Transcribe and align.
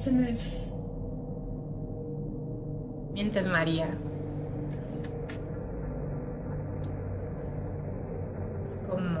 Se 0.00 0.10
me... 0.10 0.34
Mientes, 3.12 3.46
María. 3.46 3.84
Es 8.66 8.88
como. 8.88 9.20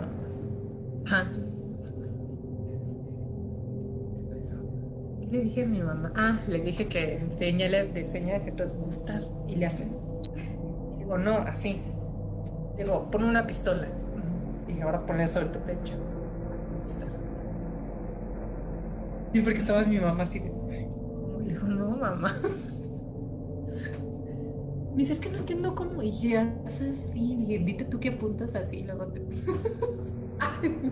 ¿Qué 5.20 5.26
le 5.30 5.40
dije 5.40 5.64
a 5.64 5.66
mi 5.66 5.82
mamá? 5.82 6.14
Ah, 6.16 6.40
le 6.48 6.60
dije 6.60 6.88
que 6.88 7.26
señales 7.36 7.92
de 7.92 8.06
señas 8.06 8.42
que 8.42 8.48
es 8.48 8.74
gustar. 8.74 9.20
Y 9.48 9.56
le 9.56 9.66
hacen. 9.66 9.94
Digo, 10.96 11.18
no, 11.18 11.32
así. 11.40 11.82
Digo, 12.78 13.10
pon 13.10 13.24
una 13.24 13.46
pistola. 13.46 13.86
Y 14.66 14.80
ahora 14.80 15.04
ponla 15.04 15.28
sobre 15.28 15.48
tu 15.48 15.58
pecho. 15.58 15.92
Sí, 19.34 19.42
porque 19.42 19.58
estaba 19.58 19.84
mi 19.84 19.98
mamá 19.98 20.22
así 20.22 20.38
de. 20.38 20.59
No, 21.70 21.96
mamá. 21.96 22.34
Me 24.92 24.96
dice, 24.96 25.12
es 25.12 25.20
que 25.20 25.30
no 25.30 25.38
entiendo 25.38 25.74
cómo. 25.74 26.02
Dije, 26.02 26.36
haz 26.38 26.80
así. 26.80 27.36
Dije, 27.36 27.58
dite 27.60 27.84
tú 27.84 28.00
que 28.00 28.10
apuntas 28.10 28.54
así. 28.54 28.82
Luego 28.82 29.06
te. 29.06 29.20
Ay, 30.38 30.90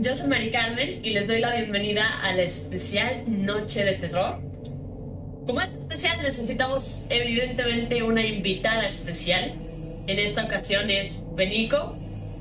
Yo 0.00 0.14
soy 0.14 0.28
Mari 0.28 0.52
Carmen 0.52 1.04
y 1.04 1.10
les 1.10 1.26
doy 1.26 1.40
la 1.40 1.56
bienvenida 1.56 2.04
a 2.22 2.32
la 2.32 2.42
especial 2.42 3.24
Noche 3.26 3.84
de 3.84 3.94
Terror. 3.94 4.38
Como 5.44 5.60
es 5.60 5.74
especial, 5.74 6.22
necesitamos 6.22 7.04
evidentemente 7.10 8.04
una 8.04 8.24
invitada 8.24 8.86
especial. 8.86 9.50
En 10.06 10.20
esta 10.20 10.44
ocasión 10.44 10.88
es 10.88 11.26
Benico. 11.34 11.96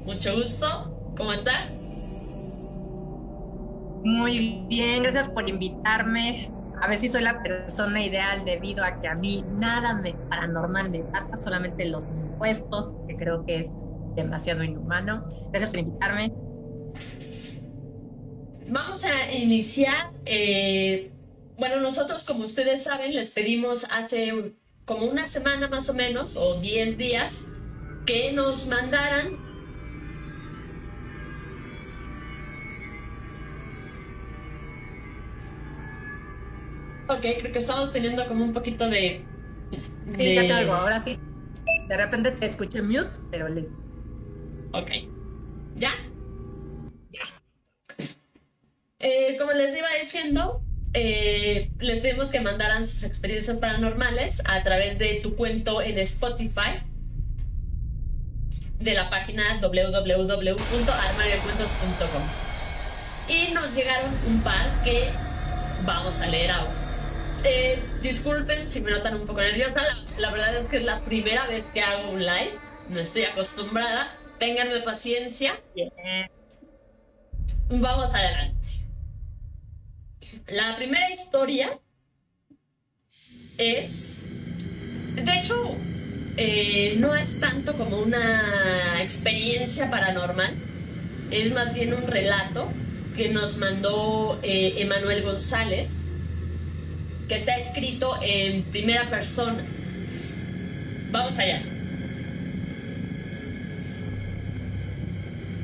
Mucho 0.05 0.35
gusto. 0.35 1.13
¿Cómo 1.17 1.33
estás? 1.33 1.73
Muy 4.03 4.63
bien, 4.69 5.01
gracias 5.01 5.27
por 5.27 5.49
invitarme. 5.49 6.51
A 6.79 6.87
ver 6.87 6.99
si 6.99 7.09
soy 7.09 7.23
la 7.23 7.41
persona 7.41 8.05
ideal 8.05 8.45
debido 8.45 8.85
a 8.85 9.01
que 9.01 9.07
a 9.07 9.15
mí 9.15 9.43
nada 9.53 9.95
me 9.95 10.13
paranormal 10.29 10.91
me 10.91 10.99
pasa, 10.99 11.37
solamente 11.37 11.85
los 11.85 12.11
impuestos, 12.11 12.93
que 13.07 13.15
creo 13.15 13.43
que 13.45 13.61
es 13.61 13.71
demasiado 14.15 14.63
inhumano. 14.63 15.27
Gracias 15.49 15.71
por 15.71 15.79
invitarme. 15.79 16.46
Vamos 18.67 19.03
a 19.03 19.31
iniciar. 19.33 20.11
eh, 20.25 21.11
bueno, 21.57 21.79
nosotros, 21.79 22.23
como 22.25 22.45
ustedes 22.45 22.83
saben, 22.83 23.15
les 23.15 23.31
pedimos 23.31 23.87
hace 23.91 24.53
como 24.85 25.05
una 25.05 25.25
semana 25.25 25.67
más 25.67 25.89
o 25.89 25.93
menos, 25.93 26.37
o 26.37 26.61
10 26.61 26.97
días, 26.97 27.47
que 28.05 28.31
nos 28.31 28.67
mandaran 28.67 29.47
Ok, 37.09 37.21
creo 37.21 37.53
que 37.53 37.59
estamos 37.59 37.93
teniendo 37.93 38.27
como 38.27 38.43
un 38.43 38.51
poquito 38.51 38.89
de... 38.89 39.23
Sí, 40.17 40.35
ya 40.35 40.45
te 40.45 40.53
oigo, 40.53 40.73
ahora 40.73 40.99
sí. 40.99 41.17
De 41.87 41.97
repente 41.97 42.31
te 42.31 42.45
escuché 42.45 42.81
mute, 42.81 43.09
pero 43.31 43.47
listo. 43.47 43.73
Ok. 44.73 44.91
Ya. 45.77 45.91
Eh, 48.99 49.35
como 49.37 49.51
les 49.51 49.77
iba 49.77 49.89
diciendo, 49.99 50.63
eh, 50.93 51.69
les 51.79 51.99
pedimos 51.99 52.31
que 52.31 52.39
mandaran 52.39 52.83
sus 52.85 53.03
experiencias 53.03 53.57
paranormales 53.57 54.41
a 54.49 54.63
través 54.63 54.97
de 54.97 55.19
tu 55.21 55.35
cuento 55.35 55.83
en 55.83 55.99
Spotify 55.99 56.81
de 58.79 58.95
la 58.95 59.11
página 59.11 59.59
www.armariocuentos.com 59.61 62.23
y 63.27 63.51
nos 63.53 63.75
llegaron 63.75 64.09
un 64.25 64.41
par 64.41 64.81
que 64.83 65.11
vamos 65.85 66.19
a 66.21 66.27
leer 66.27 66.49
ahora. 66.51 66.73
Eh, 67.43 67.79
disculpen 68.01 68.65
si 68.65 68.81
me 68.81 68.89
notan 68.89 69.13
un 69.13 69.27
poco 69.27 69.41
nerviosa, 69.41 69.83
la, 69.83 69.95
la 70.17 70.31
verdad 70.31 70.57
es 70.57 70.65
que 70.67 70.77
es 70.77 70.83
la 70.83 71.01
primera 71.01 71.45
vez 71.45 71.67
que 71.67 71.81
hago 71.81 72.09
un 72.09 72.25
live, 72.25 72.57
no 72.89 72.99
estoy 72.99 73.25
acostumbrada, 73.25 74.17
ténganme 74.39 74.81
paciencia. 74.81 75.61
Vamos 77.69 78.15
adelante. 78.15 78.56
La 80.47 80.77
primera 80.77 81.11
historia 81.11 81.77
es, 83.57 84.25
de 85.15 85.37
hecho, 85.37 85.75
eh, 86.37 86.95
no 86.97 87.13
es 87.13 87.41
tanto 87.41 87.75
como 87.75 87.99
una 87.99 89.03
experiencia 89.03 89.91
paranormal, 89.91 90.55
es 91.31 91.51
más 91.51 91.73
bien 91.73 91.93
un 91.93 92.07
relato 92.07 92.71
que 93.17 93.27
nos 93.27 93.57
mandó 93.57 94.39
eh, 94.41 94.75
Emanuel 94.77 95.23
González, 95.23 96.07
que 97.27 97.35
está 97.35 97.57
escrito 97.57 98.17
en 98.21 98.63
primera 98.71 99.09
persona. 99.09 99.65
Vamos 101.11 101.37
allá. 101.39 101.61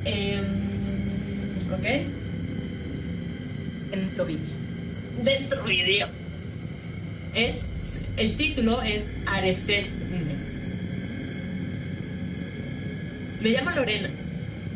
Em, 0.03 1.55
ok. 1.71 1.85
En. 3.93 4.62
Dentro 5.23 5.63
vídeo. 5.63 6.09
Es, 7.33 8.01
el 8.17 8.35
título 8.35 8.81
es 8.81 9.05
Areset. 9.25 9.87
Me 13.39 13.49
llamo 13.49 13.71
Lorena. 13.71 14.09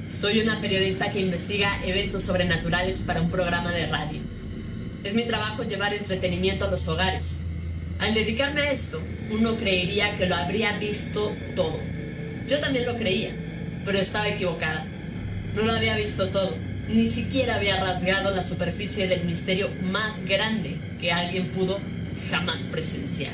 Soy 0.07 0.39
una 0.39 0.61
periodista 0.61 1.11
que 1.11 1.19
investiga 1.19 1.83
eventos 1.83 2.23
sobrenaturales 2.23 3.01
para 3.01 3.21
un 3.21 3.29
programa 3.29 3.73
de 3.73 3.87
radio. 3.87 4.21
Es 5.03 5.13
mi 5.13 5.25
trabajo 5.25 5.63
llevar 5.63 5.93
entretenimiento 5.93 6.63
a 6.63 6.71
los 6.71 6.87
hogares. 6.87 7.43
Al 7.99 8.13
dedicarme 8.13 8.61
a 8.61 8.71
esto, 8.71 9.01
uno 9.29 9.57
creería 9.57 10.15
que 10.15 10.27
lo 10.27 10.35
habría 10.35 10.77
visto 10.79 11.35
todo. 11.57 11.77
Yo 12.47 12.61
también 12.61 12.85
lo 12.85 12.95
creía, 12.95 13.35
pero 13.83 13.99
estaba 13.99 14.29
equivocada. 14.29 14.85
No 15.55 15.63
lo 15.63 15.73
había 15.73 15.97
visto 15.97 16.29
todo, 16.29 16.55
ni 16.89 17.05
siquiera 17.05 17.55
había 17.55 17.83
rasgado 17.83 18.33
la 18.33 18.41
superficie 18.41 19.07
del 19.07 19.25
misterio 19.25 19.69
más 19.83 20.25
grande 20.25 20.79
que 20.99 21.11
alguien 21.11 21.51
pudo 21.51 21.79
jamás 22.29 22.61
presenciar. 22.71 23.33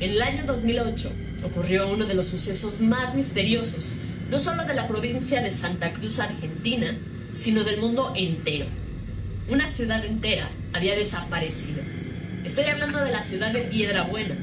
En 0.00 0.10
el 0.10 0.20
año 0.22 0.44
2008 0.46 1.12
ocurrió 1.44 1.92
uno 1.92 2.06
de 2.06 2.14
los 2.14 2.26
sucesos 2.26 2.80
más 2.80 3.14
misteriosos, 3.14 3.92
no 4.30 4.38
solo 4.38 4.64
de 4.64 4.74
la 4.74 4.88
provincia 4.88 5.42
de 5.42 5.50
Santa 5.50 5.92
Cruz, 5.92 6.18
Argentina, 6.18 6.96
sino 7.32 7.62
del 7.64 7.80
mundo 7.80 8.12
entero. 8.16 8.66
Una 9.48 9.68
ciudad 9.68 10.04
entera 10.04 10.50
había 10.72 10.96
desaparecido. 10.96 11.82
Estoy 12.44 12.64
hablando 12.64 13.04
de 13.04 13.12
la 13.12 13.22
ciudad 13.22 13.52
de 13.52 13.60
Piedrabuena. 13.62 14.36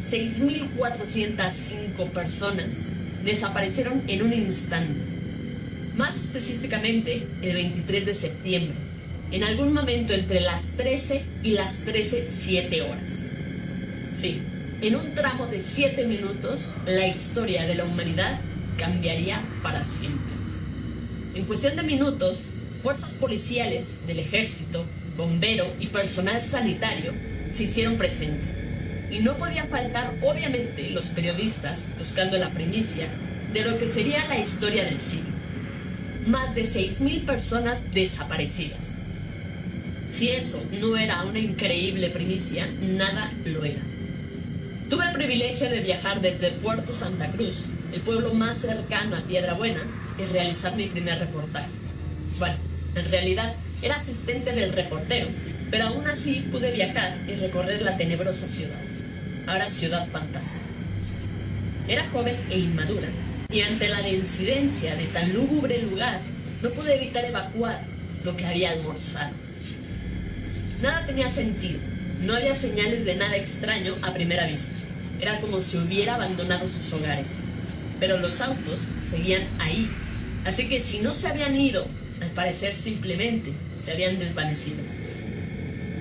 6.405 0.00 2.10
personas 2.10 2.84
desaparecieron 3.24 4.02
en 4.08 4.22
un 4.22 4.32
instante. 4.32 5.15
Más 5.96 6.20
específicamente, 6.20 7.26
el 7.40 7.54
23 7.54 8.04
de 8.04 8.14
septiembre, 8.14 8.76
en 9.30 9.42
algún 9.42 9.72
momento 9.72 10.12
entre 10.12 10.40
las 10.40 10.76
13 10.76 11.24
y 11.42 11.52
las 11.52 11.86
13, 11.86 12.26
7 12.28 12.82
horas. 12.82 13.30
Sí, 14.12 14.42
en 14.82 14.94
un 14.94 15.14
tramo 15.14 15.46
de 15.46 15.58
7 15.58 16.06
minutos, 16.06 16.74
la 16.84 17.06
historia 17.06 17.64
de 17.64 17.76
la 17.76 17.84
humanidad 17.84 18.40
cambiaría 18.76 19.42
para 19.62 19.82
siempre. 19.82 20.34
En 21.34 21.46
cuestión 21.46 21.76
de 21.76 21.82
minutos, 21.82 22.46
fuerzas 22.80 23.14
policiales 23.14 24.06
del 24.06 24.18
ejército, 24.18 24.84
bombero 25.16 25.74
y 25.80 25.86
personal 25.86 26.42
sanitario 26.42 27.14
se 27.52 27.62
hicieron 27.62 27.96
presentes. 27.96 28.50
Y 29.10 29.20
no 29.20 29.38
podía 29.38 29.64
faltar, 29.64 30.14
obviamente, 30.22 30.90
los 30.90 31.06
periodistas 31.06 31.94
buscando 31.98 32.36
la 32.36 32.52
primicia 32.52 33.08
de 33.54 33.62
lo 33.62 33.78
que 33.78 33.88
sería 33.88 34.28
la 34.28 34.38
historia 34.38 34.84
del 34.84 35.00
siglo. 35.00 35.35
Más 36.26 36.56
de 36.56 36.62
6.000 36.62 37.24
personas 37.24 37.92
desaparecidas. 37.94 39.00
Si 40.08 40.28
eso 40.30 40.60
no 40.72 40.96
era 40.96 41.22
una 41.22 41.38
increíble 41.38 42.10
primicia, 42.10 42.66
nada 42.80 43.32
lo 43.44 43.64
era. 43.64 43.80
Tuve 44.90 45.04
el 45.04 45.12
privilegio 45.12 45.70
de 45.70 45.80
viajar 45.80 46.20
desde 46.20 46.50
Puerto 46.50 46.92
Santa 46.92 47.30
Cruz, 47.30 47.66
el 47.92 48.00
pueblo 48.00 48.34
más 48.34 48.56
cercano 48.56 49.16
a 49.16 49.22
Piedra 49.22 49.54
Buena, 49.54 49.82
y 50.18 50.24
realizar 50.32 50.74
mi 50.74 50.86
primer 50.86 51.20
reportaje. 51.20 51.68
Bueno, 52.38 52.56
en 52.96 53.10
realidad 53.10 53.54
era 53.82 53.96
asistente 53.96 54.52
del 54.52 54.72
reportero, 54.72 55.28
pero 55.70 55.86
aún 55.86 56.08
así 56.08 56.46
pude 56.50 56.72
viajar 56.72 57.16
y 57.28 57.34
recorrer 57.34 57.82
la 57.82 57.96
tenebrosa 57.96 58.48
ciudad, 58.48 58.80
ahora 59.46 59.68
ciudad 59.68 60.08
fantasma. 60.08 60.62
Era 61.86 62.08
joven 62.10 62.36
e 62.50 62.58
inmadura, 62.58 63.08
y 63.48 63.60
ante 63.60 63.88
la 63.88 64.08
incidencia 64.08 64.96
de 64.96 65.06
tan 65.06 65.32
lúgubre 65.32 65.82
lugar, 65.82 66.20
no 66.62 66.70
pude 66.70 66.96
evitar 66.96 67.24
evacuar 67.24 67.82
lo 68.24 68.36
que 68.36 68.46
había 68.46 68.72
almorzado. 68.72 69.34
Nada 70.82 71.06
tenía 71.06 71.28
sentido, 71.28 71.78
no 72.22 72.34
había 72.34 72.54
señales 72.54 73.04
de 73.04 73.14
nada 73.14 73.36
extraño 73.36 73.94
a 74.02 74.12
primera 74.12 74.46
vista. 74.46 74.86
Era 75.20 75.38
como 75.40 75.60
si 75.60 75.78
hubiera 75.78 76.16
abandonado 76.16 76.66
sus 76.68 76.92
hogares. 76.92 77.40
Pero 77.98 78.18
los 78.18 78.40
autos 78.40 78.90
seguían 78.98 79.42
ahí. 79.58 79.90
Así 80.44 80.68
que 80.68 80.80
si 80.80 81.00
no 81.00 81.14
se 81.14 81.28
habían 81.28 81.56
ido, 81.56 81.86
al 82.20 82.30
parecer 82.30 82.74
simplemente 82.74 83.52
se 83.76 83.92
habían 83.92 84.18
desvanecido. 84.18 84.78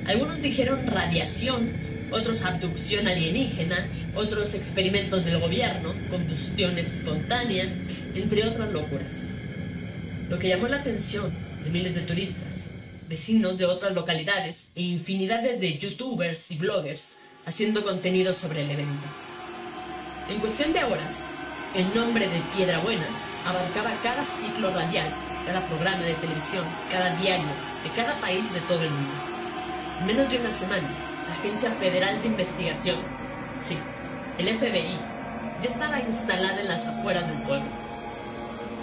Algunos 0.06 0.42
dijeron 0.42 0.86
radiación, 0.88 1.72
otros 2.12 2.44
abducción 2.46 3.07
alienígena, 3.07 3.88
otros 4.13 4.54
experimentos 4.54 5.25
del 5.25 5.40
gobierno, 5.40 5.94
combustión 6.10 6.78
espontánea, 6.78 7.69
entre 8.13 8.44
otras 8.44 8.72
locuras. 8.72 9.28
Lo 10.30 10.40
que 10.40 10.50
llamó 10.50 10.68
la 10.68 10.78
atención 10.78 11.34
de 11.63 11.69
miles 11.69 11.96
de 11.96 12.02
turistas 12.02 12.69
vecinos 13.07 13.57
de 13.57 13.66
otras 13.66 13.94
localidades 13.94 14.72
e 14.75 14.81
infinidades 14.81 15.60
de 15.60 15.78
youtubers 15.78 16.52
y 16.52 16.57
bloggers 16.57 17.18
haciendo 17.46 17.84
contenido 17.84 18.34
sobre 18.34 18.63
el 18.63 18.72
evento. 18.72 19.08
En 20.30 20.40
cuestión 20.40 20.74
de 20.74 20.84
horas, 20.84 21.30
el 21.75 21.94
nombre 21.94 22.28
de 22.28 22.42
Piedra 22.56 22.80
Buena 22.80 23.06
abarcaba 23.46 23.92
cada 24.01 24.25
ciclo 24.25 24.72
radial, 24.72 25.13
cada 25.46 25.66
programa 25.68 26.01
de 26.01 26.16
televisión, 26.16 26.66
cada 26.92 27.16
diario 27.18 27.46
de 27.84 27.92
cada 27.96 28.19
país 28.19 28.51
de 28.54 28.62
todo 28.62 28.81
el 28.81 28.90
mundo. 28.90 29.13
En 30.00 30.08
menos 30.08 30.30
de 30.30 30.40
una 30.40 30.51
semana, 30.51 30.90
Agencia 31.40 31.72
Federal 31.72 32.22
de 32.22 32.28
Investigación, 32.28 32.98
sí, 33.60 33.78
el 34.38 34.58
FBI, 34.58 34.98
ya 35.62 35.70
estaba 35.70 36.00
instalada 36.00 36.60
en 36.60 36.68
las 36.68 36.88
afueras 36.88 37.28
del 37.28 37.38
pueblo. 37.44 37.66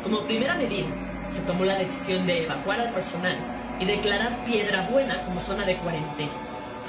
Como 0.02 0.20
primera 0.20 0.54
medida, 0.54 0.88
se 1.32 1.40
tomó 1.42 1.64
la 1.64 1.78
decisión 1.78 2.26
de 2.26 2.44
evacuar 2.44 2.80
al 2.80 2.92
personal 2.92 3.36
y 3.78 3.84
declarar 3.84 4.44
Piedra 4.44 4.88
Buena 4.90 5.22
como 5.24 5.40
zona 5.40 5.64
de 5.64 5.76
cuarentena. 5.76 6.30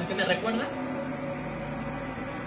¿A 0.03 0.07
qué 0.07 0.15
me 0.15 0.25
recuerda? 0.25 0.63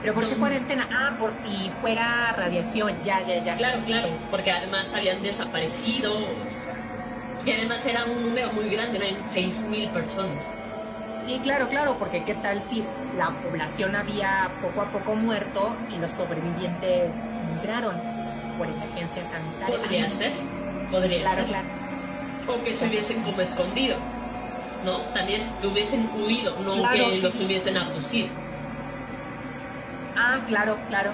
¿Pero 0.03 0.15
por 0.15 0.29
qué 0.29 0.37
cuarentena? 0.37 0.89
Ah, 0.93 1.17
por 1.19 1.33
si 1.33 1.71
fuera 1.81 2.33
radiación, 2.37 2.93
ya, 3.03 3.23
ya, 3.27 3.43
ya. 3.43 3.57
Claro, 3.57 3.81
claro, 3.87 4.09
porque 4.31 4.53
además 4.53 4.93
habían 4.95 5.23
desaparecido. 5.23 6.15
Y 7.45 7.53
además 7.53 7.85
era 7.87 8.05
un 8.05 8.23
número 8.23 8.53
muy 8.53 8.69
grande, 8.69 8.99
eran 8.99 9.27
6.000 9.27 9.91
personas. 9.93 10.57
Sí, 11.27 11.41
claro, 11.43 11.69
claro, 11.69 11.97
porque 11.99 12.23
qué 12.25 12.35
tal 12.35 12.63
si 12.63 12.85
la 13.19 13.31
población 13.31 13.97
había 13.97 14.49
poco 14.63 14.83
a 14.83 14.85
poco 14.87 15.15
muerto 15.17 15.75
y 15.95 15.99
los 15.99 16.13
sobrevivientes 16.13 17.11
migraron 17.55 17.97
por 18.57 18.69
emergencia 18.69 19.25
sanitaria. 19.25 19.77
Podría 19.77 20.11
ser, 20.11 20.33
podría 20.91 21.21
claro, 21.23 21.37
ser. 21.39 21.47
Claro, 21.47 21.69
O 22.49 22.65
que 22.65 22.75
se 22.75 22.87
hubiesen 22.87 23.23
como 23.23 23.41
escondido. 23.41 23.97
¿no? 24.85 24.99
También 25.13 25.43
hubiesen 25.65 26.09
huido, 26.15 26.57
no 26.65 26.89
que 26.91 27.21
los 27.21 27.41
hubiesen 27.41 27.77
abducido. 27.77 28.29
Ah, 30.17 30.39
claro, 30.47 30.79
claro. 30.89 31.11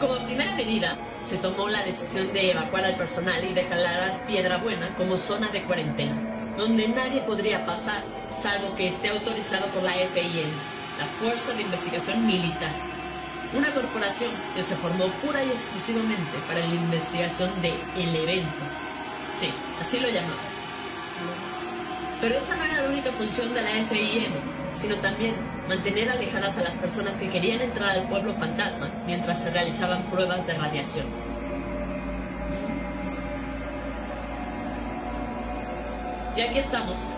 Como 0.00 0.16
primera 0.24 0.54
medida, 0.56 0.96
se 1.28 1.36
tomó 1.36 1.68
la 1.68 1.84
decisión 1.84 2.32
de 2.32 2.52
evacuar 2.52 2.84
al 2.84 2.96
personal 2.96 3.44
y 3.44 3.52
declarar 3.52 4.26
Piedra 4.26 4.56
Buena 4.56 4.88
como 4.96 5.18
zona 5.18 5.48
de 5.48 5.62
cuarentena, 5.62 6.16
donde 6.56 6.88
nadie 6.88 7.20
podría 7.20 7.64
pasar, 7.66 8.02
salvo 8.34 8.74
que 8.76 8.88
esté 8.88 9.10
autorizado 9.10 9.66
por 9.68 9.82
la 9.82 9.92
FIN, 9.92 10.50
la 10.98 11.06
Fuerza 11.18 11.52
de 11.54 11.62
Investigación 11.62 12.26
Militar, 12.26 12.72
una 13.54 13.70
corporación 13.72 14.30
que 14.54 14.62
se 14.62 14.76
formó 14.76 15.06
pura 15.22 15.42
y 15.44 15.50
exclusivamente 15.50 16.38
para 16.46 16.60
la 16.60 16.74
investigación 16.74 17.50
del 17.60 17.78
el 17.96 18.16
evento. 18.16 18.64
Sí, 19.38 19.50
así 19.80 20.00
lo 20.00 20.08
llamaban. 20.08 20.52
Pero 22.20 22.36
esa 22.36 22.56
no 22.56 22.64
era 22.64 22.82
la 22.82 22.88
única 22.88 23.10
función 23.12 23.52
de 23.52 23.62
la 23.62 23.84
FIM, 23.84 24.32
sino 24.72 24.96
también 24.96 25.34
mantener 25.68 26.10
alejadas 26.10 26.58
a 26.58 26.62
las 26.62 26.74
personas 26.74 27.16
que 27.16 27.28
querían 27.28 27.60
entrar 27.60 27.90
al 27.90 28.08
pueblo 28.08 28.32
fantasma 28.34 28.90
mientras 29.06 29.42
se 29.42 29.50
realizaban 29.50 30.02
pruebas 30.04 30.46
de 30.46 30.54
radiación. 30.54 31.06
Y 36.36 36.40
aquí 36.40 36.58
estamos. 36.58 37.12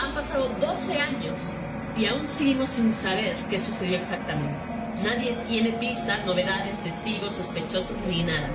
Han 0.00 0.14
pasado 0.14 0.48
12 0.60 0.98
años 0.98 1.54
y 1.96 2.06
aún 2.06 2.26
seguimos 2.26 2.68
sin 2.68 2.92
saber 2.92 3.36
qué 3.50 3.58
sucedió 3.58 3.98
exactamente. 3.98 4.58
Nadie 5.02 5.36
tiene 5.46 5.70
pistas, 5.70 6.24
novedades, 6.26 6.80
testigos, 6.80 7.34
sospechosos 7.34 7.96
ni 8.08 8.22
nada 8.22 8.48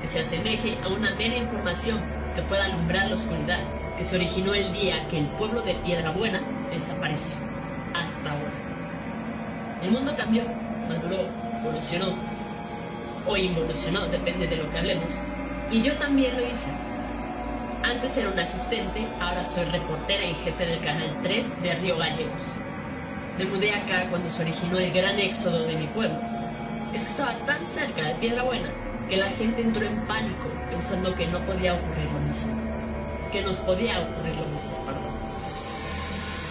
que 0.00 0.08
se 0.08 0.20
asemeje 0.20 0.76
a 0.84 0.88
una 0.88 1.14
mera 1.14 1.36
información 1.36 1.98
que 2.34 2.42
pueda 2.42 2.66
alumbrar 2.66 3.08
la 3.08 3.14
oscuridad 3.14 3.60
que 3.96 4.04
se 4.04 4.16
originó 4.16 4.52
el 4.52 4.72
día 4.72 4.96
que 5.08 5.18
el 5.18 5.26
pueblo 5.26 5.62
de 5.62 5.74
Piedra 5.74 6.10
Buena 6.10 6.40
desapareció, 6.70 7.36
hasta 7.94 8.30
ahora. 8.30 8.52
El 9.82 9.90
mundo 9.90 10.14
cambió, 10.16 10.42
maduró, 10.86 11.26
evolucionó, 11.60 12.14
o 13.26 13.36
involucionó, 13.36 14.06
depende 14.08 14.46
de 14.46 14.56
lo 14.56 14.70
que 14.70 14.78
hablemos, 14.78 15.14
y 15.70 15.80
yo 15.80 15.96
también 15.96 16.36
lo 16.36 16.46
hice. 16.46 16.70
Antes 17.86 18.16
era 18.16 18.30
un 18.30 18.38
asistente, 18.38 19.06
ahora 19.20 19.44
soy 19.44 19.64
reportera 19.66 20.24
y 20.24 20.34
jefe 20.34 20.66
del 20.66 20.80
Canal 20.80 21.08
3 21.22 21.62
de 21.62 21.74
Río 21.76 21.96
Gallegos. 21.96 22.42
Me 23.38 23.44
mudé 23.44 23.72
acá 23.74 24.06
cuando 24.10 24.28
se 24.28 24.42
originó 24.42 24.78
el 24.78 24.92
gran 24.92 25.18
éxodo 25.18 25.62
de 25.62 25.76
mi 25.76 25.86
pueblo. 25.86 26.18
Es 26.92 27.04
que 27.04 27.10
estaba 27.10 27.34
tan 27.46 27.64
cerca 27.64 28.02
de 28.02 28.14
Piedra 28.16 28.42
Buena 28.42 28.70
que 29.08 29.16
la 29.16 29.30
gente 29.30 29.62
entró 29.62 29.86
en 29.86 29.96
pánico 30.06 30.50
pensando 30.68 31.14
que 31.14 31.28
no 31.28 31.38
podía 31.46 31.74
ocurrir 31.74 32.10
lo 32.10 32.20
mismo 32.20 32.76
que 33.36 33.42
nos 33.42 33.56
podía 33.56 34.00
ocurrir 34.00 34.34
lo 34.36 34.46
mismo, 34.46 34.84
perdón. 34.84 35.12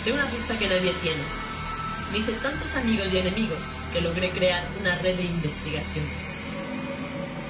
De 0.03 0.13
una 0.13 0.25
pista 0.27 0.57
que 0.57 0.67
nadie 0.67 0.93
tiene. 1.01 1.24
Me 2.12 2.19
hice 2.19 2.33
tantos 2.33 2.75
amigos 2.75 3.07
y 3.12 3.17
enemigos 3.17 3.60
que 3.91 4.01
logré 4.01 4.29
crear 4.29 4.63
una 4.79 4.95
red 4.98 5.17
de 5.17 5.24
investigaciones. 5.24 6.12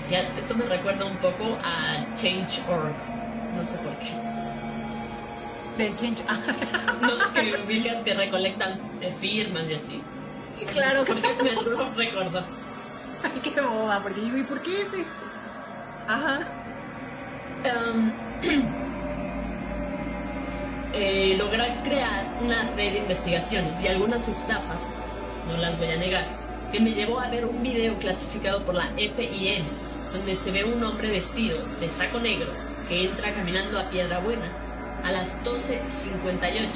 Ya, 0.10 0.22
esto 0.38 0.56
me 0.56 0.66
recuerda 0.66 1.06
un 1.06 1.18
poco 1.18 1.58
a 1.64 2.06
Change.org. 2.16 3.15
No 3.56 3.66
sé 3.66 3.78
por 3.78 3.98
qué. 4.00 4.36
De 5.78 5.96
Change. 5.96 6.24
no, 7.02 7.34
que 7.34 7.64
ubicas 7.66 8.04
que 8.04 8.14
recolectan 8.14 8.80
firmas 9.20 9.64
y 9.70 9.74
así. 9.74 10.02
Sí, 10.56 10.66
claro. 10.66 11.04
Porque 11.06 11.28
me 11.44 11.52
lo 11.76 11.90
recuerdo. 11.96 12.44
Ay, 13.24 13.42
qué 13.42 13.62
boba, 13.62 14.00
porque 14.02 14.22
digo, 14.22 14.38
¿y 14.38 14.44
por 14.44 14.62
qué 14.62 14.82
ese? 14.82 15.06
Ajá. 16.08 16.40
Um, 17.66 18.12
eh, 20.94 21.36
lograr 21.38 21.84
crear 21.84 22.38
una 22.42 22.64
red 22.76 22.94
de 22.94 23.00
investigaciones 23.00 23.82
y 23.82 23.88
algunas 23.88 24.28
estafas, 24.28 24.94
no 25.48 25.58
las 25.58 25.78
voy 25.80 25.88
a 25.88 25.98
negar, 25.98 26.28
que 26.72 26.80
me 26.80 26.92
llevó 26.92 27.20
a 27.20 27.30
ver 27.30 27.46
un 27.46 27.64
video 27.64 27.96
clasificado 27.96 28.62
por 28.64 28.76
la 28.76 28.88
FIN, 28.96 29.66
donde 30.14 30.36
se 30.36 30.52
ve 30.52 30.64
un 30.64 30.84
hombre 30.84 31.10
vestido 31.10 31.58
de 31.80 31.90
saco 31.90 32.20
negro 32.20 32.65
que 32.88 33.06
entra 33.06 33.34
caminando 33.34 33.80
a 33.80 33.90
Piedra 33.90 34.20
Buena 34.20 34.46
a 35.04 35.12
las 35.12 35.38
12.58 35.44 36.70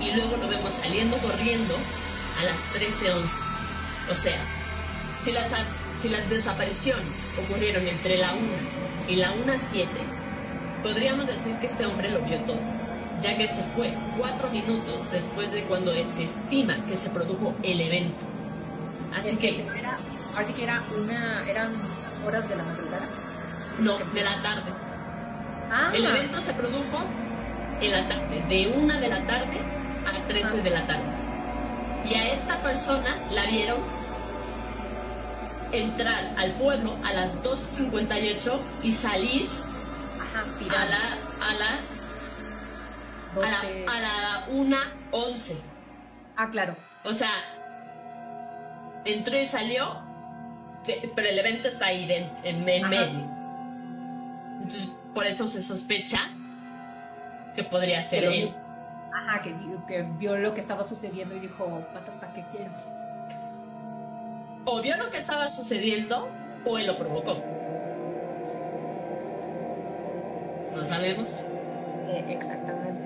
y 0.00 0.12
luego 0.12 0.36
lo 0.36 0.48
vemos 0.48 0.74
saliendo 0.74 1.16
corriendo 1.18 1.74
a 2.40 2.44
las 2.44 2.58
13.11. 2.74 3.24
O 4.10 4.14
sea, 4.14 4.38
si 5.22 5.32
las, 5.32 5.50
si 5.98 6.08
las 6.08 6.28
desapariciones 6.28 7.30
ocurrieron 7.42 7.86
entre 7.86 8.18
la 8.18 8.34
1 8.34 8.40
y 9.08 9.16
la 9.16 9.32
1.07, 9.32 9.86
podríamos 10.82 11.26
decir 11.26 11.56
que 11.56 11.66
este 11.66 11.86
hombre 11.86 12.10
lo 12.10 12.20
vio 12.20 12.38
todo 12.40 12.84
ya 13.24 13.36
que 13.38 13.48
se 13.48 13.62
fue 13.74 13.92
cuatro 14.18 14.50
minutos 14.50 15.10
después 15.10 15.50
de 15.50 15.62
cuando 15.62 15.92
se 16.04 16.24
estima 16.24 16.76
que 16.86 16.94
se 16.94 17.08
produjo 17.08 17.54
el 17.62 17.80
evento. 17.80 18.18
Así 19.16 19.36
que... 19.36 19.60
Era, 19.60 19.98
así 20.36 20.52
que 20.52 20.64
era 20.64 20.82
una, 21.02 21.50
eran 21.50 21.72
horas 22.26 22.46
de 22.48 22.56
la 22.56 22.64
madrugada. 22.64 23.08
No, 23.80 23.96
de 24.12 24.22
la 24.22 24.42
tarde. 24.42 24.83
Ah. 25.76 25.90
El 25.92 26.04
evento 26.04 26.40
se 26.40 26.54
produjo 26.54 26.98
en 27.80 27.90
la 27.90 28.06
tarde, 28.06 28.44
de 28.48 28.68
una 28.68 29.00
de 29.00 29.08
la 29.08 29.26
tarde 29.26 29.58
a 30.06 30.24
13 30.28 30.48
ah. 30.48 30.62
de 30.62 30.70
la 30.70 30.86
tarde. 30.86 31.04
Y 32.08 32.14
a 32.14 32.32
esta 32.32 32.62
persona 32.62 33.16
la 33.32 33.46
vieron 33.46 33.80
entrar 35.72 36.30
al 36.36 36.52
pueblo 36.52 36.96
a 37.04 37.12
las 37.12 37.34
12.58 37.42 38.84
y 38.84 38.92
salir 38.92 39.42
a, 40.70 40.84
la, 40.84 41.48
a 41.48 41.54
las 41.54 42.04
a 43.34 43.40
la, 43.40 43.92
a 43.92 44.00
la 44.00 44.46
1.11. 44.48 45.54
Ah, 46.36 46.48
claro. 46.50 46.76
O 47.04 47.12
sea, 47.12 47.32
entró 49.04 49.36
y 49.36 49.46
salió, 49.46 50.00
pero 51.16 51.28
el 51.28 51.38
evento 51.38 51.68
está 51.68 51.86
ahí 51.86 52.08
en, 52.44 52.64
medio. 52.64 53.02
Entonces, 54.62 54.94
por 55.14 55.24
eso 55.26 55.46
se 55.46 55.62
sospecha 55.62 56.18
que 57.54 57.64
podría 57.64 58.02
ser 58.02 58.24
él. 58.24 58.54
Ajá, 59.12 59.40
que, 59.42 59.54
que, 59.86 60.02
vio 60.18 60.36
lo 60.36 60.52
que 60.54 60.60
estaba 60.60 60.82
sucediendo 60.82 61.36
y 61.36 61.40
dijo, 61.40 61.86
patas, 61.94 62.16
¿para 62.16 62.32
qué 62.32 62.44
quiero? 62.50 62.72
O 64.64 64.82
vio 64.82 64.96
lo 64.96 65.10
que 65.10 65.18
estaba 65.18 65.48
sucediendo 65.48 66.28
o 66.64 66.78
él 66.78 66.86
lo 66.86 66.98
provocó. 66.98 67.40
No 70.74 70.84
sabemos. 70.84 71.40
Eh, 72.08 72.24
exactamente. 72.30 73.04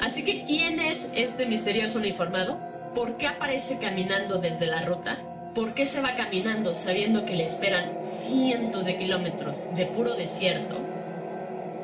Así 0.00 0.24
que, 0.24 0.44
¿quién 0.44 0.78
es 0.80 1.10
este 1.14 1.46
misterioso 1.46 1.98
uniformado? 1.98 2.58
¿Por 2.94 3.16
qué 3.16 3.26
aparece 3.26 3.78
caminando 3.78 4.38
desde 4.38 4.66
la 4.66 4.84
ruta? 4.84 5.18
¿Por 5.54 5.72
qué 5.74 5.86
se 5.86 6.00
va 6.00 6.16
caminando 6.16 6.74
sabiendo 6.74 7.24
que 7.24 7.36
le 7.36 7.44
esperan 7.44 8.04
cientos 8.04 8.84
de 8.86 8.98
kilómetros 8.98 9.72
de 9.72 9.86
puro 9.86 10.14
desierto? 10.14 10.76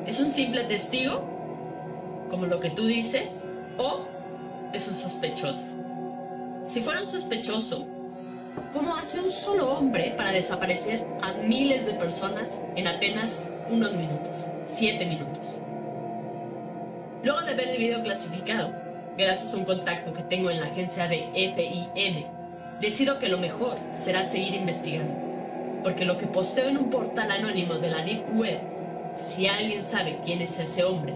¿Es 0.05 0.19
un 0.19 0.29
simple 0.29 0.65
testigo, 0.65 1.23
como 2.29 2.47
lo 2.47 2.59
que 2.59 2.71
tú 2.71 2.85
dices, 2.85 3.45
o 3.77 4.01
es 4.73 4.89
un 4.89 4.95
sospechoso? 4.95 5.67
Si 6.63 6.81
fuera 6.81 6.99
un 6.99 7.07
sospechoso, 7.07 7.87
¿cómo 8.73 8.93
hace 8.97 9.21
un 9.21 9.31
solo 9.31 9.71
hombre 9.71 10.15
para 10.17 10.33
desaparecer 10.33 11.07
a 11.21 11.31
miles 11.31 11.85
de 11.85 11.93
personas 11.93 12.61
en 12.75 12.87
apenas 12.87 13.49
unos 13.69 13.93
minutos, 13.93 14.47
siete 14.65 15.05
minutos? 15.05 15.61
Luego 17.23 17.39
de 17.43 17.55
ver 17.55 17.69
el 17.69 17.77
video 17.77 18.03
clasificado, 18.03 18.73
gracias 19.17 19.53
a 19.53 19.57
un 19.57 19.63
contacto 19.63 20.11
que 20.11 20.23
tengo 20.23 20.49
en 20.49 20.59
la 20.59 20.65
agencia 20.65 21.07
de 21.07 21.29
FIN, 21.33 22.40
decido 22.81 23.19
que 23.19 23.29
lo 23.29 23.37
mejor 23.37 23.77
será 23.91 24.23
seguir 24.23 24.55
investigando, 24.55 25.13
porque 25.83 26.03
lo 26.03 26.17
que 26.17 26.27
posteo 26.27 26.67
en 26.67 26.77
un 26.77 26.89
portal 26.89 27.31
anónimo 27.31 27.75
de 27.75 27.89
la 27.89 28.03
Deep 28.03 28.35
Web, 28.35 28.59
si 29.13 29.47
alguien 29.47 29.83
sabe 29.83 30.19
quién 30.25 30.41
es 30.41 30.59
ese 30.59 30.83
hombre, 30.83 31.15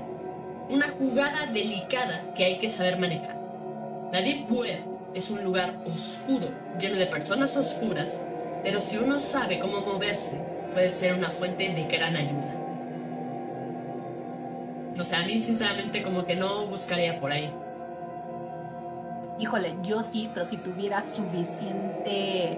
una 0.69 0.89
jugada 0.89 1.47
delicada 1.47 2.23
que 2.35 2.45
hay 2.45 2.59
que 2.59 2.69
saber 2.69 2.99
manejar. 2.99 3.35
La 4.11 4.21
Deep 4.21 4.51
Web 4.51 4.79
es 5.15 5.29
un 5.31 5.43
lugar 5.43 5.73
oscuro, 5.85 6.47
lleno 6.79 6.97
de 6.97 7.07
personas 7.07 7.57
oscuras, 7.57 8.25
pero 8.63 8.79
si 8.79 8.97
uno 8.97 9.17
sabe 9.17 9.59
cómo 9.59 9.81
moverse, 9.81 10.39
puede 10.71 10.91
ser 10.91 11.13
una 11.13 11.31
fuente 11.31 11.69
de 11.69 11.83
gran 11.85 12.15
ayuda. 12.15 12.53
O 14.99 15.03
sea, 15.03 15.21
a 15.21 15.25
mí 15.25 15.39
sinceramente 15.39 16.03
como 16.03 16.25
que 16.25 16.35
no 16.35 16.67
buscaría 16.67 17.19
por 17.19 17.31
ahí. 17.31 17.51
Híjole, 19.37 19.75
yo 19.83 20.01
sí, 20.01 20.29
pero 20.33 20.45
si 20.45 20.57
tuviera 20.57 21.01
suficiente 21.01 22.57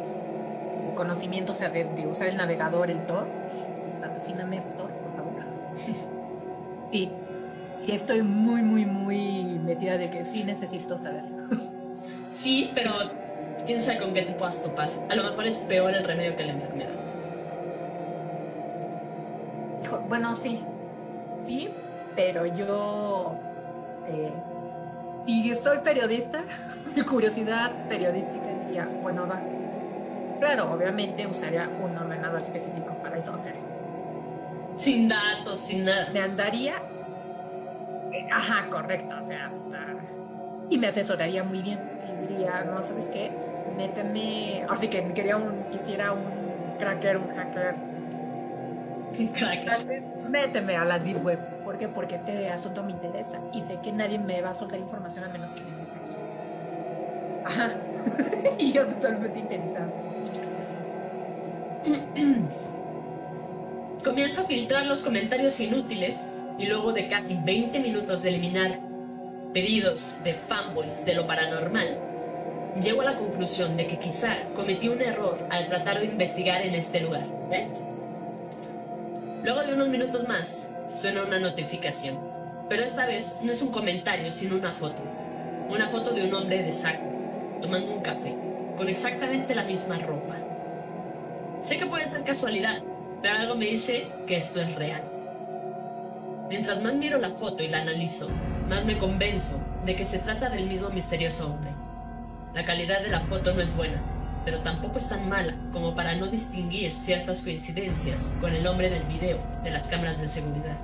conocimiento, 0.96 1.54
o 1.54 1.56
sea, 1.56 1.70
desde 1.70 2.06
usar 2.06 2.28
el 2.28 2.38
navegador, 2.38 2.92
el 2.92 3.06
Tor, 3.06 3.28
patrocíname 4.02 4.62
Tor, 4.78 4.92
por 4.92 5.16
favor. 5.16 5.44
sí, 6.92 7.12
y 7.86 7.92
estoy 7.92 8.22
muy, 8.22 8.62
muy, 8.62 8.86
muy 8.86 9.44
metida 9.60 9.98
de 9.98 10.10
que 10.10 10.26
sí 10.26 10.44
necesito 10.44 10.98
saber. 10.98 11.24
sí, 12.28 12.72
pero 12.76 12.92
quién 13.66 13.82
sabe 13.82 14.00
con 14.00 14.14
qué 14.14 14.24
te 14.24 14.34
puedas 14.34 14.62
topar. 14.62 14.90
A 15.10 15.16
lo 15.16 15.24
mejor 15.24 15.48
es 15.48 15.60
peor 15.60 15.94
el 15.94 16.04
remedio 16.04 16.36
que 16.36 16.46
la 16.46 16.54
enfermedad. 16.54 16.90
bueno, 20.10 20.36
sí, 20.36 20.60
sí, 21.46 21.70
pero 22.16 22.46
yo... 22.46 23.36
Eh, 24.10 24.32
si 25.28 25.56
soy 25.56 25.80
periodista, 25.80 26.42
mi 26.96 27.04
curiosidad 27.04 27.72
periodística 27.90 28.50
diría, 28.66 28.88
bueno, 29.02 29.28
va. 29.28 29.42
Claro, 30.40 30.72
obviamente 30.72 31.28
usaría 31.28 31.68
un 31.68 31.98
ordenador 31.98 32.40
específico 32.40 32.94
para 33.02 33.18
eso. 33.18 33.34
O 33.34 33.38
sea, 33.38 33.54
sin 34.76 35.08
datos, 35.08 35.60
sin 35.60 35.86
nada. 35.86 36.10
Me 36.14 36.22
andaría. 36.22 36.76
Eh, 38.14 38.28
ajá, 38.32 38.70
correcto. 38.70 39.16
O 39.22 39.28
sea, 39.28 39.48
hasta. 39.48 39.96
Y 40.70 40.78
me 40.78 40.88
asesoraría 40.88 41.44
muy 41.44 41.62
bien. 41.62 41.80
Y 42.08 42.28
diría, 42.28 42.64
no, 42.64 42.84
¿sabes 42.84 43.08
qué? 43.08 43.32
Méteme. 43.76 44.66
Así 44.70 44.88
que 44.88 45.12
quería 45.14 45.38
un, 45.38 45.64
quisiera 45.72 46.14
un 46.14 46.78
cracker, 46.78 47.18
un 47.18 47.36
hacker. 47.36 47.76
Méteme 50.30 50.76
a 50.76 50.86
la 50.86 51.00
Deep 51.00 51.26
Web 51.26 51.58
¿Por 51.68 51.78
qué? 51.78 51.88
Porque 51.90 52.16
este 52.16 52.50
asunto 52.50 52.82
me 52.82 52.94
interesa 52.94 53.42
y 53.52 53.60
sé 53.60 53.78
que 53.84 53.92
nadie 53.92 54.18
me 54.18 54.42
va 54.42 54.52
a 54.52 54.54
soltar 54.54 54.80
información 54.80 55.26
a 55.26 55.28
menos 55.28 55.52
que 55.52 55.64
me 55.64 55.72
meta 55.72 55.98
aquí. 56.02 56.14
Ajá. 57.44 57.74
y 58.58 58.72
yo 58.72 58.88
totalmente 58.88 59.40
interesado. 59.40 59.92
Comienzo 64.02 64.44
a 64.44 64.46
filtrar 64.46 64.86
los 64.86 65.02
comentarios 65.02 65.60
inútiles 65.60 66.42
y 66.58 66.68
luego 66.68 66.94
de 66.94 67.10
casi 67.10 67.36
20 67.36 67.80
minutos 67.80 68.24
de 68.24 68.30
eliminar 68.30 68.80
pedidos 69.54 70.16
de 70.24 70.36
fanboys 70.36 71.04
de 71.04 71.16
lo 71.16 71.28
paranormal, 71.28 72.00
llego 72.82 73.02
a 73.02 73.06
la 73.06 73.18
conclusión 73.18 73.76
de 73.76 73.88
que 73.88 74.00
quizá 74.00 74.38
cometí 74.56 74.88
un 74.88 75.02
error 75.02 75.46
al 75.50 75.68
tratar 75.68 76.00
de 76.00 76.06
investigar 76.06 76.62
en 76.62 76.76
este 76.76 77.02
lugar. 77.02 77.26
¿Ves? 77.50 77.84
Luego 79.44 79.62
de 79.62 79.74
unos 79.74 79.90
minutos 79.90 80.28
más, 80.28 80.68
suena 80.88 81.24
una 81.24 81.40
notificación. 81.40 82.20
Pero 82.70 82.84
esta 82.84 83.06
vez 83.06 83.40
no 83.44 83.52
es 83.52 83.62
un 83.62 83.72
comentario, 83.72 84.32
sino 84.32 84.56
una 84.56 84.72
foto. 84.72 85.02
Una 85.70 85.88
foto 85.88 86.12
de 86.12 86.28
un 86.28 86.34
hombre 86.34 86.64
de 86.64 86.72
saco, 86.72 87.06
tomando 87.62 87.94
un 87.94 88.02
café, 88.02 88.36
con 88.76 88.90
exactamente 88.90 89.54
la 89.54 89.64
misma 89.64 90.00
ropa. 90.00 90.36
Sé 91.62 91.78
que 91.78 91.86
puede 91.86 92.08
ser 92.08 92.24
casualidad, 92.24 92.82
pero 93.22 93.36
algo 93.36 93.56
me 93.56 93.66
dice 93.66 94.12
que 94.26 94.38
esto 94.38 94.62
es 94.62 94.74
real. 94.76 95.04
Mientras 96.50 96.82
más 96.82 96.94
miro 96.96 97.18
la 97.20 97.32
foto 97.32 97.64
y 97.64 97.68
la 97.68 97.82
analizo, 97.82 98.30
más 98.70 98.86
me 98.86 98.98
convenzo 98.98 99.60
de 99.86 99.96
que 99.96 100.06
se 100.06 100.20
trata 100.20 100.50
del 100.50 100.68
mismo 100.68 100.90
misterioso 100.90 101.48
hombre. 101.48 101.72
La 102.54 102.66
calidad 102.66 103.02
de 103.02 103.10
la 103.10 103.22
foto 103.22 103.54
no 103.54 103.62
es 103.62 103.76
buena, 103.76 104.02
pero 104.48 104.62
tampoco 104.62 104.98
es 104.98 105.10
tan 105.10 105.28
mala 105.28 105.58
como 105.74 105.94
para 105.94 106.16
no 106.16 106.28
distinguir 106.28 106.90
ciertas 106.94 107.42
coincidencias 107.42 108.34
con 108.40 108.56
el 108.56 108.66
hombre 108.66 108.90
del 108.90 109.04
video 109.04 109.46
de 109.62 109.72
las 109.72 109.90
cámaras 109.90 110.22
de 110.22 110.28
seguridad. 110.30 110.78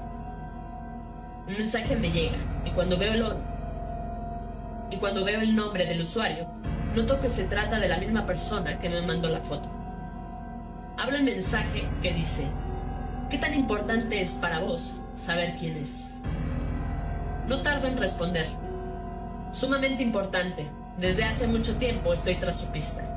Un 1.48 1.54
mensaje 1.54 1.96
me 1.96 2.12
llega 2.12 2.36
y 2.66 2.72
cuando 2.72 2.98
veo 2.98 3.14
el 3.14 3.24
y 4.92 4.98
cuando 4.98 5.24
veo 5.24 5.40
el 5.40 5.56
nombre 5.56 5.86
del 5.86 6.02
usuario, 6.02 6.46
noto 6.94 7.22
que 7.22 7.30
se 7.30 7.46
trata 7.46 7.80
de 7.80 7.88
la 7.88 8.00
misma 8.00 8.26
persona 8.26 8.80
que 8.80 8.90
me 8.90 9.02
mandó 9.02 9.30
la 9.30 9.40
foto. 9.40 9.70
Hablo 10.98 11.16
el 11.16 11.24
mensaje 11.24 11.88
que 12.02 12.12
dice, 12.12 12.46
¿qué 13.30 13.38
tan 13.38 13.54
importante 13.54 14.22
es 14.22 14.34
para 14.34 14.60
vos 14.60 15.00
saber 15.16 15.56
quién 15.58 15.78
es? 15.78 16.16
No 17.48 17.62
tardo 17.62 17.88
en 17.88 17.96
responder. 17.96 18.48
Sumamente 19.54 20.04
importante. 20.04 20.70
Desde 20.98 21.24
hace 21.24 21.48
mucho 21.48 21.78
tiempo 21.78 22.12
estoy 22.12 22.36
tras 22.36 22.60
su 22.60 22.68
pista 22.68 23.14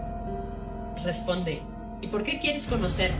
responde, 1.05 1.63
¿y 2.01 2.09
por 2.09 2.23
qué 2.23 2.39
quieres 2.41 2.67
conocer? 2.67 3.11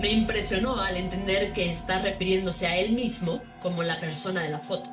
Me 0.00 0.10
impresionó 0.10 0.80
al 0.80 0.96
entender 0.96 1.52
que 1.52 1.70
está 1.70 2.00
refiriéndose 2.00 2.66
a 2.66 2.76
él 2.76 2.92
mismo 2.92 3.40
como 3.62 3.82
la 3.82 4.00
persona 4.00 4.42
de 4.42 4.50
la 4.50 4.58
foto. 4.58 4.90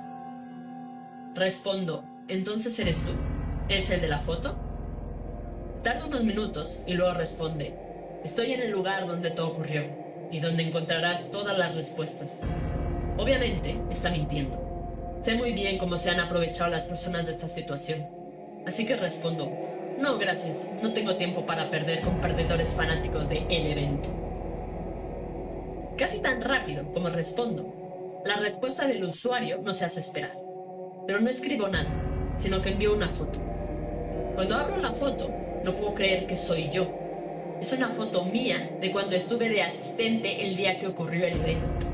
Respondo, 1.33 2.03
¿entonces 2.27 2.77
eres 2.79 3.03
tú? 3.03 3.11
¿Es 3.67 3.89
el 3.89 4.01
de 4.01 4.07
la 4.07 4.19
foto? 4.19 4.55
Tarda 5.83 6.05
unos 6.05 6.23
minutos 6.23 6.83
y 6.85 6.93
luego 6.93 7.13
responde, 7.15 7.73
estoy 8.23 8.53
en 8.53 8.61
el 8.61 8.71
lugar 8.71 9.07
donde 9.07 9.31
todo 9.31 9.47
ocurrió 9.47 9.83
y 10.31 10.39
donde 10.39 10.63
encontrarás 10.63 11.31
todas 11.31 11.57
las 11.57 11.75
respuestas. 11.75 12.41
Obviamente 13.17 13.79
está 13.89 14.11
mintiendo. 14.11 15.19
Sé 15.21 15.35
muy 15.35 15.53
bien 15.53 15.77
cómo 15.77 15.97
se 15.97 16.09
han 16.09 16.19
aprovechado 16.19 16.69
las 16.69 16.85
personas 16.85 17.25
de 17.25 17.31
esta 17.31 17.47
situación. 17.47 18.07
Así 18.65 18.85
que 18.85 18.95
respondo, 18.95 19.51
no, 19.97 20.17
gracias. 20.17 20.75
No 20.81 20.93
tengo 20.93 21.15
tiempo 21.15 21.45
para 21.45 21.69
perder 21.69 22.01
con 22.01 22.19
perdedores 22.21 22.69
fanáticos 22.69 23.29
de 23.29 23.45
el 23.49 23.67
evento. 23.67 24.09
Casi 25.97 26.21
tan 26.21 26.41
rápido 26.41 26.91
como 26.93 27.09
respondo, 27.09 28.21
la 28.25 28.37
respuesta 28.37 28.87
del 28.87 29.03
usuario 29.03 29.59
no 29.63 29.73
se 29.73 29.85
hace 29.85 29.99
esperar. 29.99 30.37
Pero 31.05 31.19
no 31.19 31.29
escribo 31.29 31.67
nada, 31.67 31.89
sino 32.37 32.61
que 32.61 32.69
envío 32.69 32.93
una 32.93 33.09
foto. 33.09 33.39
Cuando 34.35 34.55
abro 34.55 34.77
la 34.77 34.93
foto, 34.93 35.29
no 35.63 35.75
puedo 35.75 35.93
creer 35.93 36.25
que 36.25 36.35
soy 36.35 36.69
yo. 36.69 36.87
Es 37.59 37.73
una 37.73 37.89
foto 37.89 38.25
mía 38.25 38.71
de 38.79 38.91
cuando 38.91 39.15
estuve 39.15 39.49
de 39.49 39.61
asistente 39.61 40.47
el 40.47 40.55
día 40.55 40.79
que 40.79 40.87
ocurrió 40.87 41.27
el 41.27 41.41
evento. 41.41 41.87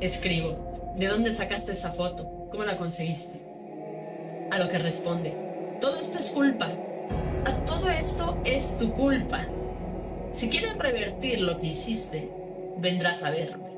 Escribo, 0.00 0.94
¿de 0.96 1.06
dónde 1.06 1.32
sacaste 1.32 1.72
esa 1.72 1.92
foto? 1.92 2.48
¿Cómo 2.50 2.64
la 2.64 2.76
conseguiste? 2.76 3.40
A 4.50 4.58
lo 4.58 4.68
que 4.68 4.78
responde, 4.78 5.47
todo 5.80 5.96
esto 5.96 6.18
es 6.18 6.30
culpa. 6.30 6.68
A 7.44 7.64
todo 7.64 7.88
esto 7.88 8.38
es 8.44 8.78
tu 8.78 8.92
culpa. 8.92 9.46
Si 10.30 10.50
quieres 10.50 10.76
revertir 10.76 11.40
lo 11.40 11.58
que 11.58 11.68
hiciste, 11.68 12.30
vendrás 12.78 13.22
a 13.24 13.30
verme. 13.30 13.68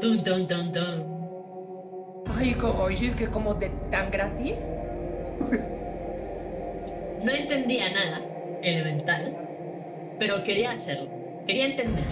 Tun, 0.00 0.22
tun, 0.22 0.46
tun, 0.46 0.72
tun. 0.72 2.24
Ay, 2.36 2.54
como, 2.54 2.88
es 2.88 3.14
que 3.14 3.28
como 3.28 3.54
de 3.54 3.70
tan 3.90 4.10
gratis. 4.10 4.64
No 7.22 7.30
entendía 7.30 7.90
nada, 7.90 8.20
elemental, 8.62 9.34
pero 10.18 10.44
quería 10.44 10.72
hacerlo, 10.72 11.08
quería 11.46 11.66
entender. 11.66 12.04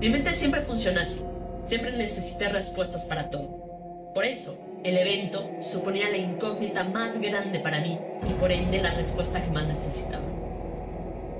Mi 0.00 0.08
mente 0.08 0.32
siempre 0.32 0.62
funciona 0.62 1.02
así, 1.02 1.22
siempre 1.66 1.92
necesité 1.92 2.48
respuestas 2.48 3.04
para 3.04 3.28
todo. 3.28 4.10
Por 4.14 4.24
eso, 4.24 4.58
el 4.82 4.96
evento 4.96 5.50
suponía 5.60 6.08
la 6.08 6.16
incógnita 6.16 6.84
más 6.84 7.20
grande 7.20 7.60
para 7.60 7.80
mí 7.80 7.98
y 8.26 8.32
por 8.34 8.50
ende 8.50 8.80
la 8.80 8.94
respuesta 8.94 9.42
que 9.42 9.50
más 9.50 9.66
necesitaba. 9.66 10.24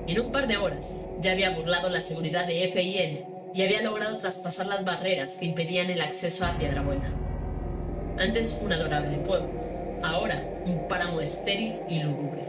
En 0.07 0.21
un 0.21 0.33
par 0.33 0.47
de 0.47 0.59
horas 0.59 1.07
ya 1.21 1.33
había 1.33 1.57
burlado 1.57 1.89
la 1.89 2.01
seguridad 2.01 2.47
de 2.47 2.69
FIN 2.69 3.25
y 3.55 3.63
había 3.63 3.83
logrado 3.83 4.19
traspasar 4.19 4.67
las 4.67 4.85
barreras 4.85 5.37
que 5.39 5.47
impedían 5.47 5.91
el 5.91 6.01
acceso 6.03 6.45
a 6.45 6.59
Piedrabuena. 6.59 7.15
Antes 8.19 8.61
un 8.63 8.73
adorable 8.73 9.17
pueblo, 9.19 9.51
ahora 10.03 10.45
un 10.67 10.87
páramo 10.89 11.21
estéril 11.21 11.77
y 11.89 12.01
lúgubre. 12.01 12.43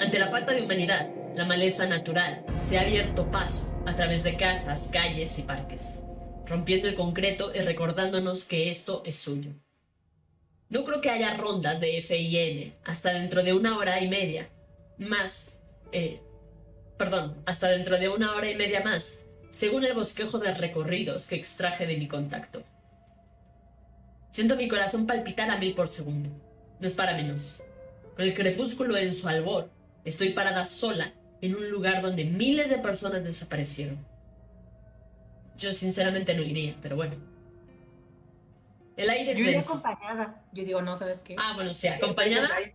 Ante 0.00 0.18
la 0.18 0.28
falta 0.28 0.52
de 0.52 0.62
humanidad, 0.62 1.08
la 1.34 1.44
maleza 1.44 1.86
natural 1.86 2.44
se 2.56 2.78
ha 2.78 2.82
abierto 2.82 3.30
paso 3.30 3.72
a 3.86 3.94
través 3.94 4.24
de 4.24 4.36
casas, 4.36 4.88
calles 4.92 5.38
y 5.38 5.42
parques, 5.42 6.02
rompiendo 6.46 6.88
el 6.88 6.94
concreto 6.94 7.52
y 7.54 7.60
recordándonos 7.60 8.44
que 8.44 8.70
esto 8.70 9.02
es 9.04 9.16
suyo. 9.16 9.52
No 10.68 10.84
creo 10.84 11.00
que 11.00 11.10
haya 11.10 11.36
rondas 11.36 11.80
de 11.80 12.02
FIN 12.02 12.74
hasta 12.84 13.12
dentro 13.12 13.42
de 13.42 13.52
una 13.52 13.78
hora 13.78 14.00
y 14.00 14.08
media 14.08 14.48
más. 14.98 15.60
Eh, 15.92 16.20
perdón, 16.98 17.40
hasta 17.46 17.68
dentro 17.68 17.98
de 17.98 18.08
una 18.08 18.34
hora 18.34 18.50
y 18.50 18.56
media 18.56 18.82
más, 18.82 19.20
según 19.50 19.84
el 19.84 19.94
bosquejo 19.94 20.38
de 20.38 20.54
recorridos 20.54 21.26
que 21.28 21.36
extraje 21.36 21.86
de 21.86 21.96
mi 21.96 22.08
contacto. 22.08 22.64
Siento 24.30 24.56
mi 24.56 24.68
corazón 24.68 25.06
palpitar 25.06 25.50
a 25.50 25.58
mil 25.58 25.74
por 25.74 25.88
segundo. 25.88 26.30
No 26.80 26.86
es 26.86 26.94
para 26.94 27.14
menos. 27.16 27.62
Con 28.16 28.24
el 28.24 28.34
crepúsculo 28.34 28.96
en 28.96 29.14
su 29.14 29.28
albor, 29.28 29.70
estoy 30.04 30.30
parada 30.30 30.64
sola 30.64 31.12
en 31.40 31.54
un 31.54 31.70
lugar 31.70 32.02
donde 32.02 32.24
miles 32.24 32.70
de 32.70 32.78
personas 32.78 33.22
desaparecieron. 33.22 34.04
Yo 35.56 35.72
sinceramente 35.72 36.34
no 36.34 36.42
iría, 36.42 36.76
pero 36.82 36.96
bueno. 36.96 37.35
El 38.96 39.10
aire 39.10 39.32
es 39.32 39.38
Yo 39.38 39.44
iría 39.44 39.54
denso. 39.56 39.74
acompañada. 39.74 40.42
Yo 40.52 40.64
digo, 40.64 40.82
no, 40.82 40.96
¿sabes 40.96 41.22
qué? 41.22 41.36
Ah, 41.38 41.52
bueno, 41.54 41.72
sí, 41.74 41.86
acompañada 41.88 42.48
eh, 42.60 42.74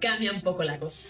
cambia 0.00 0.32
un 0.32 0.42
poco 0.42 0.62
la 0.64 0.78
cosa. 0.78 1.08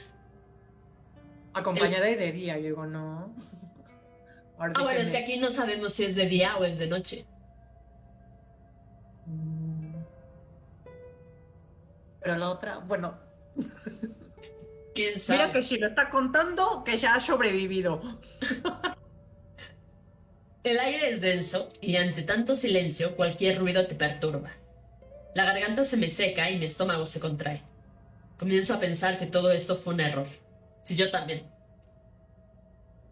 Acompañada 1.53 2.09
y 2.09 2.15
de 2.15 2.33
día. 2.33 2.57
Yo 2.59 2.65
digo, 2.65 2.87
no. 2.87 3.35
Ahora 4.59 4.73
sí 4.73 4.81
Ah, 4.81 4.85
bueno, 4.85 5.01
es 5.01 5.11
que 5.11 5.19
aquí 5.19 5.37
no 5.39 5.51
sabemos 5.51 5.93
si 5.93 6.05
es 6.05 6.15
de 6.15 6.27
día 6.27 6.57
o 6.57 6.65
es 6.65 6.79
de 6.79 6.87
noche. 6.87 7.27
Mm. 9.27 9.95
Pero 12.21 12.37
la 12.39 12.49
otra, 12.51 12.79
bueno, 12.79 13.19
¿Quién 14.95 15.19
sabe? 15.21 15.41
mira 15.41 15.53
que 15.53 15.63
si 15.63 15.77
lo 15.77 15.87
está 15.87 16.09
contando, 16.09 16.85
que 16.85 16.97
ya 16.97 17.17
ha 17.17 17.21
sobrevivido. 17.21 18.01
El 20.65 20.81
aire 20.81 21.11
es 21.11 21.21
denso 21.21 21.69
y 21.83 21.97
ante 21.97 22.23
tanto 22.23 22.55
silencio 22.55 23.17
cualquier 23.17 23.59
ruido 23.59 23.87
te 23.87 23.95
perturba. 23.95 24.51
La 25.35 25.45
garganta 25.45 25.85
se 25.85 25.99
me 25.99 26.09
seca 26.09 26.51
y 26.51 26.59
mi 26.59 26.65
estómago 26.65 27.05
se 27.05 27.21
contrae. 27.21 27.61
Comienzo 28.39 28.73
a 28.73 28.81
pensar 28.81 29.19
que 29.19 29.27
todo 29.27 29.53
esto 29.53 29.77
fue 29.77 29.93
un 29.93 30.01
error. 30.01 30.27
Si 30.83 30.97
yo 30.97 31.11
también. 31.11 31.43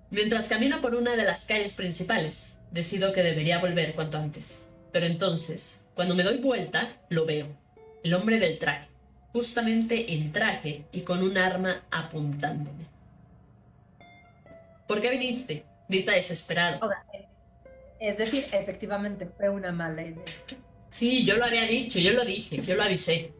Mientras 0.08 0.48
camino 0.48 0.80
por 0.80 0.94
una 0.94 1.14
de 1.14 1.24
las 1.24 1.44
calles 1.44 1.74
principales, 1.74 2.56
decido 2.70 3.12
que 3.12 3.22
debería 3.22 3.60
volver 3.60 3.94
cuanto 3.94 4.16
antes. 4.16 4.66
Pero 4.90 5.04
entonces, 5.04 5.82
cuando 5.94 6.14
me 6.14 6.22
doy 6.22 6.38
vuelta, 6.38 7.02
lo 7.10 7.26
veo. 7.26 7.48
El 8.02 8.14
hombre 8.14 8.38
del 8.38 8.58
traje, 8.58 8.88
justamente 9.34 10.14
en 10.14 10.32
traje 10.32 10.86
y 10.90 11.02
con 11.02 11.22
un 11.22 11.36
arma 11.36 11.82
apuntándome. 11.90 12.86
¿Por 14.88 15.02
qué 15.02 15.10
viniste? 15.10 15.66
Grita 15.86 16.12
desesperado. 16.12 16.80
Es 18.08 18.18
decir, 18.18 18.44
efectivamente 18.52 19.26
fue 19.36 19.48
una 19.48 19.72
mala 19.72 20.02
idea. 20.02 20.24
Sí, 20.90 21.24
yo 21.24 21.36
lo 21.36 21.44
había 21.44 21.64
dicho, 21.64 21.98
yo 21.98 22.12
lo 22.12 22.24
dije, 22.24 22.58
yo 22.60 22.74
lo 22.74 22.82
avisé. 22.82 23.32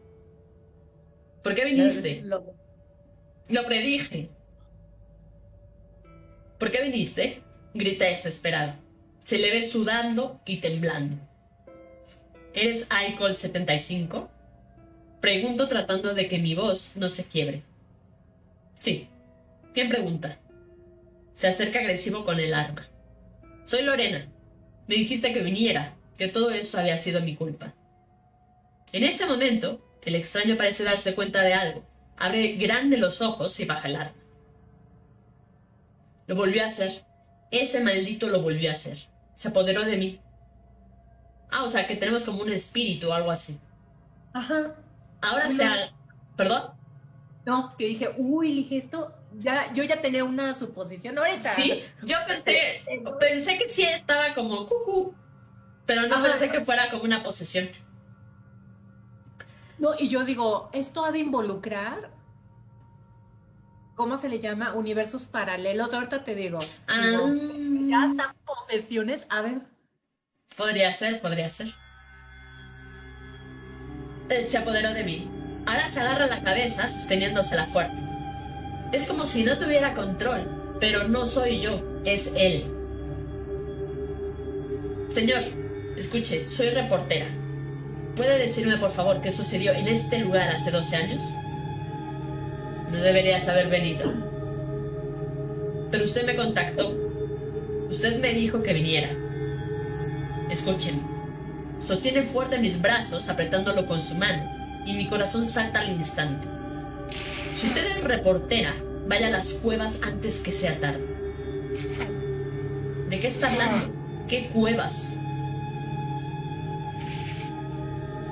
¿Por 1.43 1.53
qué 1.55 1.65
viniste? 1.65 2.21
Lo- 2.23 2.55
Lo 3.49 3.65
predije. 3.65 4.29
¿Por 6.57 6.71
qué 6.71 6.81
viniste? 6.83 7.43
Grita 7.73 8.05
desesperado. 8.05 8.73
Se 9.21 9.37
le 9.37 9.51
ve 9.51 9.63
sudando 9.63 10.39
y 10.45 10.57
temblando. 10.57 11.17
¿Eres 12.53 12.87
iCol 13.09 13.35
75? 13.35 14.29
Pregunto 15.21 15.67
tratando 15.67 16.13
de 16.13 16.27
que 16.27 16.39
mi 16.39 16.55
voz 16.55 16.95
no 16.95 17.09
se 17.09 17.25
quiebre. 17.25 17.63
Sí. 18.79 19.09
¿Quién 19.73 19.89
pregunta? 19.89 20.37
Se 21.31 21.47
acerca 21.47 21.79
agresivo 21.79 22.25
con 22.25 22.39
el 22.39 22.53
arma. 22.53 22.83
Soy 23.65 23.81
Lorena. 23.83 24.27
Me 24.87 24.95
dijiste 24.95 25.33
que 25.33 25.41
viniera, 25.41 25.93
que 26.17 26.27
todo 26.27 26.51
esto 26.51 26.77
había 26.79 26.97
sido 26.97 27.21
mi 27.21 27.35
culpa. 27.35 27.73
En 28.91 29.03
ese 29.03 29.25
momento, 29.25 29.81
el 30.03 30.15
extraño 30.15 30.57
parece 30.57 30.83
darse 30.83 31.15
cuenta 31.15 31.41
de 31.41 31.53
algo. 31.53 31.83
Abre 32.17 32.53
grande 32.57 32.97
los 32.97 33.21
ojos 33.21 33.59
y 33.59 33.65
baja 33.65 33.87
el 33.87 33.95
arma. 33.95 34.13
Lo 36.27 36.35
volvió 36.35 36.63
a 36.63 36.67
hacer. 36.67 37.03
Ese 37.51 37.83
maldito 37.83 38.27
lo 38.29 38.41
volvió 38.41 38.69
a 38.69 38.73
hacer. 38.73 38.97
Se 39.33 39.49
apoderó 39.49 39.83
de 39.83 39.97
mí. 39.97 40.19
Ah, 41.51 41.63
o 41.63 41.69
sea, 41.69 41.87
que 41.87 41.95
tenemos 41.95 42.23
como 42.23 42.41
un 42.41 42.51
espíritu 42.51 43.09
o 43.09 43.13
algo 43.13 43.31
así. 43.31 43.57
Ajá. 44.33 44.75
Ahora 45.21 45.45
Uno- 45.45 45.53
se 45.55 45.63
ha... 45.63 45.91
¿Perdón? 46.35 46.71
No, 47.45 47.75
yo 47.77 47.87
dije, 47.87 48.09
uy, 48.17 48.53
dije 48.55 48.77
esto, 48.77 49.13
ya, 49.39 49.71
yo 49.73 49.83
ya 49.83 50.01
tenía 50.01 50.23
una 50.23 50.53
suposición 50.53 51.17
ahorita. 51.17 51.49
Sí, 51.49 51.83
yo 52.03 52.17
pensé, 52.27 52.83
pensé 53.19 53.57
que 53.57 53.67
sí 53.69 53.83
estaba 53.83 54.33
como 54.35 54.65
cucú, 54.65 55.13
pero 55.85 56.07
no 56.07 56.15
Ajá. 56.15 56.23
pensé 56.25 56.49
que 56.49 56.61
fuera 56.61 56.89
como 56.91 57.03
una 57.03 57.23
posesión. 57.23 57.69
No, 59.79 59.91
y 59.99 60.07
yo 60.07 60.23
digo, 60.23 60.69
esto 60.71 61.03
ha 61.03 61.11
de 61.11 61.19
involucrar, 61.19 62.11
¿cómo 63.95 64.17
se 64.17 64.29
le 64.29 64.39
llama? 64.39 64.73
Universos 64.73 65.25
paralelos. 65.25 65.93
Ahorita 65.93 66.23
te 66.23 66.35
digo, 66.35 66.59
digo, 66.59 67.27
ya 67.89 68.03
Ah, 68.03 68.07
están 68.09 68.35
posesiones. 68.45 69.25
A 69.29 69.41
ver, 69.41 69.61
podría 70.55 70.93
ser, 70.93 71.19
podría 71.21 71.49
ser. 71.49 71.73
Eh, 74.29 74.45
Se 74.45 74.57
apoderó 74.57 74.93
de 74.93 75.03
mí. 75.03 75.29
Ahora 75.65 75.87
se 75.87 75.99
agarra 75.99 76.27
la 76.27 76.43
cabeza 76.43 76.87
sosteniéndosela 76.87 77.67
fuerte. 77.67 78.01
Es 78.93 79.07
como 79.07 79.25
si 79.25 79.43
no 79.43 79.57
tuviera 79.57 79.95
control, 79.95 80.75
pero 80.79 81.07
no 81.07 81.25
soy 81.25 81.59
yo, 81.59 81.81
es 82.05 82.31
él. 82.35 82.63
Señor, 85.09 85.41
escuche, 85.97 86.47
soy 86.47 86.69
reportera. 86.69 87.25
¿Puede 88.15 88.37
decirme 88.37 88.77
por 88.77 88.91
favor 88.91 89.19
qué 89.21 89.31
sucedió 89.31 89.73
en 89.73 89.87
este 89.87 90.19
lugar 90.19 90.49
hace 90.49 90.69
12 90.69 90.95
años? 90.95 91.23
No 92.91 92.99
deberías 92.99 93.47
haber 93.47 93.69
venido. 93.69 94.03
Pero 95.89 96.03
usted 96.03 96.27
me 96.27 96.35
contactó. 96.35 96.87
Usted 97.89 98.19
me 98.19 98.31
dijo 98.33 98.61
que 98.61 98.73
viniera. 98.73 99.09
Escúcheme. 100.51 101.01
Sostiene 101.79 102.23
fuerte 102.23 102.59
mis 102.59 102.79
brazos 102.79 103.27
apretándolo 103.27 103.87
con 103.87 104.03
su 104.03 104.13
mano 104.13 104.83
y 104.85 104.93
mi 104.93 105.07
corazón 105.07 105.45
salta 105.45 105.79
al 105.79 105.89
instante. 105.89 106.52
Si 107.53 107.67
usted 107.67 107.85
es 107.85 108.03
reportera, 108.03 108.73
vaya 109.07 109.27
a 109.27 109.31
las 109.31 109.53
cuevas 109.53 110.01
antes 110.03 110.39
que 110.39 110.51
sea 110.51 110.79
tarde. 110.79 111.05
¿De 113.09 113.19
qué 113.19 113.27
está 113.27 113.51
hablando? 113.51 113.93
¿Qué 114.27 114.49
cuevas? 114.49 115.15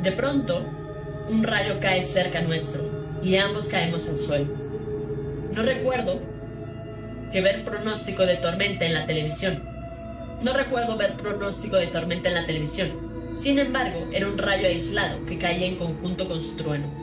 De 0.02 0.12
pronto, 0.12 0.66
un 1.30 1.44
rayo 1.44 1.80
cae 1.80 2.02
cerca 2.02 2.42
nuestro 2.42 3.20
y 3.22 3.36
ambos 3.36 3.68
caemos 3.68 4.10
al 4.10 4.18
suelo. 4.18 4.48
No 5.54 5.62
recuerdo 5.62 6.20
que 7.32 7.42
ver 7.42 7.64
pronóstico 7.64 8.26
de 8.26 8.38
tormenta 8.38 8.86
en 8.86 8.96
la 8.96 9.06
televisión. 9.06 9.64
No 10.42 10.54
recuerdo 10.54 10.98
ver 10.98 11.16
pronóstico 11.16 11.76
de 11.76 11.88
tormenta 11.88 12.30
en 12.30 12.36
la 12.36 12.46
televisión. 12.48 12.90
Sin 13.36 13.60
embargo, 13.60 14.08
era 14.12 14.28
un 14.28 14.38
rayo 14.38 14.68
aislado 14.68 15.24
que 15.26 15.38
caía 15.38 15.68
en 15.68 15.78
conjunto 15.78 16.28
con 16.28 16.42
su 16.42 16.56
trueno. 16.56 17.01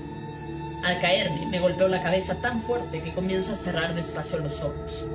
Al 0.83 1.01
caerme, 1.01 1.47
me 1.47 1.59
golpeó 1.59 1.89
la 1.89 2.03
cabeza 2.03 2.41
tan 2.41 2.61
fuerte 2.61 3.03
que 3.03 3.13
comienzo 3.13 3.53
a 3.53 3.57
cerrar 3.57 3.95
despacio 3.95 4.39
los 4.39 4.63
ojos. 4.63 5.07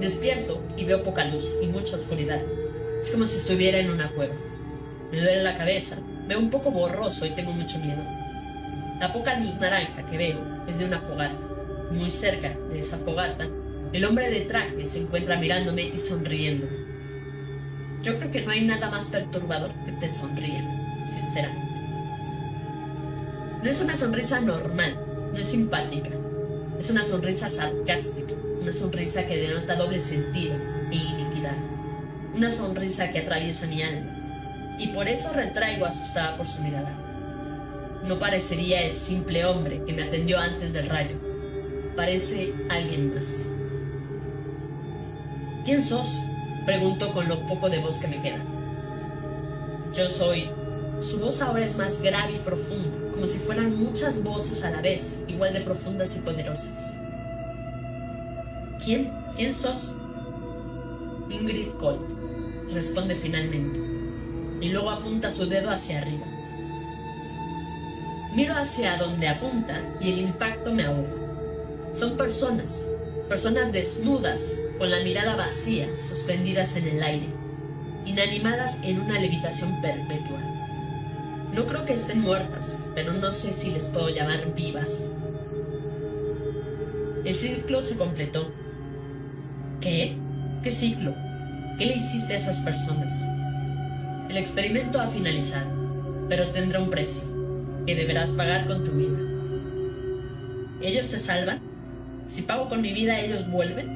Despierto 0.00 0.62
y 0.76 0.84
veo 0.84 1.02
poca 1.02 1.24
luz 1.24 1.56
y 1.62 1.66
mucha 1.66 1.96
oscuridad. 1.96 2.40
Es 3.00 3.10
como 3.10 3.26
si 3.26 3.38
estuviera 3.38 3.78
en 3.78 3.90
una 3.90 4.10
cueva. 4.12 4.34
Me 5.12 5.18
duele 5.18 5.42
la 5.42 5.58
cabeza, 5.58 5.98
veo 6.26 6.38
un 6.38 6.50
poco 6.50 6.70
borroso 6.70 7.26
y 7.26 7.30
tengo 7.30 7.52
mucho 7.52 7.78
miedo. 7.78 8.02
La 8.98 9.12
poca 9.12 9.38
luz 9.38 9.56
naranja 9.56 10.06
que 10.06 10.16
veo 10.16 10.38
es 10.66 10.78
de 10.78 10.84
una 10.84 11.00
fogata. 11.00 11.38
Muy 11.90 12.10
cerca 12.10 12.56
de 12.70 12.78
esa 12.80 12.98
fogata, 12.98 13.46
el 13.92 14.04
hombre 14.04 14.30
de 14.30 14.40
traje 14.42 14.84
se 14.84 15.00
encuentra 15.00 15.38
mirándome 15.38 15.82
y 15.82 15.98
sonriéndome. 15.98 16.76
Yo 18.02 18.18
creo 18.18 18.30
que 18.30 18.42
no 18.42 18.50
hay 18.50 18.64
nada 18.64 18.90
más 18.90 19.06
perturbador 19.06 19.70
que 19.84 19.92
te 19.92 20.14
sonríen, 20.14 20.66
sinceramente. 21.06 21.77
No 23.62 23.68
es 23.68 23.80
una 23.80 23.96
sonrisa 23.96 24.40
normal, 24.40 24.96
no 25.32 25.38
es 25.38 25.48
simpática, 25.48 26.10
Es 26.78 26.90
una 26.90 27.02
sonrisa 27.02 27.48
sarcástica, 27.48 28.34
una 28.60 28.72
sonrisa 28.72 29.26
que 29.26 29.36
denota 29.36 29.74
doble 29.74 29.98
sentido 29.98 30.54
e 30.92 30.94
iniquidad. 30.94 31.56
Una 32.34 32.50
sonrisa 32.50 33.10
que 33.10 33.18
atraviesa 33.18 33.66
mi 33.66 33.82
alma. 33.82 34.76
Y 34.78 34.88
por 34.88 35.08
eso 35.08 35.32
retraigo 35.32 35.86
asustada 35.86 36.36
por 36.36 36.46
su 36.46 36.62
mirada. 36.62 36.92
No 38.04 38.16
parecería 38.20 38.82
el 38.82 38.92
simple 38.92 39.44
hombre 39.44 39.82
que 39.84 39.92
me 39.92 40.04
atendió 40.04 40.38
antes 40.38 40.72
del 40.72 40.88
rayo. 40.88 41.16
Parece 41.96 42.54
alguien 42.70 43.12
más. 43.12 43.44
¿Quién 45.64 45.82
sos? 45.82 46.08
Pregunto 46.64 47.12
con 47.12 47.28
lo 47.28 47.44
poco 47.48 47.68
de 47.68 47.80
voz 47.80 47.98
que 47.98 48.06
me 48.06 48.22
queda. 48.22 48.38
Yo 49.92 50.08
soy. 50.08 50.48
Su 51.00 51.20
voz 51.20 51.40
ahora 51.42 51.64
es 51.64 51.76
más 51.76 52.02
grave 52.02 52.34
y 52.34 52.38
profunda, 52.40 53.12
como 53.12 53.26
si 53.26 53.38
fueran 53.38 53.76
muchas 53.76 54.22
voces 54.22 54.64
a 54.64 54.70
la 54.70 54.80
vez, 54.80 55.22
igual 55.28 55.52
de 55.52 55.60
profundas 55.60 56.16
y 56.16 56.20
poderosas. 56.20 56.98
¿Quién? 58.84 59.12
¿Quién 59.36 59.54
sos? 59.54 59.94
Ingrid 61.30 61.68
Colt, 61.78 62.02
responde 62.72 63.14
finalmente, 63.14 63.78
y 64.60 64.70
luego 64.70 64.90
apunta 64.90 65.30
su 65.30 65.46
dedo 65.46 65.70
hacia 65.70 65.98
arriba. 65.98 66.26
Miro 68.34 68.54
hacia 68.54 68.96
donde 68.96 69.28
apunta 69.28 69.80
y 70.00 70.12
el 70.12 70.18
impacto 70.20 70.72
me 70.72 70.84
ahoga. 70.84 71.10
Son 71.92 72.16
personas, 72.16 72.90
personas 73.28 73.72
desnudas, 73.72 74.58
con 74.78 74.90
la 74.90 75.02
mirada 75.02 75.36
vacía, 75.36 75.94
suspendidas 75.94 76.76
en 76.76 76.88
el 76.88 77.02
aire, 77.02 77.28
inanimadas 78.04 78.80
en 78.82 79.00
una 79.00 79.20
levitación 79.20 79.80
perpetua. 79.80 80.37
No 81.52 81.66
creo 81.66 81.84
que 81.84 81.94
estén 81.94 82.20
muertas, 82.20 82.90
pero 82.94 83.12
no 83.12 83.32
sé 83.32 83.52
si 83.52 83.70
les 83.70 83.88
puedo 83.88 84.08
llamar 84.10 84.54
vivas. 84.54 85.10
El 87.24 87.34
ciclo 87.34 87.82
se 87.82 87.96
completó. 87.96 88.50
¿Qué? 89.80 90.16
¿Qué 90.62 90.70
ciclo? 90.70 91.14
¿Qué 91.78 91.86
le 91.86 91.96
hiciste 91.96 92.34
a 92.34 92.36
esas 92.36 92.60
personas? 92.60 93.20
El 94.28 94.36
experimento 94.36 95.00
ha 95.00 95.08
finalizado, 95.08 96.26
pero 96.28 96.48
tendrá 96.48 96.80
un 96.80 96.90
precio, 96.90 97.28
que 97.86 97.94
deberás 97.94 98.32
pagar 98.32 98.66
con 98.66 98.84
tu 98.84 98.92
vida. 98.92 99.18
¿Ellos 100.80 101.06
se 101.06 101.18
salvan? 101.18 101.60
Si 102.26 102.42
pago 102.42 102.68
con 102.68 102.82
mi 102.82 102.92
vida, 102.92 103.18
¿ellos 103.20 103.50
vuelven? 103.50 103.88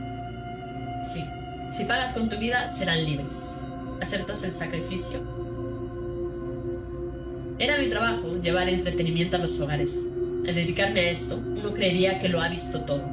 Sí. 1.05 1.25
Si 1.71 1.85
pagas 1.85 2.13
con 2.13 2.29
tu 2.29 2.39
vida, 2.39 2.67
serán 2.69 3.05
libres. 3.05 3.59
¿Aceptas 4.01 4.43
el 4.43 4.55
sacrificio? 4.55 5.23
Era 7.63 7.79
mi 7.79 7.89
trabajo 7.89 8.41
llevar 8.43 8.69
entretenimiento 8.69 9.37
a 9.37 9.39
los 9.39 9.61
hogares. 9.61 9.97
Al 10.45 10.53
dedicarme 10.53 10.99
a 10.99 11.11
esto, 11.11 11.37
uno 11.37 11.73
creería 11.73 12.19
que 12.19 12.29
lo 12.29 12.41
ha 12.41 12.49
visto 12.49 12.81
todo. 12.81 13.09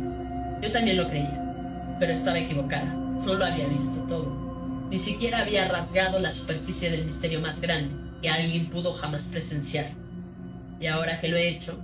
Yo 0.60 0.72
también 0.72 0.98
lo 0.98 1.08
creía, 1.08 1.96
pero 2.00 2.14
estaba 2.14 2.40
equivocada. 2.40 2.86
No 2.86 3.36
lo 3.36 3.46
había 3.46 3.68
visto 3.68 4.00
todo. 4.08 4.88
Ni 4.90 4.98
siquiera 4.98 5.42
había 5.42 5.68
rasgado 5.68 6.20
la 6.20 6.32
superficie 6.32 6.90
del 6.90 7.06
misterio 7.06 7.40
más 7.42 7.62
grande 7.62 7.94
que 8.24 8.30
alguien 8.30 8.72
pudo 8.72 8.92
jamás 8.96 9.28
presenciar. 9.28 9.92
Y 10.82 10.88
ahora 10.88 11.22
que 11.22 11.28
lo 11.28 11.38
he 11.38 11.48
hecho, 11.48 11.80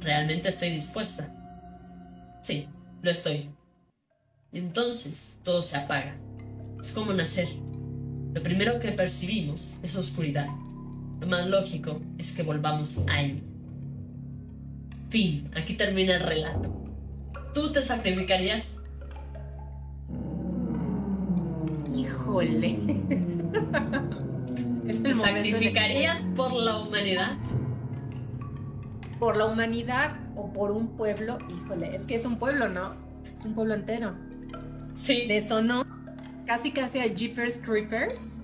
realmente 0.00 0.48
estoy 0.48 0.70
dispuesta. 0.70 1.32
Sí, 2.42 2.66
lo 3.00 3.12
estoy. 3.12 3.48
Entonces 4.52 5.38
todo 5.44 5.62
se 5.62 5.76
apaga. 5.76 6.16
Es 6.80 6.90
como 6.90 7.12
nacer. 7.12 7.46
Lo 8.34 8.42
primero 8.42 8.80
que 8.80 8.90
percibimos 8.90 9.76
es 9.84 9.94
oscuridad. 9.94 10.48
Lo 11.20 11.26
más 11.26 11.46
lógico 11.46 12.00
es 12.18 12.32
que 12.32 12.42
volvamos 12.42 13.04
a 13.08 13.22
él. 13.22 13.42
Fin, 15.10 15.50
aquí 15.56 15.74
termina 15.74 16.16
el 16.16 16.22
relato. 16.22 16.74
¿Tú 17.54 17.72
te 17.72 17.82
sacrificarías? 17.82 18.80
Híjole. 21.94 22.78
¿Te 24.86 25.14
sacrificarías 25.14 26.24
por 26.36 26.52
la 26.52 26.78
humanidad? 26.78 27.36
Por 29.18 29.36
la 29.36 29.46
humanidad 29.46 30.18
o 30.36 30.52
por 30.52 30.70
un 30.70 30.96
pueblo, 30.96 31.38
híjole, 31.50 31.94
es 31.94 32.02
que 32.02 32.14
es 32.14 32.24
un 32.24 32.38
pueblo, 32.38 32.68
¿no? 32.68 32.94
Es 33.34 33.44
un 33.44 33.54
pueblo 33.54 33.74
entero. 33.74 34.14
Sí. 34.94 35.26
Le 35.26 35.40
sonó 35.40 35.84
casi 36.46 36.70
casi 36.70 36.98
a 37.00 37.06
Jeepers 37.06 37.58
Creepers. 37.58 38.37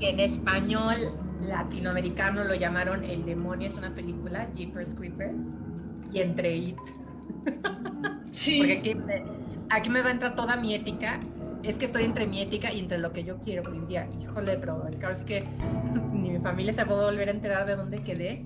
En 0.00 0.20
español 0.20 0.96
latinoamericano 1.42 2.44
lo 2.44 2.54
llamaron 2.54 3.04
El 3.04 3.24
demonio 3.24 3.68
es 3.68 3.76
una 3.76 3.94
película, 3.94 4.48
Jeepers 4.54 4.94
Creepers. 4.94 5.42
Y 6.12 6.20
entre 6.20 6.56
It. 6.56 6.78
Sí. 8.30 8.58
Porque 8.58 8.78
aquí 8.78 8.94
me, 8.94 9.24
aquí 9.70 9.90
me 9.90 10.02
va 10.02 10.08
a 10.08 10.12
entrar 10.12 10.36
toda 10.36 10.56
mi 10.56 10.74
ética. 10.74 11.18
Es 11.62 11.76
que 11.76 11.86
estoy 11.86 12.04
entre 12.04 12.26
mi 12.26 12.40
ética 12.40 12.72
y 12.72 12.78
entre 12.78 12.98
lo 12.98 13.12
que 13.12 13.24
yo 13.24 13.38
quiero. 13.38 13.74
Y 13.74 13.80
diría, 13.80 14.08
híjole, 14.20 14.56
pero 14.58 14.86
es 14.86 14.96
que 14.96 15.06
ahora 15.06 15.16
es 15.18 15.24
que 15.24 15.44
ni 16.12 16.30
mi 16.30 16.38
familia 16.38 16.72
se 16.72 16.86
puede 16.86 17.04
volver 17.04 17.28
a 17.28 17.32
enterar 17.32 17.66
de 17.66 17.76
dónde 17.76 18.02
quedé. 18.02 18.44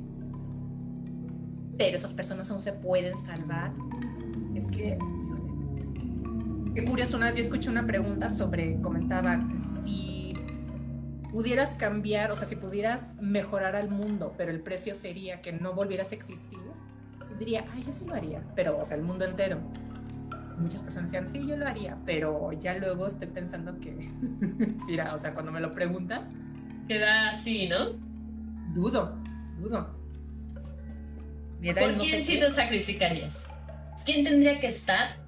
Pero 1.77 1.97
esas 1.97 2.15
personas 2.15 2.51
aún 2.51 2.63
se 2.63 2.73
pueden 2.73 3.17
salvar. 3.19 3.73
Es 4.55 4.71
que, 4.71 4.97
híjole. 4.97 6.73
Qué 6.75 6.85
curioso, 6.85 7.17
una 7.19 7.27
vez 7.27 7.37
yo 7.37 7.43
escuché 7.43 7.69
una 7.69 7.87
pregunta 7.87 8.31
sobre, 8.31 8.81
comentaban, 8.81 9.61
si 9.85 10.12
pudieras 11.33 11.77
cambiar, 11.77 12.31
o 12.31 12.37
sea, 12.37 12.47
si 12.47 12.57
pudieras 12.57 13.17
mejorar 13.21 13.75
al 13.75 13.89
mundo, 13.89 14.35
pero 14.37 14.51
el 14.51 14.61
precio 14.61 14.95
sería 14.95 15.41
que 15.41 15.53
no 15.53 15.73
volvieras 15.73 16.13
a 16.13 16.15
existir, 16.15 16.61
diría, 17.39 17.65
ay, 17.75 17.83
yo 17.83 17.93
sí 17.93 18.05
lo 18.05 18.15
haría, 18.15 18.43
pero, 18.55 18.79
o 18.79 18.85
sea, 18.85 18.97
el 18.97 19.03
mundo 19.03 19.25
entero. 19.25 19.59
Muchas 20.59 20.83
personas 20.83 21.11
decían, 21.11 21.33
sí, 21.33 21.49
yo 21.49 21.57
lo 21.57 21.67
haría, 21.67 21.97
pero 22.05 22.53
ya 22.53 22.75
luego 22.75 23.07
estoy 23.07 23.29
pensando 23.29 23.81
que, 23.81 23.91
mira, 24.87 25.15
o 25.15 25.19
sea, 25.19 25.33
cuando 25.35 25.51
me 25.51 25.61
lo 25.61 25.75
preguntas, 25.75 26.29
queda 26.87 27.31
así, 27.31 27.67
¿no? 27.67 27.93
Dudo, 28.75 29.17
dudo. 29.59 30.03
¿Por 31.63 31.99
quién 31.99 32.23
sí 32.23 32.39
te 32.39 32.51
sacrificarías? 32.51 33.51
¿Quién 34.05 34.25
tendría 34.25 34.61
que 34.61 34.69
estar 34.69 35.22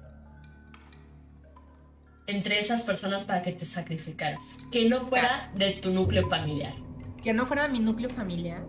entre 2.27 2.59
esas 2.59 2.83
personas 2.83 3.23
para 3.23 3.41
que 3.41 3.51
te 3.51 3.65
sacrificaras? 3.65 4.57
Que 4.71 4.89
no 4.89 5.01
fuera 5.01 5.51
de 5.55 5.73
tu 5.73 5.91
núcleo 5.91 6.27
familiar. 6.29 6.73
Que 7.23 7.33
no 7.33 7.45
fuera 7.45 7.63
de 7.63 7.69
mi 7.69 7.79
núcleo 7.79 8.09
familiar. 8.09 8.65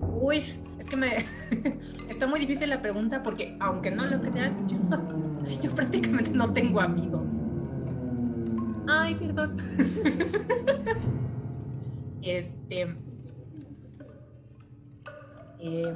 Uy, 0.00 0.60
es 0.78 0.88
que 0.88 0.96
me 0.96 1.16
está 2.08 2.26
muy 2.26 2.40
difícil 2.40 2.70
la 2.70 2.82
pregunta 2.82 3.22
porque 3.22 3.56
aunque 3.60 3.90
no 3.90 4.06
lo 4.06 4.20
crean, 4.20 4.68
yo, 4.68 4.78
yo 5.62 5.74
prácticamente 5.74 6.30
no 6.30 6.52
tengo 6.52 6.80
amigos. 6.80 7.28
Ay, 8.88 9.14
perdón. 9.16 9.56
este. 12.22 12.94
Eh, 15.58 15.94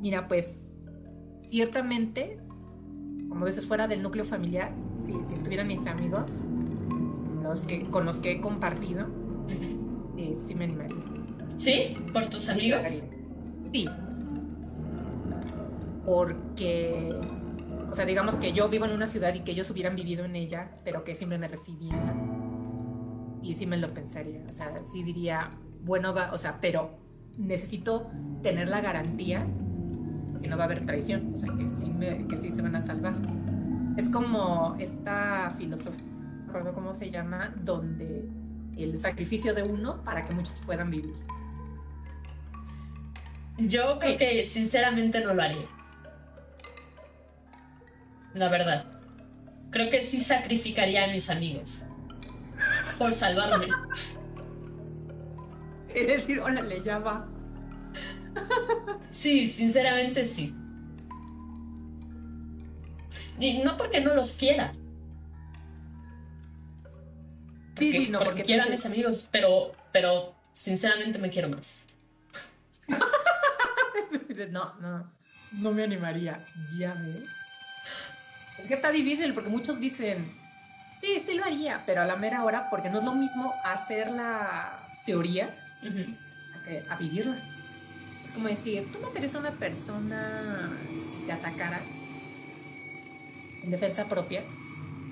mira, 0.00 0.26
pues 0.26 0.62
ciertamente, 1.50 2.38
como 3.28 3.46
dices, 3.46 3.66
fuera 3.66 3.88
del 3.88 4.02
núcleo 4.02 4.24
familiar, 4.24 4.72
si, 5.04 5.24
si 5.24 5.34
estuvieran 5.34 5.66
mis 5.66 5.86
amigos, 5.86 6.44
los 7.42 7.64
que, 7.64 7.84
con 7.90 8.06
los 8.06 8.20
que 8.20 8.32
he 8.32 8.40
compartido, 8.40 9.06
eh, 10.16 10.34
sí 10.34 10.54
me 10.54 10.64
animaría. 10.64 10.96
¿Sí? 11.58 11.96
¿Por 12.12 12.26
tus 12.26 12.48
amigos? 12.48 13.02
Sí. 13.72 13.88
Porque, 16.04 17.14
o 17.90 17.94
sea, 17.94 18.04
digamos 18.04 18.36
que 18.36 18.52
yo 18.52 18.68
vivo 18.68 18.84
en 18.84 18.92
una 18.92 19.06
ciudad 19.06 19.34
y 19.34 19.40
que 19.40 19.52
ellos 19.52 19.70
hubieran 19.70 19.96
vivido 19.96 20.24
en 20.24 20.36
ella, 20.36 20.70
pero 20.84 21.04
que 21.04 21.14
siempre 21.14 21.38
me 21.38 21.48
recibían. 21.48 23.40
Y 23.42 23.54
sí 23.54 23.66
me 23.66 23.76
lo 23.76 23.92
pensaría. 23.92 24.42
O 24.48 24.52
sea, 24.52 24.82
sí 24.84 25.02
diría, 25.02 25.50
bueno, 25.82 26.14
va, 26.14 26.32
o 26.32 26.38
sea, 26.38 26.58
pero 26.60 26.98
necesito 27.36 28.10
tener 28.42 28.68
la 28.68 28.80
garantía 28.80 29.46
que 30.40 30.48
no 30.48 30.56
va 30.56 30.64
a 30.64 30.66
haber 30.66 30.84
traición, 30.84 31.32
o 31.34 31.36
sea, 31.36 31.52
que 31.54 31.68
sí, 31.68 31.90
me, 31.90 32.26
que 32.26 32.36
sí 32.36 32.50
se 32.50 32.62
van 32.62 32.76
a 32.76 32.80
salvar. 32.80 33.14
Es 33.96 34.10
como 34.10 34.76
esta 34.80 35.52
filosofía, 35.56 36.04
no 36.04 36.46
recuerdo 36.46 36.74
cómo 36.74 36.94
se 36.94 37.10
llama, 37.10 37.54
donde 37.56 38.28
el 38.76 38.98
sacrificio 38.98 39.54
de 39.54 39.62
uno 39.62 40.02
para 40.02 40.24
que 40.24 40.32
muchos 40.32 40.60
puedan 40.62 40.90
vivir. 40.90 41.14
Yo 43.56 43.98
creo 44.00 44.18
que 44.18 44.44
sinceramente 44.44 45.20
no 45.24 45.34
lo 45.34 45.42
haría. 45.42 45.68
La 48.34 48.48
verdad. 48.48 48.84
Creo 49.70 49.90
que 49.90 50.02
sí 50.02 50.20
sacrificaría 50.20 51.04
a 51.04 51.08
mis 51.08 51.30
amigos. 51.30 51.84
Por 52.98 53.12
salvarme. 53.12 53.68
Es 55.94 56.08
decir, 56.08 56.40
órale, 56.40 56.82
ya 56.82 56.98
va. 56.98 57.28
Sí, 59.10 59.46
sinceramente 59.46 60.26
sí. 60.26 60.52
Y 63.38 63.58
no 63.58 63.76
porque 63.76 64.00
no 64.00 64.14
los 64.14 64.32
quiera. 64.34 64.72
sí, 67.76 67.92
sí, 67.92 68.08
no, 68.08 68.18
porque, 68.20 68.42
porque 68.42 68.60
a 68.60 68.66
mis 68.66 68.86
amigos, 68.86 69.28
pero, 69.30 69.72
pero 69.92 70.34
sinceramente 70.52 71.18
me 71.18 71.30
quiero 71.30 71.48
más. 71.48 71.86
no, 74.50 74.74
no. 74.80 75.12
no 75.52 75.72
me 75.72 75.84
animaría. 75.84 76.44
Ya 76.78 76.94
ves. 76.94 77.24
Es 78.58 78.68
que 78.68 78.74
está 78.74 78.90
difícil 78.90 79.34
porque 79.34 79.50
muchos 79.50 79.80
dicen, 79.80 80.32
sí, 81.00 81.20
sí 81.24 81.34
lo 81.34 81.44
haría, 81.44 81.82
pero 81.86 82.02
a 82.02 82.04
la 82.04 82.16
mera 82.16 82.44
hora, 82.44 82.70
porque 82.70 82.88
no 82.88 82.98
es 82.98 83.04
lo 83.04 83.14
mismo 83.14 83.52
hacer 83.64 84.10
la 84.10 85.00
teoría 85.04 85.50
a, 86.88 86.96
vivirla. 86.96 87.36
Es 88.24 88.32
como 88.32 88.48
decir, 88.48 88.90
tú 88.92 89.00
matarías 89.00 89.34
a 89.34 89.38
una 89.40 89.52
persona 89.52 90.70
si 91.10 91.16
te 91.26 91.32
atacara 91.32 91.80
en 93.64 93.70
defensa 93.70 94.06
propia. 94.06 94.42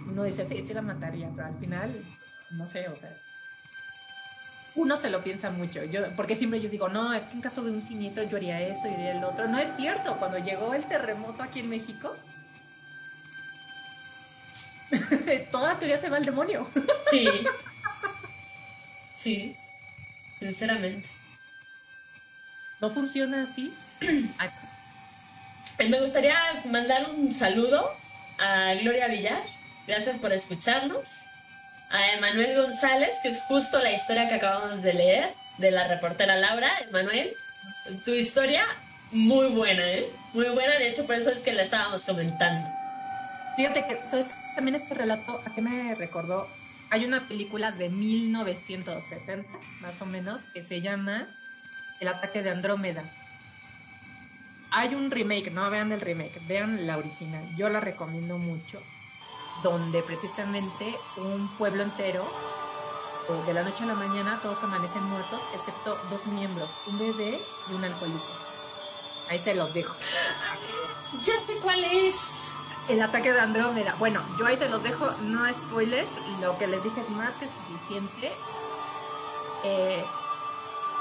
Uno 0.06 0.24
dice, 0.24 0.44
sí, 0.44 0.62
sí 0.62 0.74
la 0.74 0.82
mataría, 0.82 1.30
pero 1.34 1.48
al 1.48 1.58
final, 1.58 2.04
no 2.50 2.68
sé, 2.68 2.88
o 2.88 2.96
sea, 2.96 3.10
uno 4.74 4.96
se 4.96 5.10
lo 5.10 5.22
piensa 5.22 5.50
mucho. 5.50 5.84
Yo, 5.84 6.14
porque 6.16 6.36
siempre 6.36 6.60
yo 6.60 6.68
digo, 6.68 6.88
no, 6.88 7.12
es 7.12 7.24
que 7.24 7.34
en 7.34 7.40
caso 7.40 7.62
de 7.62 7.70
un 7.70 7.82
siniestro 7.82 8.24
yo 8.24 8.36
haría 8.36 8.60
esto, 8.60 8.88
yo 8.88 8.94
haría 8.94 9.12
el 9.12 9.24
otro. 9.24 9.48
No 9.48 9.58
es 9.58 9.68
cierto. 9.76 10.16
Cuando 10.18 10.38
llegó 10.38 10.74
el 10.74 10.86
terremoto 10.86 11.42
aquí 11.42 11.60
en 11.60 11.68
México, 11.68 12.16
toda 15.50 15.78
teoría 15.78 15.98
se 15.98 16.10
va 16.10 16.16
al 16.16 16.24
demonio. 16.24 16.66
sí. 17.10 17.26
Sí. 19.14 19.56
Sinceramente. 20.40 21.08
¿No 22.80 22.90
funciona 22.90 23.44
así? 23.44 23.72
Me 25.88 26.00
gustaría 26.00 26.34
mandar 26.64 27.06
un 27.08 27.32
saludo 27.32 27.92
a 28.42 28.74
Gloria 28.74 29.06
Villar. 29.06 29.44
Gracias 29.86 30.18
por 30.18 30.32
escucharnos 30.32 31.22
a 31.90 32.12
Emanuel 32.14 32.56
González, 32.56 33.16
que 33.22 33.28
es 33.28 33.40
justo 33.42 33.78
la 33.78 33.92
historia 33.92 34.28
que 34.28 34.34
acabamos 34.34 34.82
de 34.82 34.94
leer 34.94 35.30
de 35.58 35.70
la 35.70 35.86
reportera 35.86 36.36
Laura. 36.36 36.70
Emanuel, 36.80 37.34
tu 38.04 38.10
historia 38.12 38.66
muy 39.12 39.48
buena, 39.48 39.82
¿eh? 39.84 40.10
Muy 40.32 40.48
buena, 40.48 40.76
de 40.78 40.88
hecho 40.88 41.06
por 41.06 41.14
eso 41.14 41.30
es 41.30 41.42
que 41.42 41.52
la 41.52 41.62
estábamos 41.62 42.04
comentando. 42.04 42.68
Fíjate 43.56 43.86
que. 43.86 44.00
También 44.56 44.74
este 44.74 44.94
relato, 44.94 45.40
¿a 45.46 45.54
qué 45.54 45.62
me 45.62 45.94
recordó? 45.94 46.46
Hay 46.90 47.06
una 47.06 47.26
película 47.26 47.70
de 47.70 47.88
1970, 47.88 49.48
más 49.80 50.02
o 50.02 50.06
menos, 50.06 50.42
que 50.52 50.62
se 50.62 50.82
llama 50.82 51.26
El 52.00 52.08
ataque 52.08 52.42
de 52.42 52.50
Andrómeda. 52.50 53.02
Hay 54.72 54.94
un 54.94 55.10
remake, 55.10 55.50
no 55.50 55.68
vean 55.70 55.92
el 55.92 56.00
remake, 56.00 56.40
vean 56.46 56.86
la 56.86 56.96
original. 56.96 57.44
Yo 57.56 57.68
la 57.68 57.80
recomiendo 57.80 58.38
mucho 58.38 58.80
donde 59.62 60.02
precisamente 60.02 60.98
un 61.16 61.48
pueblo 61.56 61.82
entero, 61.82 62.24
de 63.46 63.54
la 63.54 63.62
noche 63.62 63.84
a 63.84 63.86
la 63.86 63.94
mañana, 63.94 64.40
todos 64.42 64.62
amanecen 64.64 65.04
muertos, 65.04 65.40
excepto 65.54 65.96
dos 66.10 66.26
miembros, 66.26 66.78
un 66.86 66.98
bebé 66.98 67.40
y 67.70 67.74
un 67.74 67.84
alcohólico. 67.84 68.26
Ahí 69.30 69.38
se 69.38 69.54
los 69.54 69.72
dejo. 69.72 69.94
Ya 71.22 71.38
sé 71.40 71.56
cuál 71.56 71.84
es. 71.84 72.42
El 72.88 73.00
ataque 73.00 73.32
de 73.32 73.40
Andrómeda. 73.40 73.94
Bueno, 73.98 74.22
yo 74.38 74.46
ahí 74.46 74.56
se 74.56 74.68
los 74.68 74.82
dejo, 74.82 75.12
no 75.20 75.50
spoilers, 75.52 76.10
lo 76.40 76.58
que 76.58 76.66
les 76.66 76.82
dije 76.82 77.00
es 77.00 77.08
más 77.10 77.36
que 77.36 77.46
suficiente. 77.46 78.32
Eh, 79.62 80.04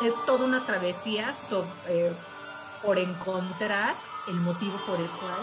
es 0.04 0.14
toda 0.26 0.46
una 0.46 0.66
travesía 0.66 1.34
eh, 1.88 2.14
por 2.82 2.98
encontrar 2.98 3.96
el 4.28 4.36
motivo 4.36 4.80
por 4.86 5.00
el 5.00 5.08
cual 5.08 5.40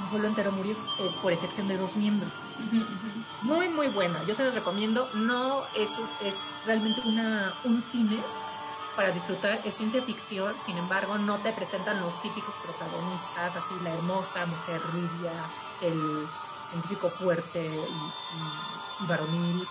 un 0.00 0.06
pueblo 0.10 0.28
entero 0.28 0.52
murió, 0.52 0.76
es 1.00 1.14
por 1.14 1.32
excepción 1.32 1.66
de 1.66 1.76
dos 1.76 1.96
miembros. 1.96 2.32
Muy, 3.42 3.68
muy 3.68 3.88
buena. 3.88 4.22
Yo 4.24 4.34
se 4.34 4.44
los 4.44 4.54
recomiendo. 4.54 5.08
No 5.14 5.64
es, 5.76 5.90
es 6.22 6.54
realmente 6.66 7.00
una, 7.04 7.54
un 7.64 7.82
cine 7.82 8.22
para 8.94 9.10
disfrutar, 9.10 9.60
es 9.64 9.74
ciencia 9.74 10.02
ficción, 10.02 10.54
sin 10.64 10.76
embargo, 10.76 11.18
no 11.18 11.38
te 11.38 11.52
presentan 11.52 12.00
los 12.00 12.20
típicos 12.20 12.52
protagonistas, 12.56 13.54
así 13.54 13.74
la 13.84 13.90
hermosa 13.94 14.44
mujer 14.46 14.80
rubia, 14.92 15.32
el 15.82 16.26
científico 16.68 17.08
fuerte 17.08 17.64
y, 17.64 19.04
y 19.04 19.06
varonil. 19.06 19.68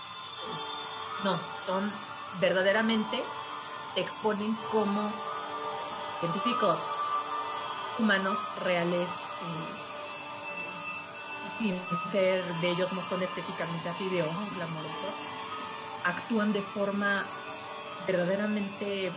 No, 1.24 1.38
son 1.54 1.92
verdaderamente, 2.40 3.22
te 3.94 4.00
exponen 4.00 4.56
como 4.72 5.12
científicos 6.20 6.80
humanos 7.98 8.38
reales. 8.62 9.08
Eh, 9.08 9.88
sin 11.58 11.74
ser 12.12 12.42
bellos, 12.62 12.92
no 12.92 13.04
son 13.04 13.22
estéticamente 13.22 13.88
así 13.88 14.08
de 14.08 14.22
oh, 14.22 14.48
glamorosos, 14.54 15.16
actúan 16.04 16.52
de 16.52 16.62
forma 16.62 17.24
verdaderamente 18.06 19.10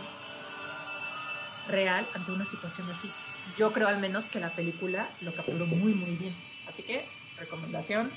real 1.68 2.06
ante 2.14 2.32
una 2.32 2.44
situación 2.44 2.90
así. 2.90 3.10
Yo 3.56 3.72
creo 3.72 3.88
al 3.88 3.98
menos 3.98 4.26
que 4.26 4.40
la 4.40 4.50
película 4.50 5.08
lo 5.20 5.34
capturó 5.34 5.66
muy, 5.66 5.94
muy 5.94 6.16
bien. 6.16 6.34
Así 6.68 6.82
que, 6.82 7.06
recomendación, 7.38 8.10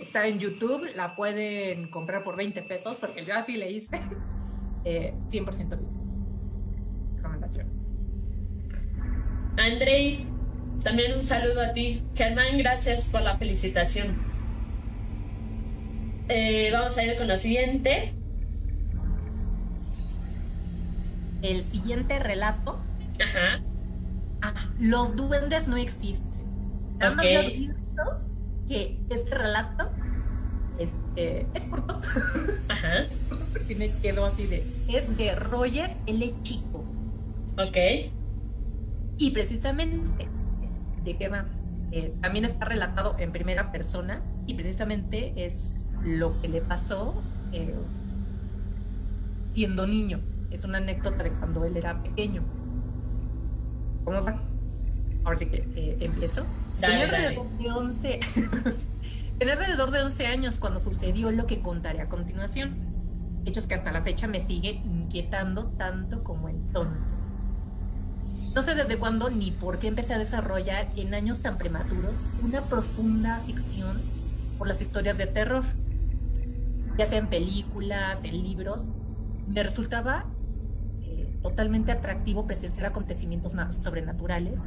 está 0.00 0.26
en 0.26 0.38
YouTube, 0.38 0.90
la 0.94 1.16
pueden 1.16 1.88
comprar 1.88 2.22
por 2.22 2.36
20 2.36 2.62
pesos, 2.62 2.96
porque 2.96 3.24
yo 3.24 3.34
así 3.34 3.56
le 3.56 3.70
hice. 3.70 3.96
100% 3.96 4.82
eh, 4.84 5.14
bien. 5.22 7.16
Recomendación. 7.16 7.83
Andrei, 9.56 10.26
también 10.82 11.14
un 11.14 11.22
saludo 11.22 11.60
a 11.60 11.72
ti. 11.72 12.02
Germán, 12.14 12.58
gracias 12.58 13.08
por 13.08 13.22
la 13.22 13.36
felicitación. 13.36 14.16
Eh, 16.28 16.70
vamos 16.72 16.96
a 16.96 17.04
ir 17.04 17.16
con 17.16 17.28
lo 17.28 17.36
siguiente. 17.36 18.14
El 21.42 21.62
siguiente 21.62 22.18
relato. 22.18 22.78
Ajá. 23.22 23.62
Ah, 24.42 24.54
los 24.78 25.16
duendes 25.16 25.68
no 25.68 25.76
existen. 25.76 26.32
Nada 26.98 27.14
más 27.14 27.26
que 28.66 28.98
este 29.10 29.34
relato 29.34 29.90
este, 30.78 31.46
es 31.54 31.64
corto. 31.66 32.00
Ajá. 32.68 33.04
si 33.66 33.74
me 33.74 33.90
quedo 33.90 34.26
así 34.26 34.46
de. 34.46 34.64
Es 34.88 35.16
de 35.16 35.34
Roger 35.34 35.96
L. 36.06 36.34
Chico. 36.42 36.84
Ok. 37.56 37.76
Y 39.18 39.30
precisamente 39.30 40.28
de 41.04 41.16
qué 41.16 41.28
va. 41.28 41.46
Eh, 41.92 42.14
también 42.20 42.44
está 42.44 42.64
relatado 42.64 43.14
en 43.18 43.30
primera 43.30 43.70
persona 43.70 44.22
y 44.46 44.54
precisamente 44.54 45.32
es 45.44 45.86
lo 46.02 46.40
que 46.40 46.48
le 46.48 46.60
pasó 46.60 47.22
eh, 47.52 47.74
siendo 49.52 49.86
niño. 49.86 50.20
Es 50.50 50.64
una 50.64 50.78
anécdota 50.78 51.22
de 51.22 51.30
cuando 51.30 51.64
él 51.64 51.76
era 51.76 52.02
pequeño. 52.02 52.42
¿Cómo 54.04 54.22
va? 54.24 54.42
Ahora 55.24 55.36
sí 55.36 55.46
que 55.46 55.68
eh, 55.76 55.96
empiezo. 56.00 56.44
Tenía 56.80 57.04
alrededor 57.04 57.48
de 57.50 57.70
11 57.70 58.20
Tenía 59.38 59.54
alrededor 59.54 59.90
de 59.90 60.02
11 60.02 60.26
años 60.26 60.58
cuando 60.58 60.80
sucedió 60.80 61.30
lo 61.30 61.46
que 61.46 61.60
contaré 61.60 62.00
a 62.00 62.08
continuación. 62.08 62.74
Hechos 63.44 63.66
que 63.66 63.74
hasta 63.74 63.92
la 63.92 64.02
fecha 64.02 64.26
me 64.26 64.40
sigue 64.40 64.82
inquietando 64.84 65.66
tanto 65.76 66.24
como 66.24 66.48
entonces. 66.48 67.23
No 68.54 68.62
sé 68.62 68.76
desde 68.76 68.98
cuándo 68.98 69.30
ni 69.30 69.50
por 69.50 69.80
qué 69.80 69.88
empecé 69.88 70.14
a 70.14 70.18
desarrollar 70.18 70.88
en 70.94 71.12
años 71.12 71.40
tan 71.40 71.58
prematuros 71.58 72.14
una 72.40 72.60
profunda 72.60 73.40
ficción 73.40 74.00
por 74.58 74.68
las 74.68 74.80
historias 74.80 75.18
de 75.18 75.26
terror, 75.26 75.64
ya 76.96 77.04
sea 77.04 77.18
en 77.18 77.26
películas, 77.26 78.22
en 78.22 78.44
libros. 78.44 78.92
Me 79.48 79.64
resultaba 79.64 80.26
eh, 81.02 81.36
totalmente 81.42 81.90
atractivo 81.90 82.46
presenciar 82.46 82.86
acontecimientos 82.86 83.54
sobrenaturales. 83.82 84.60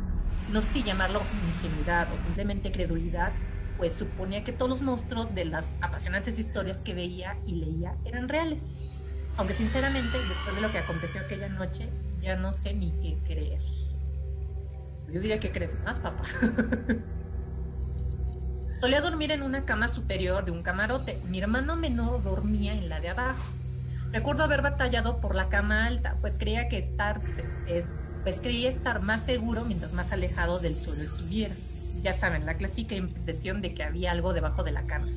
No 0.52 0.62
sé 0.62 0.68
si 0.68 0.84
llamarlo 0.84 1.22
ingenuidad 1.56 2.12
o 2.14 2.18
simplemente 2.18 2.74
credulidad, 2.74 3.32
pues 3.78 3.94
suponía 3.94 4.44
que 4.44 4.52
todos 4.52 4.70
los 4.70 4.82
monstruos 4.82 5.34
de 5.34 5.46
las 5.46 5.78
apasionantes 5.80 6.40
historias 6.40 6.84
que 6.84 6.94
veía 6.94 7.38
y 7.46 7.54
leía 7.54 7.96
eran 8.04 8.28
reales. 8.28 8.68
Aunque 9.38 9.54
sinceramente, 9.54 10.18
después 10.18 10.56
de 10.56 10.62
lo 10.62 10.72
que 10.72 10.80
aconteció 10.80 11.22
aquella 11.22 11.48
noche, 11.48 11.90
ya 12.20 12.36
no 12.36 12.52
sé 12.52 12.74
ni 12.74 12.92
qué 12.92 13.18
creer. 13.24 13.77
Yo 15.12 15.22
diría 15.22 15.40
que 15.40 15.52
crees 15.52 15.76
más, 15.84 16.00
papá. 16.00 16.24
Solía 18.80 19.02
dormir 19.02 19.32
en 19.32 19.42
una 19.42 19.66
cama 19.66 19.88
superior 19.88 20.46
de 20.46 20.52
un 20.52 20.62
camarote. 20.62 21.20
Mi 21.28 21.40
hermano 21.40 21.76
menor 21.76 22.22
dormía 22.24 22.74
en 22.74 22.90
la 22.90 23.00
de 23.00 23.10
abajo. 23.10 23.44
Recuerdo 24.12 24.44
haber 24.44 24.62
batallado 24.62 25.20
por 25.20 25.36
la 25.36 25.50
cama 25.50 25.86
alta, 25.88 26.16
pues 26.22 26.38
creía 26.38 26.70
que 26.70 26.78
estar, 26.78 27.20
pues 28.24 28.40
creía 28.42 28.70
estar 28.70 29.02
más 29.02 29.26
seguro 29.26 29.66
mientras 29.66 29.94
más 29.94 30.12
alejado 30.12 30.60
del 30.60 30.76
suelo 30.76 31.04
estuviera. 31.04 31.56
Ya 32.04 32.14
saben, 32.14 32.46
la 32.46 32.54
clásica 32.54 32.96
impresión 32.96 33.62
de 33.62 33.74
que 33.74 33.84
había 33.84 34.12
algo 34.12 34.34
debajo 34.34 34.64
de 34.64 34.72
la 34.72 34.84
cama. 34.84 35.08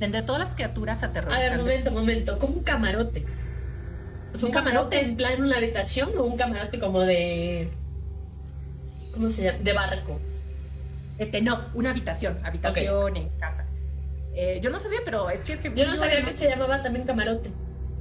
De 0.00 0.22
todas 0.22 0.38
las 0.38 0.54
criaturas 0.54 1.04
aterrorizantes. 1.04 1.52
A 1.52 1.56
ver, 1.56 1.62
momento, 1.62 1.90
momento. 1.90 2.38
¿Cómo 2.38 2.54
un 2.54 2.62
camarote? 2.62 3.26
un 4.42 4.50
camarote 4.52 5.00
en 5.00 5.16
plan 5.16 5.42
una 5.42 5.56
habitación 5.56 6.10
o 6.16 6.22
un 6.22 6.36
camarote 6.36 6.78
como 6.78 7.00
de 7.00 7.68
¿Cómo 9.12 9.30
se 9.30 9.44
llama? 9.44 9.58
De 9.58 9.72
barco. 9.72 10.20
Este, 11.18 11.42
no, 11.42 11.60
una 11.74 11.90
habitación, 11.90 12.38
habitación 12.44 13.16
en 13.16 13.28
casa. 13.38 13.66
Eh, 14.34 14.60
yo 14.62 14.70
no 14.70 14.78
sabía, 14.78 15.00
pero 15.04 15.28
es 15.28 15.44
que 15.44 15.56
Yo 15.74 15.86
no 15.86 15.96
sabía 15.96 16.24
que 16.24 16.32
se 16.32 16.48
llamaba 16.48 16.82
también 16.82 17.04
camarote. 17.04 17.50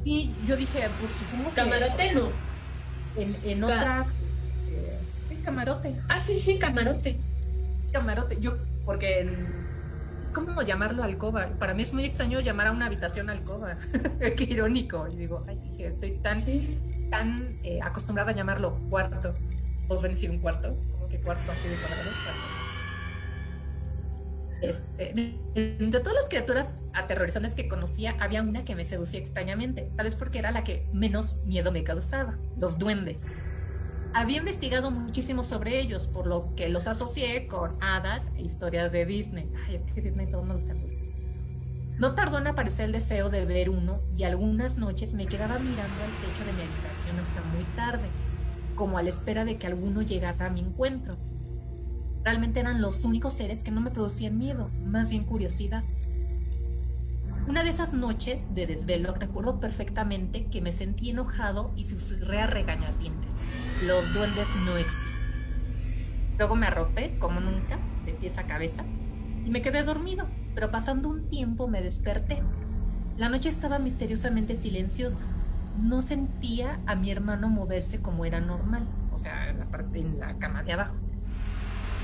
Sí, 0.06 0.34
yo 0.46 0.56
dije, 0.56 0.88
pues 1.00 1.14
supongo 1.14 1.50
que. 1.50 1.56
Camarote 1.56 2.14
no. 2.14 2.30
En, 3.18 3.36
en 3.44 3.64
otras. 3.64 4.10
Eh, 4.70 5.00
camarote. 5.44 5.96
Ah, 6.08 6.20
sí, 6.20 6.38
sí, 6.38 6.58
camarote. 6.58 7.18
Camarote. 7.92 8.38
Yo, 8.40 8.58
porque 8.86 9.28
es 10.24 10.30
como 10.32 10.62
llamarlo 10.62 11.04
alcoba. 11.04 11.50
Para 11.60 11.74
mí 11.74 11.84
es 11.84 11.94
muy 11.94 12.06
extraño 12.06 12.40
llamar 12.40 12.68
a 12.68 12.72
una 12.72 12.86
habitación 12.86 13.30
alcoba. 13.30 13.78
Qué 14.20 14.44
irónico. 14.44 15.08
Y 15.08 15.18
digo, 15.18 15.44
ay, 15.48 15.60
dije, 15.72 15.88
estoy 15.88 16.12
tan, 16.20 16.38
tan 17.10 17.60
eh, 17.64 17.80
acostumbrada 17.82 18.32
a 18.32 18.36
llamarlo 18.36 18.80
cuarto. 18.90 19.36
¿Vos 19.88 20.02
ven 20.02 20.14
decir 20.14 20.30
un 20.30 20.40
cuarto? 20.40 20.78
Como 21.10 21.18
que 21.18 21.22
cuarto 21.22 21.44
cuarto. 21.46 22.60
Este, 24.62 25.14
de, 25.14 26.00
todas 26.00 26.14
las 26.14 26.28
criaturas 26.28 26.76
aterrorizantes 26.94 27.56
que 27.56 27.70
conocía, 27.70 28.16
había 28.20 28.42
una 28.42 28.66
que 28.66 28.76
me 28.76 28.84
seducía 28.84 29.20
extrañamente, 29.20 29.90
tal 29.96 30.06
vez 30.06 30.16
porque 30.16 30.40
era 30.40 30.52
la 30.52 30.64
que 30.64 30.90
menos 30.94 31.46
miedo 31.46 31.72
me 31.72 31.84
causaba, 31.84 32.38
los 32.58 32.78
duendes. 32.78 33.32
Había 34.14 34.38
investigado 34.38 34.92
muchísimo 34.92 35.44
sobre 35.44 35.80
ellos, 35.80 36.08
por 36.08 36.28
lo 36.28 36.54
que 36.56 36.68
los 36.68 36.88
asocié 36.88 37.48
con 37.48 37.78
hadas 37.82 38.32
e 38.36 38.42
historias 38.42 38.92
de 38.92 39.06
Disney. 39.06 39.50
Ay, 39.66 39.76
es 39.76 39.84
que 39.84 40.02
Disney 40.02 40.30
todo 40.30 40.44
no 40.44 40.56
lo 40.56 40.62
sabe. 40.62 40.90
No 41.98 42.16
tardó 42.16 42.40
en 42.40 42.48
aparecer 42.48 42.86
el 42.86 42.92
deseo 42.92 43.30
de 43.30 43.46
ver 43.46 43.70
uno 43.70 44.00
y 44.16 44.24
algunas 44.24 44.78
noches 44.78 45.14
me 45.14 45.28
quedaba 45.28 45.60
mirando 45.60 46.04
al 46.04 46.28
techo 46.28 46.46
de 46.46 46.54
mi 46.54 46.62
habitación 46.62 47.20
hasta 47.20 47.42
muy 47.54 47.64
tarde, 47.76 48.08
como 48.80 48.98
a 48.98 49.04
la 49.04 49.10
espera 49.10 49.44
de 49.44 49.58
que 49.58 49.68
alguno 49.68 50.02
llegara 50.02 50.46
a 50.46 50.50
mi 50.50 50.62
encuentro. 50.62 51.18
Realmente 52.24 52.62
eran 52.62 52.80
los 52.80 53.04
únicos 53.04 53.34
seres 53.34 53.62
que 53.62 53.72
no 53.72 53.82
me 53.82 53.92
producían 53.92 54.38
miedo, 54.38 54.70
más 54.86 55.10
bien 55.10 55.26
curiosidad. 55.26 55.84
Una 57.46 57.64
de 57.64 57.72
esas 57.72 57.94
noches 57.94 58.46
de 58.56 58.68
desvelo 58.68 59.14
recuerdo 59.16 59.60
perfectamente 59.60 60.46
que 60.46 60.62
me 60.62 60.72
sentí 60.72 61.10
enojado 61.10 61.74
y 61.76 61.84
susurré 61.84 62.40
a 62.40 62.48
regañadientes. 62.48 63.34
Los 63.86 64.14
duendes 64.14 64.48
no 64.66 64.78
existen. 64.78 65.10
Luego 66.38 66.56
me 66.56 66.68
arropé, 66.68 67.20
como 67.20 67.42
nunca, 67.42 67.80
de 68.06 68.14
pies 68.14 68.38
a 68.38 68.48
cabeza, 68.48 68.86
y 69.46 69.50
me 69.50 69.62
quedé 69.62 69.84
dormido, 69.84 70.26
pero 70.56 70.72
pasando 70.72 71.10
un 71.10 71.28
tiempo 71.28 71.68
me 71.68 71.82
desperté. 71.82 72.42
La 73.18 73.28
noche 73.28 73.50
estaba 73.50 73.78
misteriosamente 73.78 74.56
silenciosa. 74.56 75.26
No 75.82 76.02
sentía 76.02 76.80
a 76.86 76.96
mi 76.96 77.12
hermano 77.12 77.50
moverse 77.50 78.02
como 78.02 78.26
era 78.26 78.40
normal, 78.40 78.86
o 79.14 79.18
sea, 79.18 79.50
en 79.50 79.60
la 79.60 79.66
parte 79.66 80.00
en 80.00 80.20
la 80.20 80.38
cama 80.38 80.64
de 80.64 80.74
abajo 80.74 80.96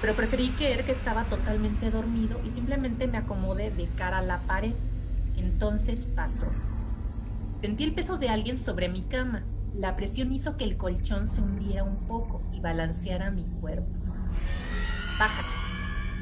pero 0.06 0.16
preferí 0.16 0.50
creer 0.50 0.86
que 0.86 0.92
estaba 0.92 1.24
totalmente 1.24 1.90
dormido 1.90 2.40
y 2.46 2.52
simplemente 2.52 3.08
me 3.08 3.18
acomodé 3.18 3.72
de 3.72 3.88
cara 3.98 4.20
a 4.20 4.22
la 4.22 4.40
pared. 4.42 4.74
Entonces 5.36 6.06
pasó. 6.06 6.46
Sentí 7.62 7.84
el 7.84 7.96
peso 7.96 8.18
de 8.18 8.30
alguien 8.30 8.58
sobre 8.58 8.88
mi 8.88 9.02
cama. 9.02 9.44
La 9.74 9.96
presión 9.96 10.32
hizo 10.32 10.58
que 10.58 10.64
el 10.64 10.78
colchón 10.78 11.28
se 11.28 11.42
hundiera 11.42 11.84
un 11.84 12.06
poco 12.06 12.42
y 12.54 12.60
balanceara 12.60 13.32
mi 13.32 13.46
cuerpo. 13.60 13.90
Bájate, 15.18 15.48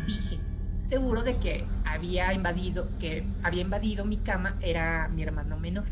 dije, 0.08 0.39
seguro 0.88 1.22
de 1.22 1.36
que 1.36 1.66
había 1.84 2.34
invadido, 2.34 2.88
que 3.00 3.28
había 3.44 3.63
invadido 3.63 4.06
mi 4.06 4.16
cama 4.16 4.56
era 4.62 5.10
mi 5.10 5.24
hermano 5.24 5.60
menor. 5.60 5.86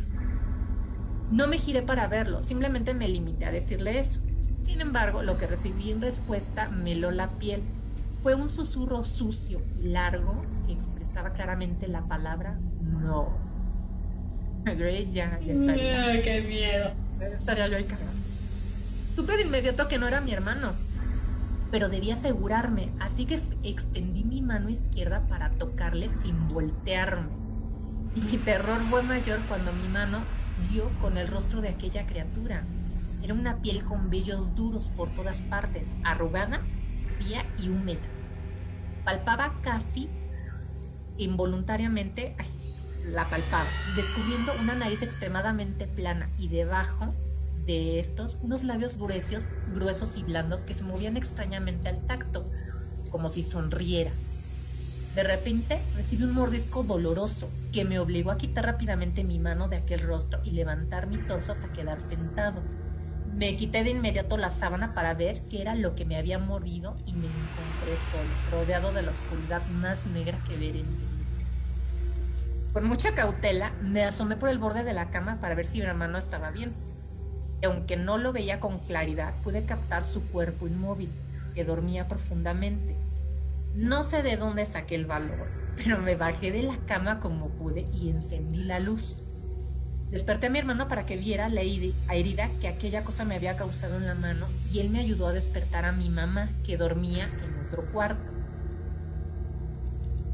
No 1.31 1.47
me 1.47 1.57
giré 1.57 1.81
para 1.81 2.07
verlo, 2.07 2.43
simplemente 2.43 2.93
me 2.93 3.07
limité 3.07 3.45
a 3.45 3.51
decirle 3.51 3.99
eso. 3.99 4.21
Sin 4.65 4.81
embargo, 4.81 5.23
lo 5.23 5.37
que 5.37 5.47
recibí 5.47 5.89
en 5.89 6.01
respuesta 6.01 6.67
me 6.67 6.91
heló 6.91 7.09
la 7.11 7.29
piel 7.29 7.63
fue 8.21 8.35
un 8.35 8.49
susurro 8.49 9.03
sucio 9.05 9.61
y 9.81 9.87
largo 9.87 10.45
que 10.67 10.73
expresaba 10.73 11.31
claramente 11.31 11.87
la 11.87 12.01
palabra 12.01 12.59
no. 12.81 13.29
Grace 14.65 15.11
ya, 15.11 15.39
ya 15.39 15.53
estaría. 15.53 16.21
¡Qué 16.21 16.41
miedo! 16.41 16.91
estaría 17.33 17.67
yo 17.67 17.77
ahí 17.77 17.85
cagada. 17.85 18.11
Supe 19.15 19.37
de 19.37 19.43
inmediato 19.43 19.87
que 19.87 19.97
no 19.97 20.07
era 20.07 20.21
mi 20.21 20.33
hermano, 20.33 20.73
pero 21.71 21.87
debía 21.87 22.15
asegurarme, 22.15 22.89
así 22.99 23.25
que 23.25 23.39
extendí 23.63 24.23
mi 24.23 24.41
mano 24.41 24.69
izquierda 24.69 25.27
para 25.27 25.51
tocarle 25.51 26.09
sin 26.11 26.49
voltearme. 26.49 27.29
Y 28.15 28.21
mi 28.21 28.37
terror 28.37 28.81
fue 28.89 29.01
mayor 29.03 29.39
cuando 29.47 29.71
mi 29.71 29.87
mano 29.87 30.19
con 30.99 31.17
el 31.17 31.27
rostro 31.27 31.61
de 31.61 31.69
aquella 31.69 32.05
criatura. 32.05 32.63
Era 33.21 33.33
una 33.33 33.61
piel 33.61 33.83
con 33.83 34.09
vellos 34.09 34.55
duros 34.55 34.89
por 34.89 35.09
todas 35.13 35.41
partes, 35.41 35.89
arrugada 36.03 36.61
y 37.59 37.69
húmeda. 37.69 38.01
Palpaba 39.03 39.59
casi 39.61 40.09
involuntariamente, 41.17 42.35
la 43.05 43.29
palpaba, 43.29 43.67
descubriendo 43.95 44.53
una 44.59 44.75
nariz 44.75 45.01
extremadamente 45.01 45.87
plana 45.87 46.29
y 46.37 46.47
debajo 46.47 47.13
de 47.65 47.99
estos 47.99 48.37
unos 48.41 48.63
labios 48.63 48.97
gruesos, 48.97 49.45
gruesos 49.73 50.17
y 50.17 50.23
blandos 50.23 50.65
que 50.65 50.73
se 50.73 50.83
movían 50.83 51.17
extrañamente 51.17 51.89
al 51.89 52.05
tacto, 52.07 52.49
como 53.11 53.29
si 53.29 53.43
sonriera. 53.43 54.11
De 55.15 55.23
repente 55.23 55.77
recibí 55.97 56.23
un 56.23 56.33
mordisco 56.33 56.83
doloroso 56.83 57.49
que 57.73 57.83
me 57.83 57.99
obligó 57.99 58.31
a 58.31 58.37
quitar 58.37 58.65
rápidamente 58.65 59.25
mi 59.25 59.39
mano 59.39 59.67
de 59.67 59.75
aquel 59.75 59.99
rostro 59.99 60.39
y 60.45 60.51
levantar 60.51 61.07
mi 61.07 61.17
torso 61.17 61.51
hasta 61.51 61.73
quedar 61.73 61.99
sentado. 61.99 62.61
Me 63.35 63.57
quité 63.57 63.83
de 63.83 63.89
inmediato 63.89 64.37
la 64.37 64.51
sábana 64.51 64.93
para 64.93 65.13
ver 65.13 65.41
qué 65.49 65.61
era 65.61 65.75
lo 65.75 65.95
que 65.95 66.05
me 66.05 66.15
había 66.15 66.39
mordido 66.39 66.95
y 67.05 67.11
me 67.11 67.27
encontré 67.27 67.97
solo, 68.09 68.29
rodeado 68.51 68.93
de 68.93 69.01
la 69.01 69.11
oscuridad 69.11 69.65
más 69.67 70.05
negra 70.05 70.41
que 70.47 70.55
ver 70.55 70.77
en 70.77 70.89
mí. 70.89 71.11
Con 72.71 72.85
mucha 72.85 73.13
cautela 73.13 73.73
me 73.81 74.05
asomé 74.05 74.37
por 74.37 74.47
el 74.47 74.59
borde 74.59 74.85
de 74.85 74.93
la 74.93 75.09
cama 75.09 75.41
para 75.41 75.55
ver 75.55 75.67
si 75.67 75.79
mi 75.79 75.85
hermano 75.85 76.17
estaba 76.17 76.51
bien. 76.51 76.73
Y 77.61 77.65
aunque 77.65 77.97
no 77.97 78.17
lo 78.17 78.31
veía 78.31 78.61
con 78.61 78.79
claridad, 78.79 79.33
pude 79.43 79.65
captar 79.65 80.05
su 80.05 80.25
cuerpo 80.29 80.67
inmóvil, 80.67 81.11
que 81.53 81.65
dormía 81.65 82.07
profundamente. 82.07 82.95
No 83.73 84.03
sé 84.03 84.21
de 84.23 84.37
dónde 84.37 84.65
saqué 84.65 84.95
el 84.95 85.05
valor, 85.05 85.49
pero 85.75 85.99
me 85.99 86.15
bajé 86.15 86.51
de 86.51 86.63
la 86.63 86.77
cama 86.85 87.19
como 87.19 87.49
pude 87.49 87.87
y 87.93 88.09
encendí 88.09 88.63
la 88.63 88.79
luz. 88.79 89.23
Desperté 90.09 90.47
a 90.47 90.49
mi 90.49 90.59
hermano 90.59 90.89
para 90.89 91.05
que 91.05 91.15
viera 91.15 91.47
la 91.47 91.61
herida 91.61 92.49
que 92.59 92.67
aquella 92.67 93.05
cosa 93.05 93.23
me 93.23 93.35
había 93.35 93.55
causado 93.55 93.95
en 93.95 94.07
la 94.07 94.15
mano 94.15 94.45
y 94.69 94.79
él 94.79 94.89
me 94.89 94.99
ayudó 94.99 95.27
a 95.27 95.33
despertar 95.33 95.85
a 95.85 95.93
mi 95.93 96.09
mamá 96.09 96.49
que 96.65 96.75
dormía 96.75 97.29
en 97.41 97.67
otro 97.67 97.89
cuarto. 97.93 98.29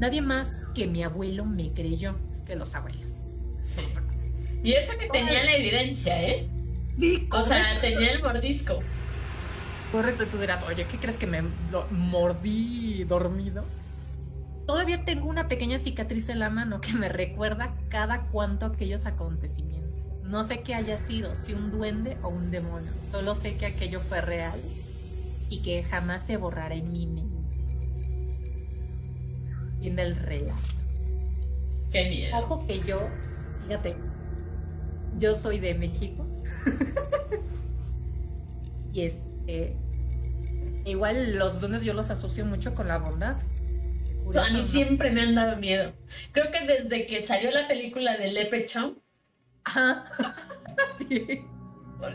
Nadie 0.00 0.20
más 0.20 0.64
que 0.74 0.88
mi 0.88 1.04
abuelo 1.04 1.44
me 1.44 1.72
creyó, 1.72 2.16
es 2.32 2.42
que 2.42 2.56
los 2.56 2.74
abuelos. 2.74 3.12
Sí. 3.62 3.82
Y 4.64 4.72
eso 4.72 4.98
que 4.98 5.08
tenía 5.08 5.44
la 5.44 5.54
evidencia, 5.54 6.22
¿eh? 6.22 6.48
Sí, 6.96 7.28
O 7.30 7.42
sea, 7.42 7.80
tenía 7.80 8.10
el 8.12 8.22
mordisco. 8.22 8.80
Correcto, 9.92 10.24
y 10.24 10.26
tú 10.26 10.38
dirás, 10.38 10.64
oye, 10.64 10.86
¿qué 10.86 10.98
crees 10.98 11.16
que 11.16 11.26
me 11.26 11.42
mordí 11.90 13.04
dormido? 13.04 13.64
Todavía 14.66 15.06
tengo 15.06 15.28
una 15.28 15.48
pequeña 15.48 15.78
cicatriz 15.78 16.28
en 16.28 16.40
la 16.40 16.50
mano 16.50 16.82
que 16.82 16.92
me 16.92 17.08
recuerda 17.08 17.74
cada 17.88 18.26
cuanto 18.26 18.66
aquellos 18.66 19.06
acontecimientos. 19.06 19.88
No 20.24 20.44
sé 20.44 20.60
qué 20.60 20.74
haya 20.74 20.98
sido, 20.98 21.34
si 21.34 21.54
un 21.54 21.70
duende 21.70 22.18
o 22.22 22.28
un 22.28 22.50
demonio. 22.50 22.92
Solo 23.10 23.34
sé 23.34 23.56
que 23.56 23.64
aquello 23.64 24.00
fue 24.00 24.20
real 24.20 24.60
y 25.48 25.62
que 25.62 25.82
jamás 25.84 26.26
se 26.26 26.36
borrará 26.36 26.74
en 26.74 26.92
mi 26.92 27.06
mente. 27.06 27.38
Viene 29.78 30.02
el 30.02 30.16
relato. 30.16 30.60
Qué 31.90 32.10
miedo. 32.10 32.36
Ojo 32.36 32.66
que 32.66 32.80
yo, 32.80 33.08
fíjate, 33.62 33.96
yo 35.18 35.34
soy 35.34 35.60
de 35.60 35.72
México. 35.72 36.26
y 38.92 39.00
este, 39.00 39.27
igual 40.84 41.36
los 41.36 41.60
duendes 41.60 41.82
yo 41.82 41.94
los 41.94 42.10
asocio 42.10 42.44
mucho 42.44 42.74
con 42.74 42.88
la 42.88 42.98
bondad 42.98 43.36
a 44.36 44.50
mí 44.52 44.62
siempre 44.62 45.10
me 45.10 45.22
han 45.22 45.34
dado 45.34 45.56
miedo. 45.56 45.92
Creo 46.32 46.50
que 46.50 46.66
desde 46.66 47.06
que 47.06 47.22
salió 47.22 47.50
la 47.50 47.66
película 47.68 48.16
de 48.16 48.32
Leprechaun. 48.32 48.98
Ajá. 49.64 50.04
sí. 50.98 51.44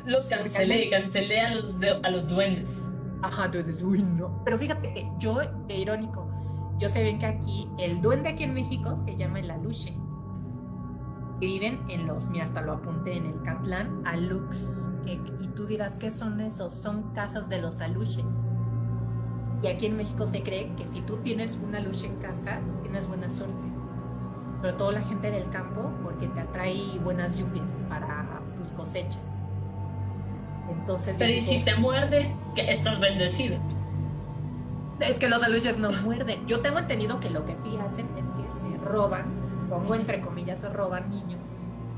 Los 0.06 0.28
cancelé, 0.28 0.90
cancelé 0.90 1.42
a 1.42 1.56
los, 1.56 1.78
a 2.04 2.10
los 2.10 2.28
duendes. 2.28 2.82
Ajá, 3.22 3.46
entonces, 3.46 3.82
uy, 3.82 4.02
no. 4.02 4.42
Pero 4.46 4.58
fíjate 4.58 4.94
que 4.94 5.08
yo, 5.20 5.40
de 5.68 5.76
irónico, 5.76 6.30
yo 6.78 6.90
sé 6.90 7.04
bien 7.04 7.20
que 7.20 7.26
aquí, 7.26 7.68
el 7.80 8.02
duende 8.02 8.30
aquí 8.30 8.44
en 8.44 8.54
México 8.54 8.98
se 9.06 9.16
llama 9.16 9.40
el 9.40 9.52
aluche. 9.52 9.94
Que 11.40 11.46
viven 11.48 11.82
en 11.90 12.08
los, 12.08 12.28
mira, 12.28 12.46
hasta 12.46 12.62
lo 12.62 12.74
apunté 12.74 13.18
en 13.18 13.26
el 13.26 13.42
Catlán, 13.42 14.02
alux. 14.06 14.90
y 15.06 15.48
tú 15.50 15.66
dirás, 15.66 16.00
¿qué 16.00 16.12
son 16.12 16.40
esos? 16.42 16.74
Son 16.74 17.14
casas 17.14 17.50
de 17.50 17.62
los 17.62 17.82
aluches. 17.82 18.26
Y 19.64 19.68
aquí 19.68 19.86
en 19.86 19.96
México 19.96 20.28
se 20.28 20.44
cree 20.44 20.76
que 20.76 20.88
si 20.90 21.02
tú 21.02 21.18
tienes 21.18 21.58
una 21.64 21.80
luz 21.80 22.04
en 22.04 22.18
casa, 22.18 22.60
tienes 22.82 23.08
buena 23.08 23.30
suerte. 23.30 23.68
Sobre 24.58 24.74
todo 24.74 24.92
la 24.92 25.02
gente 25.02 25.32
del 25.32 25.50
campo, 25.50 25.90
porque 26.04 26.28
te 26.28 26.42
atrae 26.42 27.00
buenas 27.02 27.38
lluvias 27.38 27.70
para 27.88 28.42
tus 28.58 28.74
cosechas. 28.74 29.38
Entonces, 30.70 31.16
Pero 31.18 31.32
¿y 31.32 31.40
si 31.40 31.64
te 31.64 31.76
muerde? 31.78 32.36
Que 32.56 32.72
estás 32.74 33.00
bendecido. 33.00 33.58
Es 35.00 35.18
que 35.18 35.30
los 35.30 35.42
aluches 35.42 35.78
no 35.78 35.92
muerden. 36.04 36.46
Yo 36.46 36.60
tengo 36.60 36.80
entendido 36.80 37.20
que 37.22 37.30
lo 37.30 37.46
que 37.46 37.56
sí 37.64 37.78
hacen 37.78 38.08
es 38.18 38.26
que 38.28 38.44
se 38.44 38.78
roban, 38.84 39.26
pongo 39.74 39.96
entre 39.96 40.22
comillas, 40.22 40.72
roban 40.72 41.10
niños, 41.10 41.42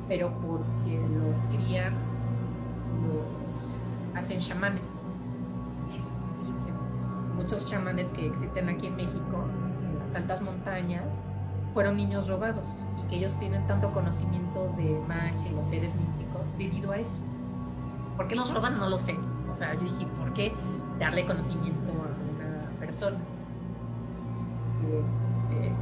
pero 0.08 0.32
porque 0.40 0.98
los 0.98 1.40
crían, 1.54 1.94
los 3.04 4.18
hacen 4.18 4.40
chamanes. 4.40 4.90
Dicen 5.90 6.74
muchos 7.36 7.66
chamanes 7.66 8.10
que 8.10 8.28
existen 8.28 8.70
aquí 8.70 8.88
en 8.88 8.96
México, 8.96 9.46
en 9.84 10.00
las 10.00 10.16
altas 10.16 10.42
montañas, 10.42 11.22
fueron 11.74 11.98
niños 11.98 12.30
robados 12.30 12.86
y 12.98 13.08
que 13.08 13.18
ellos 13.18 13.38
tienen 13.38 13.68
tanto 13.68 13.92
conocimiento 13.92 14.74
de 14.78 14.98
magia 15.08 15.52
los 15.52 15.66
seres 15.66 15.94
místicos 15.96 16.44
debido 16.58 16.94
a 16.94 16.98
eso. 16.98 17.22
¿Por 18.16 18.30
qué 18.30 18.36
los 18.36 18.54
roban? 18.54 18.78
No 18.78 18.88
lo 18.88 18.98
sé. 18.98 19.18
O 19.54 19.58
sea, 19.58 19.74
yo 19.74 19.82
dije, 19.82 20.06
¿por 20.18 20.32
qué 20.32 20.54
darle 20.98 21.26
conocimiento 21.26 21.92
a 21.92 21.96
una 21.96 22.80
persona? 22.80 23.18
Este, 24.82 25.74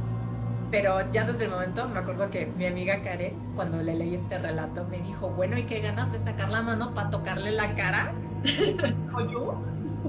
pero 0.74 1.08
ya 1.12 1.24
desde 1.24 1.44
el 1.44 1.52
momento 1.52 1.88
me 1.88 2.00
acuerdo 2.00 2.28
que 2.30 2.46
mi 2.46 2.66
amiga 2.66 3.00
Karen, 3.00 3.38
cuando 3.54 3.80
le 3.80 3.94
leí 3.94 4.16
este 4.16 4.40
relato, 4.40 4.84
me 4.90 4.98
dijo, 4.98 5.28
bueno, 5.28 5.56
¿y 5.56 5.62
qué 5.62 5.78
ganas 5.78 6.10
de 6.10 6.18
sacar 6.18 6.48
la 6.48 6.62
mano 6.62 6.92
para 6.92 7.10
tocarle 7.10 7.52
la 7.52 7.76
cara? 7.76 8.12
¿O 9.14 9.24
yo? 9.24 9.62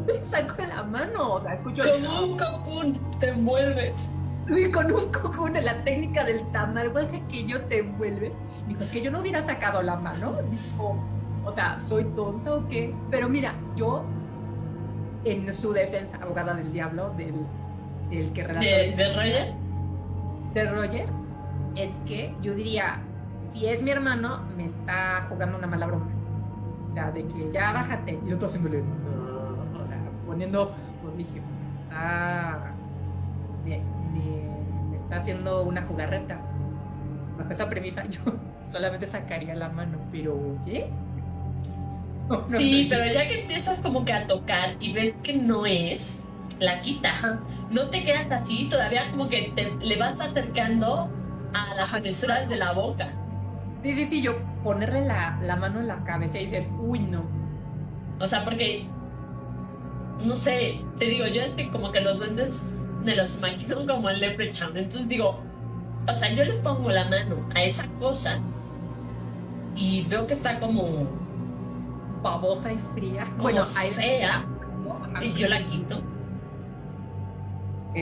Le 0.08 0.26
saco 0.26 0.56
la 0.68 0.82
mano, 0.82 1.34
o 1.34 1.40
sea, 1.40 1.54
escucho... 1.54 1.84
Como 1.84 2.24
un 2.24 2.36
cocún, 2.36 3.00
te 3.20 3.30
envuelves. 3.30 4.10
Y 4.48 4.72
con 4.72 4.92
un 4.92 5.12
cocún 5.12 5.54
de 5.54 5.62
la 5.62 5.84
técnica 5.84 6.26
del 6.26 6.44
tamal, 6.52 6.92
que 7.30 7.46
yo 7.46 7.62
te 7.66 7.82
envuelves. 7.82 8.34
Dijo, 8.68 8.82
es 8.82 8.90
que 8.90 9.04
yo 9.04 9.12
no 9.12 9.20
hubiera 9.20 9.46
sacado 9.46 9.84
la 9.84 9.98
mano. 9.98 10.40
Dijo, 10.50 10.98
o 11.46 11.52
sea, 11.52 11.80
¿soy 11.80 12.06
tonta 12.16 12.56
o 12.56 12.68
qué? 12.68 12.92
Pero 13.12 13.30
mira, 13.30 13.54
yo, 13.76 14.04
en 15.26 15.54
su 15.54 15.74
defensa, 15.74 16.18
abogada 16.20 16.56
del 16.56 16.74
diablo, 16.74 17.14
del, 17.16 17.36
del 18.10 18.34
que 18.34 18.44
relató... 18.44 18.66
¿De, 18.66 18.96
¿De 18.96 19.14
Roger? 19.14 19.65
De 20.56 20.72
Roger 20.72 21.06
es 21.76 21.92
que 22.08 22.34
yo 22.42 22.56
diría, 22.56 23.02
si 23.52 23.66
es 23.68 23.84
mi 23.84 23.92
hermano, 23.92 24.40
me 24.56 24.66
está 24.66 25.26
jugando 25.30 25.58
una 25.58 25.68
mala 25.68 25.86
broma. 25.86 26.08
O 26.90 26.94
sea, 26.94 27.12
de 27.12 27.28
que 27.28 27.52
ya 27.52 27.74
bájate. 27.74 28.18
Y 28.26 28.30
yo 28.30 28.38
todo 28.38 28.48
haciéndole, 28.48 28.82
o 29.80 29.86
sea, 29.86 30.00
poniendo, 30.26 30.74
pues 31.04 31.18
dije, 31.18 31.42
está, 31.84 32.72
me, 33.66 33.82
me, 34.14 34.96
está 34.96 35.18
haciendo 35.18 35.64
una 35.64 35.82
jugarreta. 35.82 36.40
Bajo 37.38 37.52
esa 37.52 37.70
premisa, 37.70 38.06
yo 38.10 38.22
solamente 38.72 39.08
sacaría 39.08 39.56
la 39.56 39.68
mano, 39.68 39.98
pero 40.10 40.38
oye. 40.64 40.90
sí, 42.48 42.88
pero 42.90 43.06
ya 43.12 43.28
que 43.28 43.42
empiezas 43.42 43.82
como 43.82 44.06
que 44.06 44.14
a 44.14 44.26
tocar 44.26 44.78
y 44.80 44.94
ves 44.94 45.16
que 45.22 45.34
no 45.34 45.66
es, 45.66 46.24
la 46.60 46.82
quitas. 46.82 47.40
No 47.70 47.90
te 47.90 48.04
quedas 48.04 48.32
así, 48.32 48.70
todavía 48.70 49.12
como 49.12 49.30
que 49.30 49.52
te, 49.56 49.76
le 49.76 49.98
vas 49.98 50.20
acercando 50.20 51.10
a 51.54 51.76
las 51.76 51.92
fisuras 52.02 52.48
de 52.48 52.58
la 52.58 52.74
boca. 52.74 53.12
Sí, 53.84 53.94
sí, 53.94 54.06
sí, 54.06 54.22
yo 54.22 54.38
ponerle 54.64 55.06
la, 55.06 55.40
la, 55.42 55.56
mano 55.56 55.80
en 55.80 55.88
la 55.88 56.04
cabeza 56.04 56.38
y 56.38 56.42
dices, 56.42 56.70
uy, 56.80 57.00
no. 57.00 57.24
O 58.20 58.28
sea, 58.28 58.44
porque, 58.44 58.88
no 60.24 60.36
sé, 60.36 60.82
te 60.98 61.06
digo, 61.06 61.28
yo 61.28 61.42
es 61.42 61.52
que 61.52 61.70
como 61.70 61.92
que 61.92 62.02
los 62.02 62.18
duendes 62.18 62.74
me 63.04 63.16
los 63.16 63.38
imagino 63.38 63.86
como 63.88 64.10
el 64.10 64.20
leprechaun. 64.20 64.78
Entonces 64.78 65.08
digo, 65.08 65.40
o 66.08 66.14
sea, 66.14 66.34
yo 66.34 66.44
le 66.44 66.54
pongo 66.54 66.90
la 66.90 67.06
mano 67.06 67.48
a 67.54 67.64
esa 67.64 67.88
cosa 68.00 68.40
y 69.76 70.04
veo 70.04 70.26
que 70.26 70.34
está 70.34 70.60
como 70.60 71.08
babosa 72.22 72.74
y 72.74 72.80
fría. 72.94 73.24
bueno, 73.38 73.66
fea. 73.66 74.46
Y 75.22 75.34
yo 75.34 75.48
la 75.48 75.66
quito 75.66 76.02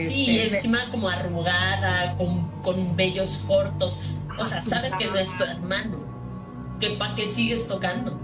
sí, 0.02 0.38
este, 0.38 0.56
encima 0.56 0.90
como 0.90 1.08
arrugada, 1.08 2.16
con, 2.16 2.48
con 2.62 2.96
vellos 2.96 3.44
cortos. 3.46 3.98
O 4.38 4.44
sea, 4.44 4.60
sabes 4.60 4.94
que 4.96 5.06
no 5.06 5.16
es 5.16 5.36
tu 5.36 5.44
hermano. 5.44 5.98
¿Que 6.80 6.90
¿Para 6.90 7.14
qué 7.14 7.26
sigues 7.26 7.68
tocando? 7.68 8.18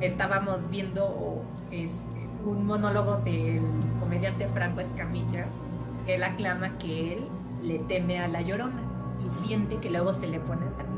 Estábamos 0.00 0.68
viendo 0.70 1.44
este, 1.70 2.28
un 2.44 2.66
monólogo 2.66 3.18
del 3.18 3.62
comediante 4.00 4.48
Franco 4.48 4.80
Escamilla. 4.80 5.46
Él 6.06 6.22
aclama 6.24 6.78
que 6.78 7.14
él 7.14 7.28
le 7.62 7.78
teme 7.80 8.18
a 8.18 8.28
la 8.28 8.40
llorona 8.40 8.82
y 9.24 9.46
siente 9.46 9.76
que 9.76 9.90
luego 9.90 10.14
se 10.14 10.26
le 10.26 10.40
pone 10.40 10.66
atrás. 10.66 10.88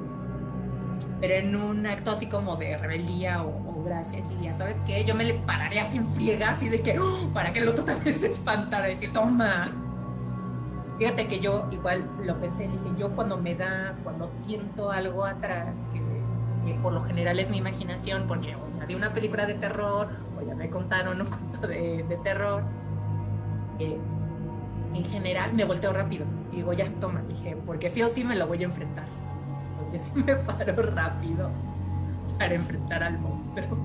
Pero 1.20 1.34
en 1.34 1.56
un 1.56 1.86
acto 1.86 2.10
así 2.12 2.26
como 2.26 2.56
de 2.56 2.76
rebeldía 2.76 3.42
o, 3.42 3.71
gracias, 3.82 4.28
diría, 4.28 4.54
¿sabes 4.56 4.78
qué? 4.86 5.04
Yo 5.04 5.14
me 5.14 5.24
le 5.24 5.34
pararía 5.34 5.84
sin 5.90 6.06
friega, 6.06 6.50
así 6.50 6.68
de 6.68 6.80
que, 6.80 6.98
¡oh! 6.98 7.30
para 7.34 7.52
que 7.52 7.60
el 7.60 7.68
otro 7.68 7.84
también 7.84 8.18
se 8.18 8.28
espantara, 8.28 8.90
y 8.90 8.94
decir, 8.94 9.12
toma. 9.12 9.70
Fíjate 10.98 11.26
que 11.26 11.40
yo 11.40 11.68
igual 11.70 12.08
lo 12.22 12.38
pensé, 12.40 12.64
dije, 12.64 12.78
yo 12.98 13.10
cuando 13.10 13.36
me 13.36 13.54
da, 13.54 13.96
cuando 14.04 14.28
siento 14.28 14.90
algo 14.90 15.24
atrás, 15.24 15.76
que, 15.92 16.02
por 16.82 16.92
lo 16.92 17.02
general 17.02 17.38
es 17.38 17.50
mi 17.50 17.58
imaginación, 17.58 18.26
porque 18.28 18.54
o 18.54 18.78
ya 18.78 18.86
vi 18.86 18.94
una 18.94 19.12
película 19.12 19.46
de 19.46 19.54
terror, 19.54 20.08
o 20.38 20.46
ya 20.46 20.54
me 20.54 20.70
contaron 20.70 21.20
un 21.20 21.26
cuento 21.28 21.66
de, 21.66 22.18
terror, 22.22 22.62
eh, 23.78 23.98
en 24.94 25.04
general 25.04 25.54
me 25.54 25.64
volteo 25.64 25.92
rápido. 25.92 26.24
Y 26.52 26.56
digo, 26.56 26.72
ya, 26.72 26.86
toma, 27.00 27.22
dije, 27.28 27.56
porque 27.66 27.90
sí 27.90 28.02
o 28.02 28.08
sí 28.08 28.22
me 28.22 28.36
lo 28.36 28.46
voy 28.46 28.62
a 28.62 28.66
enfrentar. 28.66 29.06
Pues 29.78 29.92
yo 29.92 29.98
sí 30.14 30.24
me 30.24 30.36
paro 30.36 30.76
rápido 30.94 31.50
para 32.38 32.54
enfrentar 32.54 33.02
al 33.02 33.18
monstruo. 33.18 33.78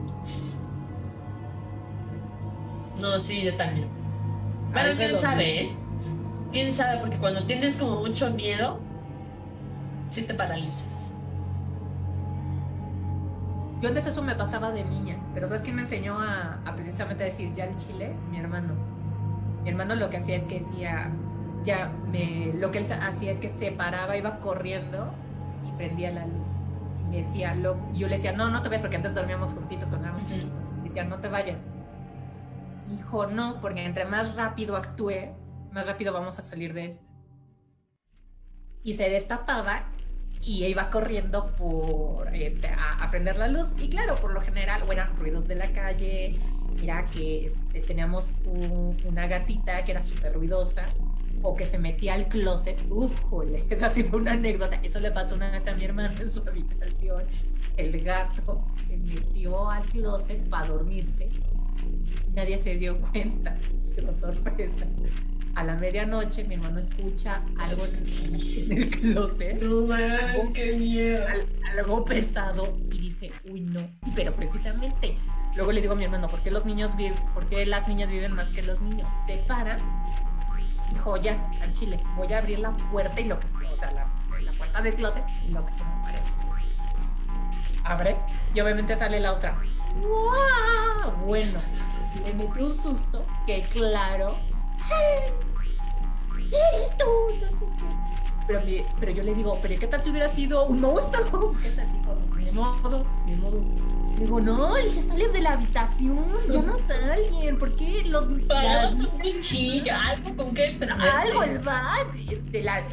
No, 2.98 3.20
sí, 3.20 3.44
yo 3.44 3.56
también. 3.56 3.88
Pero 4.74 4.96
quién 4.96 5.16
sabe, 5.16 5.62
¿eh? 5.62 5.78
Quién 6.52 6.72
sabe, 6.74 7.00
porque 7.00 7.18
cuando 7.18 7.46
tienes 7.46 7.78
como 7.78 8.00
mucho 8.00 8.32
miedo, 8.32 8.80
sí 10.10 10.24
te 10.24 10.34
paralizas. 10.34 11.12
Yo 13.82 13.90
antes 13.90 14.08
eso 14.08 14.24
me 14.24 14.34
pasaba 14.34 14.72
de 14.72 14.84
niña, 14.84 15.18
pero 15.36 15.48
¿sabes 15.48 15.62
quién 15.62 15.76
me 15.76 15.84
enseñó 15.84 16.18
a, 16.20 16.60
precisamente 16.76 17.24
decir 17.24 17.54
ya 17.54 17.66
el 17.66 17.76
chile? 17.78 18.16
Mi 18.32 18.40
hermano. 18.40 18.74
Mi 19.64 19.70
hermano 19.70 19.96
lo 19.96 20.10
que 20.10 20.18
hacía 20.18 20.38
es 20.38 20.48
que 20.48 20.60
decía, 20.60 21.12
ya 21.64 21.92
me, 22.12 22.54
lo 22.56 22.72
que 22.72 22.80
él 22.80 22.86
hacía 22.92 23.32
es 23.32 23.40
que 23.40 23.50
se 23.50 23.72
paraba, 23.72 24.18
iba 24.18 24.40
corriendo 24.40 25.12
y 25.68 25.72
prendía 25.78 26.12
la 26.12 26.26
luz 26.26 26.48
me 27.10 27.18
decía, 27.18 27.56
lo, 27.56 27.78
yo 27.94 28.08
le 28.08 28.16
decía, 28.16 28.32
no, 28.34 28.50
no 28.50 28.62
te 28.62 28.70
vayas, 28.70 28.82
porque 28.82 28.98
antes 28.98 29.14
dormíamos 29.14 29.52
juntitos 29.54 29.90
cuando 29.90 30.08
éramos 30.08 30.28
chiquitos. 30.28 30.72
Me 30.78 30.84
decía, 30.84 31.04
no 31.04 31.20
te 31.20 31.30
vayas. 31.30 31.70
dijo, 32.90 33.28
no, 33.28 33.60
porque 33.62 33.86
entre 33.86 34.06
más 34.06 34.36
rápido 34.36 34.76
actúe, 34.76 35.34
más 35.72 35.88
rápido 35.88 36.14
vamos 36.14 36.38
a 36.40 36.42
salir 36.42 36.74
de 36.74 36.88
esto. 36.88 37.06
Y 38.84 38.94
se 38.94 39.10
destapaba 39.10 39.90
y 40.42 40.66
iba 40.66 40.90
corriendo 40.90 41.54
por 41.56 42.34
este, 42.34 42.70
a, 42.70 43.10
prender 43.12 43.38
la 43.38 43.48
luz. 43.48 43.74
Y 43.78 43.90
claro, 43.90 44.20
por 44.20 44.32
lo 44.32 44.42
general, 44.42 44.84
o 44.84 44.92
eran 44.92 45.16
ruidos 45.18 45.48
de 45.48 45.56
la 45.56 45.72
calle, 45.72 46.40
era 46.82 47.06
que 47.10 47.48
este, 47.48 47.82
teníamos 47.82 48.36
una 48.46 49.28
gatita 49.28 49.84
que 49.84 49.92
era 49.92 50.04
súper 50.04 50.34
ruidosa 50.34 50.90
o 51.42 51.56
que 51.56 51.66
se 51.66 51.78
metía 51.78 52.14
al 52.16 52.28
closet. 52.28 52.78
Ufole, 52.90 53.66
esa 53.70 53.90
sí 53.90 54.04
fue 54.04 54.20
una 54.20 54.34
anécdota. 54.34 54.80
Eso 54.84 55.00
le 55.00 55.12
pasó 55.12 55.36
una 55.36 55.52
vez 55.52 55.68
a 55.68 55.76
mi 55.76 55.86
hermana 55.86 56.20
en 56.20 56.32
su 56.32 56.42
habitación. 56.48 57.24
El 57.78 58.02
gato 58.02 58.66
se 58.88 58.98
metió 58.98 59.70
al 59.70 59.86
closet 59.90 60.48
para 60.50 60.68
dormirse. 60.70 61.30
Nadie 62.34 62.58
se 62.58 62.76
dio 62.76 63.00
cuenta. 63.00 63.58
Qué 63.96 64.02
sorpresa. 64.20 64.86
A 65.56 65.64
la 65.64 65.74
medianoche 65.74 66.44
mi 66.44 66.54
hermano 66.54 66.80
escucha 66.80 67.42
algo 67.58 67.84
en 67.86 68.72
el, 68.72 68.90
closet. 68.92 69.60
algo, 69.64 70.54
qué 70.54 70.74
miedo. 70.74 71.26
algo 71.76 72.06
pesado 72.06 72.78
y 72.92 73.00
dice, 73.00 73.32
uy 73.50 73.62
no. 73.62 73.90
Pero 74.16 74.36
precisamente, 74.36 75.18
luego 75.56 75.72
le 75.72 75.82
digo 75.82 75.94
a 75.94 75.96
mi 75.96 76.04
hermano, 76.04 76.30
¿por 76.30 76.44
qué 76.44 76.52
los 76.52 76.68
niños 76.68 76.96
viven, 76.96 77.16
por 77.34 77.50
qué 77.50 77.66
las 77.66 77.88
niñas 77.88 78.12
viven 78.12 78.34
más 78.34 78.50
que 78.50 78.62
los 78.62 78.80
niños? 78.82 79.08
Se 79.26 79.38
paran 79.48 79.80
dijo, 80.92 81.18
ya, 81.18 81.52
al 81.62 81.74
chile, 81.74 82.02
voy 82.16 82.32
a 82.34 82.40
abrir 82.40 82.60
la 82.60 82.72
puerta 82.92 83.20
y 83.20 83.26
lo 83.26 83.40
que 83.40 83.48
sea, 83.48 83.72
o 83.72 83.78
sea, 83.78 83.92
la, 83.92 84.08
puerta 84.58 84.82
del 84.82 84.96
closet 84.96 85.24
y 85.48 85.52
lo 85.52 85.66
que 85.66 85.74
se 85.74 85.84
me 85.84 86.04
parece. 86.04 86.34
Abre 87.84 88.18
y 88.54 88.60
obviamente 88.60 88.96
sale 88.98 89.20
la 89.20 89.34
otra. 89.34 89.58
¡Wow! 90.02 91.12
Bueno, 91.26 91.60
le 92.24 92.34
metí 92.34 92.62
un 92.62 92.76
susto 92.76 93.26
que 93.46 93.64
claro, 93.70 94.38
eres 96.36 96.98
tú, 96.98 97.06
no 97.40 97.60
sé 97.60 97.66
qué. 97.78 98.07
Pero, 98.48 98.62
pero 99.00 99.12
yo 99.12 99.24
le 99.24 99.34
digo, 99.34 99.60
pero 99.62 99.80
¿qué 99.80 99.88
tal 99.88 100.02
si 100.02 100.10
hubiera 100.10 100.30
sido 100.30 100.66
un 100.66 100.80
monstruo? 100.80 101.54
¿Qué 101.64 101.70
tal? 101.72 101.88
Ni 102.38 102.52
modo, 102.52 103.06
ni 103.26 103.36
modo 103.36 103.62
digo, 104.20 104.42
no, 104.42 104.78
le 104.78 104.86
dije, 104.86 105.02
sales 105.02 105.32
de 105.32 105.42
la 105.42 105.54
habitación, 105.54 106.26
ya 106.52 106.62
no 106.62 106.78
salen, 106.80 107.58
¿por 107.58 107.76
qué 107.76 108.04
los... 108.06 108.26
Para 108.48 108.90
un 108.90 109.06
cuchillo, 109.06 109.94
algo 109.94 110.36
con 110.36 110.54
qué... 110.56 110.80
Algo, 110.90 111.44
el 111.44 111.60
bat, 111.60 112.16
este, 112.30 112.64
la, 112.64 112.84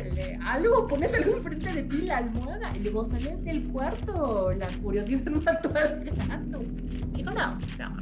algo, 0.45 0.87
pones 0.87 1.15
algo 1.15 1.37
enfrente 1.37 1.73
de 1.73 1.83
ti, 1.85 2.03
la 2.03 2.19
almohada, 2.19 2.73
y 2.77 2.81
luego 2.81 3.05
sales 3.05 3.43
del 3.45 3.65
cuarto, 3.69 4.53
la 4.53 4.69
curiosidad 4.79 5.31
mató 5.45 5.71
al 5.71 6.05
gato. 6.05 6.63
Digo, 7.13 7.31
no, 7.31 7.59
no, 7.79 7.97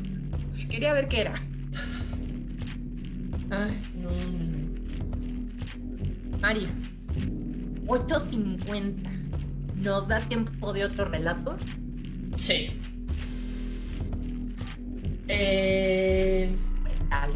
quería 0.69 0.93
ver 0.93 1.09
qué 1.09 1.21
era. 1.21 1.35
Ay, 3.51 3.91
no. 3.95 4.11
María, 6.41 6.69
8.50. 7.87 9.11
¿Nos 9.77 10.09
da 10.09 10.21
tiempo 10.29 10.73
de 10.73 10.85
otro 10.85 11.07
relato? 11.07 11.57
Sí. 12.37 12.81
Eh... 15.29 16.55
Dale. 17.11 17.35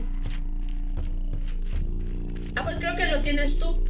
Ah, 2.56 2.62
pues 2.64 2.78
creo 2.78 2.96
que 2.96 3.06
lo 3.06 3.22
tienes 3.22 3.58
tú. 3.58 3.84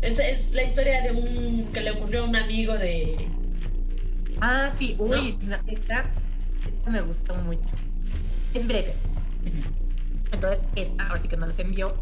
Es, 0.00 0.18
es 0.18 0.54
la 0.54 0.62
historia 0.62 1.02
de 1.02 1.12
un 1.12 1.72
que 1.72 1.80
le 1.80 1.90
ocurrió 1.92 2.22
a 2.22 2.28
un 2.28 2.36
amigo 2.36 2.74
de. 2.74 3.28
Ah, 4.40 4.70
sí, 4.72 4.94
uy, 4.98 5.38
esta, 5.66 6.04
esta 6.68 6.90
me 6.90 7.00
gustó 7.00 7.34
mucho. 7.36 7.74
Es 8.54 8.66
breve. 8.66 8.94
Entonces, 10.32 10.66
esta, 10.76 11.08
ahora 11.08 11.18
sí 11.18 11.28
que 11.28 11.36
nos 11.36 11.48
los 11.48 11.58
envió 11.58 11.96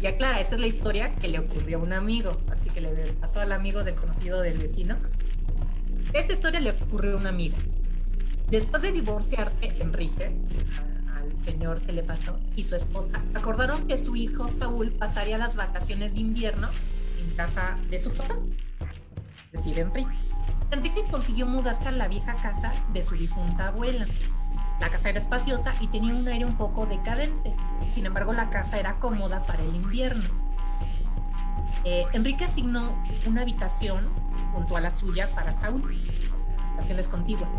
y 0.00 0.06
aclara, 0.06 0.40
esta 0.40 0.54
es 0.54 0.60
la 0.60 0.66
historia 0.66 1.14
que 1.16 1.28
le 1.28 1.38
ocurrió 1.38 1.78
a 1.78 1.82
un 1.82 1.92
amigo. 1.92 2.40
Así 2.50 2.70
que 2.70 2.80
le 2.80 3.12
pasó 3.14 3.40
al 3.40 3.52
amigo 3.52 3.84
del 3.84 3.94
conocido 3.94 4.40
del 4.40 4.58
vecino. 4.58 4.96
Esta 6.12 6.32
historia 6.32 6.60
le 6.60 6.70
ocurrió 6.70 7.14
a 7.14 7.16
un 7.16 7.26
amigo. 7.26 7.56
Después 8.48 8.82
de 8.82 8.92
divorciarse, 8.92 9.74
Enrique, 9.78 10.32
al 11.14 11.38
señor 11.38 11.82
que 11.82 11.92
le 11.92 12.02
pasó, 12.02 12.40
y 12.56 12.64
su 12.64 12.74
esposa, 12.74 13.22
acordaron 13.34 13.86
que 13.86 13.96
su 13.96 14.16
hijo 14.16 14.48
Saúl 14.48 14.90
pasaría 14.90 15.38
las 15.38 15.54
vacaciones 15.54 16.14
de 16.14 16.20
invierno 16.20 16.68
en 17.20 17.36
casa 17.36 17.78
de 17.90 18.00
su 18.00 18.12
papá, 18.12 18.38
es 19.52 19.64
decir, 19.64 19.78
Enrique. 19.78 20.10
Enrique 20.72 21.04
consiguió 21.10 21.46
mudarse 21.46 21.88
a 21.88 21.92
la 21.92 22.08
vieja 22.08 22.40
casa 22.40 22.72
de 22.92 23.02
su 23.02 23.14
difunta 23.14 23.68
abuela. 23.68 24.06
La 24.78 24.90
casa 24.90 25.10
era 25.10 25.18
espaciosa 25.18 25.74
y 25.80 25.88
tenía 25.88 26.14
un 26.14 26.26
aire 26.26 26.44
un 26.44 26.56
poco 26.56 26.86
decadente. 26.86 27.54
Sin 27.90 28.06
embargo, 28.06 28.32
la 28.32 28.50
casa 28.50 28.78
era 28.78 28.98
cómoda 28.98 29.44
para 29.44 29.62
el 29.62 29.74
invierno. 29.74 30.30
Eh, 31.84 32.06
Enrique 32.12 32.44
asignó 32.44 32.94
una 33.26 33.42
habitación 33.42 34.08
junto 34.52 34.76
a 34.76 34.80
la 34.80 34.90
suya 34.90 35.34
para 35.34 35.52
Saúl, 35.52 35.98
habitaciones 36.68 37.08
contiguas. 37.08 37.50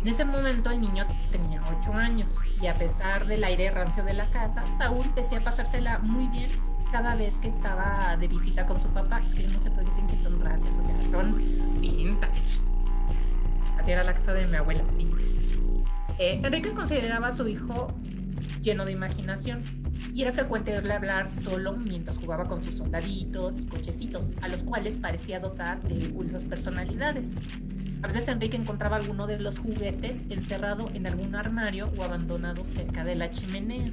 En 0.00 0.08
ese 0.08 0.24
momento 0.24 0.70
el 0.70 0.80
niño 0.80 1.06
tenía 1.30 1.60
8 1.80 1.92
años 1.92 2.38
y 2.60 2.66
a 2.68 2.74
pesar 2.74 3.26
del 3.26 3.42
aire 3.42 3.70
rancio 3.70 4.04
de 4.04 4.14
la 4.14 4.30
casa, 4.30 4.62
Saúl 4.76 5.12
decía 5.14 5.42
pasársela 5.42 5.98
muy 5.98 6.28
bien 6.28 6.52
cada 6.92 7.14
vez 7.14 7.36
que 7.36 7.48
estaba 7.48 8.16
de 8.16 8.28
visita 8.28 8.64
con 8.64 8.80
su 8.80 8.88
papá. 8.88 9.20
Es 9.28 9.34
que 9.34 9.48
no 9.48 9.58
por 9.58 9.72
qué 9.72 9.90
dicen 9.90 10.06
que 10.06 10.16
son 10.16 10.40
rancias, 10.40 10.74
o 10.78 10.82
sea, 10.86 11.10
son 11.10 11.80
vintage. 11.80 12.60
Así 13.78 13.92
era 13.92 14.04
la 14.04 14.14
casa 14.14 14.34
de 14.34 14.46
mi 14.46 14.56
abuela. 14.56 14.84
Eh, 16.18 16.40
Enrique 16.42 16.72
consideraba 16.72 17.28
a 17.28 17.32
su 17.32 17.46
hijo 17.46 17.94
lleno 18.60 18.84
de 18.84 18.92
imaginación 18.92 19.62
y 20.12 20.22
era 20.22 20.32
frecuente 20.32 20.72
verle 20.72 20.94
hablar 20.94 21.30
solo 21.30 21.76
mientras 21.76 22.18
jugaba 22.18 22.44
con 22.44 22.62
sus 22.62 22.74
soldaditos 22.74 23.56
y 23.58 23.66
cochecitos, 23.66 24.32
a 24.42 24.48
los 24.48 24.64
cuales 24.64 24.98
parecía 24.98 25.38
dotar 25.38 25.80
de 25.82 26.10
curiosas 26.10 26.44
personalidades. 26.44 27.34
A 28.02 28.08
veces 28.08 28.28
Enrique 28.28 28.56
encontraba 28.56 28.96
alguno 28.96 29.26
de 29.26 29.40
los 29.40 29.58
juguetes 29.58 30.24
encerrado 30.28 30.90
en 30.92 31.06
algún 31.06 31.34
armario 31.34 31.92
o 31.96 32.02
abandonado 32.02 32.64
cerca 32.64 33.04
de 33.04 33.14
la 33.14 33.30
chimenea. 33.30 33.92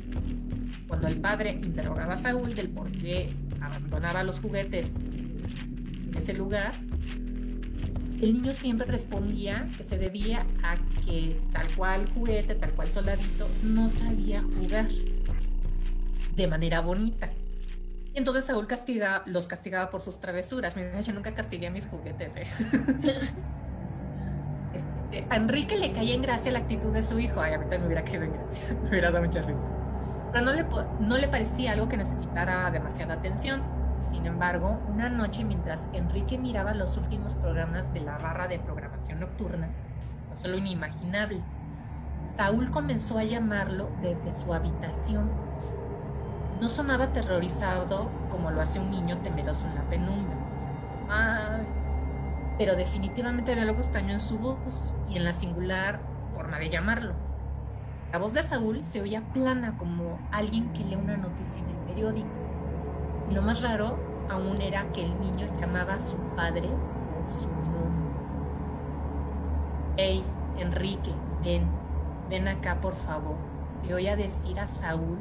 Cuando 0.87 1.07
el 1.07 1.19
padre 1.21 1.51
interrogaba 1.51 2.13
a 2.13 2.17
Saúl 2.17 2.55
del 2.55 2.69
por 2.69 2.91
qué 2.91 3.35
abandonaba 3.61 4.23
los 4.23 4.39
juguetes 4.39 4.95
en 4.97 6.13
ese 6.15 6.33
lugar, 6.33 6.79
el 8.21 8.33
niño 8.33 8.53
siempre 8.53 8.87
respondía 8.87 9.69
que 9.77 9.83
se 9.83 9.97
debía 9.97 10.45
a 10.63 10.77
que 11.05 11.39
tal 11.53 11.75
cual 11.75 12.09
juguete, 12.13 12.55
tal 12.55 12.71
cual 12.71 12.89
soldadito, 12.89 13.47
no 13.63 13.89
sabía 13.89 14.41
jugar 14.41 14.87
de 16.35 16.47
manera 16.47 16.81
bonita. 16.81 17.29
Y 18.13 18.17
entonces 18.17 18.45
Saúl 18.45 18.67
castiga, 18.67 19.23
los 19.25 19.47
castigaba 19.47 19.89
por 19.89 20.01
sus 20.01 20.21
travesuras. 20.21 20.75
Mira, 20.75 21.01
yo 21.01 21.13
nunca 21.13 21.33
castigué 21.33 21.67
a 21.67 21.71
mis 21.71 21.85
juguetes. 21.85 22.33
¿eh? 22.35 22.45
Este, 24.75 25.25
a 25.29 25.37
Enrique 25.37 25.77
le 25.77 25.93
caía 25.93 26.13
en 26.13 26.21
gracia 26.21 26.51
la 26.51 26.59
actitud 26.59 26.91
de 26.91 27.01
su 27.01 27.17
hijo. 27.19 27.39
Ay, 27.39 27.53
ahorita 27.53 27.77
me 27.77 27.85
hubiera 27.85 28.03
quedado 28.03 28.25
en 28.25 28.33
gracia. 28.33 28.63
Me 28.83 28.89
hubiera 28.89 29.11
dado 29.11 29.25
mucha 29.25 29.41
risa. 29.41 29.69
Pero 30.33 30.43
no 30.43 30.53
le, 30.53 30.65
no 30.99 31.17
le 31.17 31.27
parecía 31.29 31.71
algo 31.71 31.87
que 31.87 31.95
necesitara 31.95 32.69
demasiada 32.71 33.13
atención. 33.13 33.61
Sin 34.09 34.25
embargo, 34.25 34.79
una 34.93 35.09
noche 35.09 35.43
mientras 35.43 35.87
Enrique 35.93 36.37
miraba 36.37 36.73
los 36.73 36.97
últimos 36.97 37.35
programas 37.35 37.93
de 37.93 38.01
la 38.01 38.17
barra 38.17 38.47
de 38.47 38.59
programación 38.59 39.19
nocturna, 39.19 39.69
no 40.29 40.35
solo 40.35 40.57
inimaginable, 40.57 41.41
Saúl 42.37 42.69
comenzó 42.69 43.17
a 43.17 43.23
llamarlo 43.23 43.89
desde 44.01 44.33
su 44.33 44.53
habitación. 44.53 45.29
No 46.61 46.69
sonaba 46.69 47.05
aterrorizado 47.05 48.09
como 48.29 48.51
lo 48.51 48.61
hace 48.61 48.79
un 48.79 48.91
niño 48.91 49.17
temeroso 49.19 49.65
en 49.67 49.75
la 49.75 49.83
penumbra. 49.83 50.35
Pero 52.57 52.75
definitivamente 52.75 53.51
había 53.51 53.63
algo 53.63 53.79
extraño 53.79 54.11
en 54.11 54.19
su 54.19 54.37
voz 54.37 54.93
y 55.09 55.17
en 55.17 55.23
la 55.23 55.33
singular 55.33 55.99
forma 56.33 56.59
de 56.59 56.69
llamarlo. 56.69 57.13
La 58.11 58.19
voz 58.19 58.33
de 58.33 58.43
Saúl 58.43 58.83
se 58.83 59.01
oía 59.01 59.21
plana 59.33 59.77
como 59.77 60.19
alguien 60.31 60.71
que 60.73 60.83
lee 60.83 60.95
una 60.95 61.17
noticia 61.17 61.61
en 61.61 61.69
el 61.69 61.77
periódico. 61.87 62.44
Y 63.29 63.33
lo 63.33 63.41
más 63.41 63.61
raro 63.61 63.97
aún 64.29 64.61
era 64.61 64.91
que 64.91 65.03
el 65.05 65.19
niño 65.19 65.47
llamaba 65.59 65.95
a 65.95 66.01
su 66.01 66.17
padre 66.35 66.69
por 66.69 67.27
su 67.27 67.47
nombre. 67.47 68.05
Hey, 69.97 70.23
Enrique, 70.57 71.11
ven, 71.43 71.67
ven 72.29 72.47
acá 72.47 72.81
por 72.81 72.95
favor. 72.95 73.35
Se 73.81 73.93
oía 73.93 74.15
decir 74.15 74.59
a 74.59 74.67
Saúl 74.67 75.17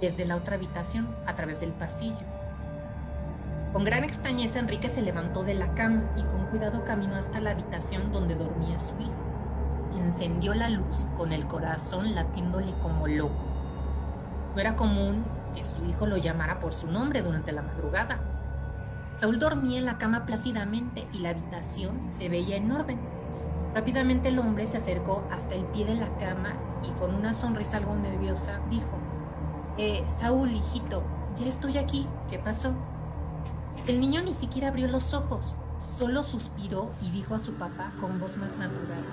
desde 0.00 0.24
la 0.24 0.36
otra 0.36 0.56
habitación, 0.56 1.14
a 1.26 1.36
través 1.36 1.60
del 1.60 1.72
pasillo. 1.72 2.26
Con 3.72 3.84
gran 3.84 4.02
extrañeza 4.02 4.58
Enrique 4.58 4.88
se 4.88 5.02
levantó 5.02 5.44
de 5.44 5.54
la 5.54 5.74
cama 5.74 6.02
y 6.16 6.22
con 6.22 6.46
cuidado 6.46 6.84
caminó 6.84 7.14
hasta 7.14 7.40
la 7.40 7.50
habitación 7.52 8.12
donde 8.12 8.34
dormía 8.34 8.78
su 8.78 8.94
hijo. 8.98 9.12
Encendió 10.02 10.54
la 10.54 10.70
luz 10.70 11.06
con 11.16 11.32
el 11.32 11.46
corazón 11.46 12.14
latiéndole 12.14 12.72
como 12.82 13.06
loco. 13.06 13.44
No 14.54 14.60
era 14.60 14.74
común 14.74 15.24
que 15.54 15.64
su 15.64 15.84
hijo 15.84 16.06
lo 16.06 16.16
llamara 16.16 16.60
por 16.60 16.74
su 16.74 16.86
nombre 16.86 17.22
durante 17.22 17.52
la 17.52 17.62
madrugada. 17.62 18.18
Saúl 19.16 19.38
dormía 19.38 19.78
en 19.78 19.84
la 19.84 19.98
cama 19.98 20.24
plácidamente 20.24 21.06
y 21.12 21.18
la 21.18 21.30
habitación 21.30 22.00
se 22.02 22.28
veía 22.28 22.56
en 22.56 22.72
orden. 22.72 22.98
Rápidamente 23.74 24.28
el 24.28 24.38
hombre 24.38 24.66
se 24.66 24.78
acercó 24.78 25.24
hasta 25.30 25.54
el 25.54 25.64
pie 25.66 25.84
de 25.84 25.94
la 25.94 26.16
cama 26.16 26.54
y 26.82 26.92
con 26.98 27.14
una 27.14 27.32
sonrisa 27.34 27.76
algo 27.76 27.94
nerviosa 27.94 28.60
dijo, 28.70 28.98
eh, 29.76 30.04
Saúl, 30.08 30.52
hijito, 30.52 31.02
ya 31.36 31.46
estoy 31.46 31.78
aquí, 31.78 32.06
¿qué 32.28 32.38
pasó? 32.38 32.74
El 33.86 34.00
niño 34.00 34.22
ni 34.22 34.34
siquiera 34.34 34.68
abrió 34.68 34.88
los 34.88 35.14
ojos, 35.14 35.56
solo 35.78 36.22
suspiró 36.22 36.90
y 37.00 37.10
dijo 37.10 37.34
a 37.34 37.40
su 37.40 37.54
papá 37.54 37.92
con 38.00 38.18
voz 38.18 38.36
más 38.36 38.56
natural, 38.56 39.04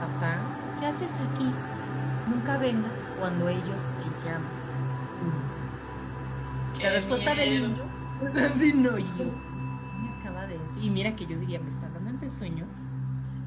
Papá, 0.00 0.36
¿qué 0.78 0.86
haces 0.86 1.10
aquí? 1.12 1.50
Nunca 2.26 2.58
vengas 2.58 2.92
cuando 3.18 3.48
ellos 3.48 3.82
te 3.98 4.26
llaman. 4.26 4.55
La 6.82 6.90
respuesta 6.92 7.34
del 7.34 7.62
niño, 7.62 7.84
así 8.44 8.72
no, 8.72 8.98
yo, 8.98 9.06
me 10.02 10.08
acaba 10.20 10.46
de 10.46 10.58
decir, 10.58 10.82
y 10.84 10.90
mira 10.90 11.16
que 11.16 11.26
yo 11.26 11.38
diría, 11.38 11.58
me 11.60 11.70
está 11.70 11.86
hablando 11.86 12.10
entre 12.10 12.30
sueños. 12.30 12.68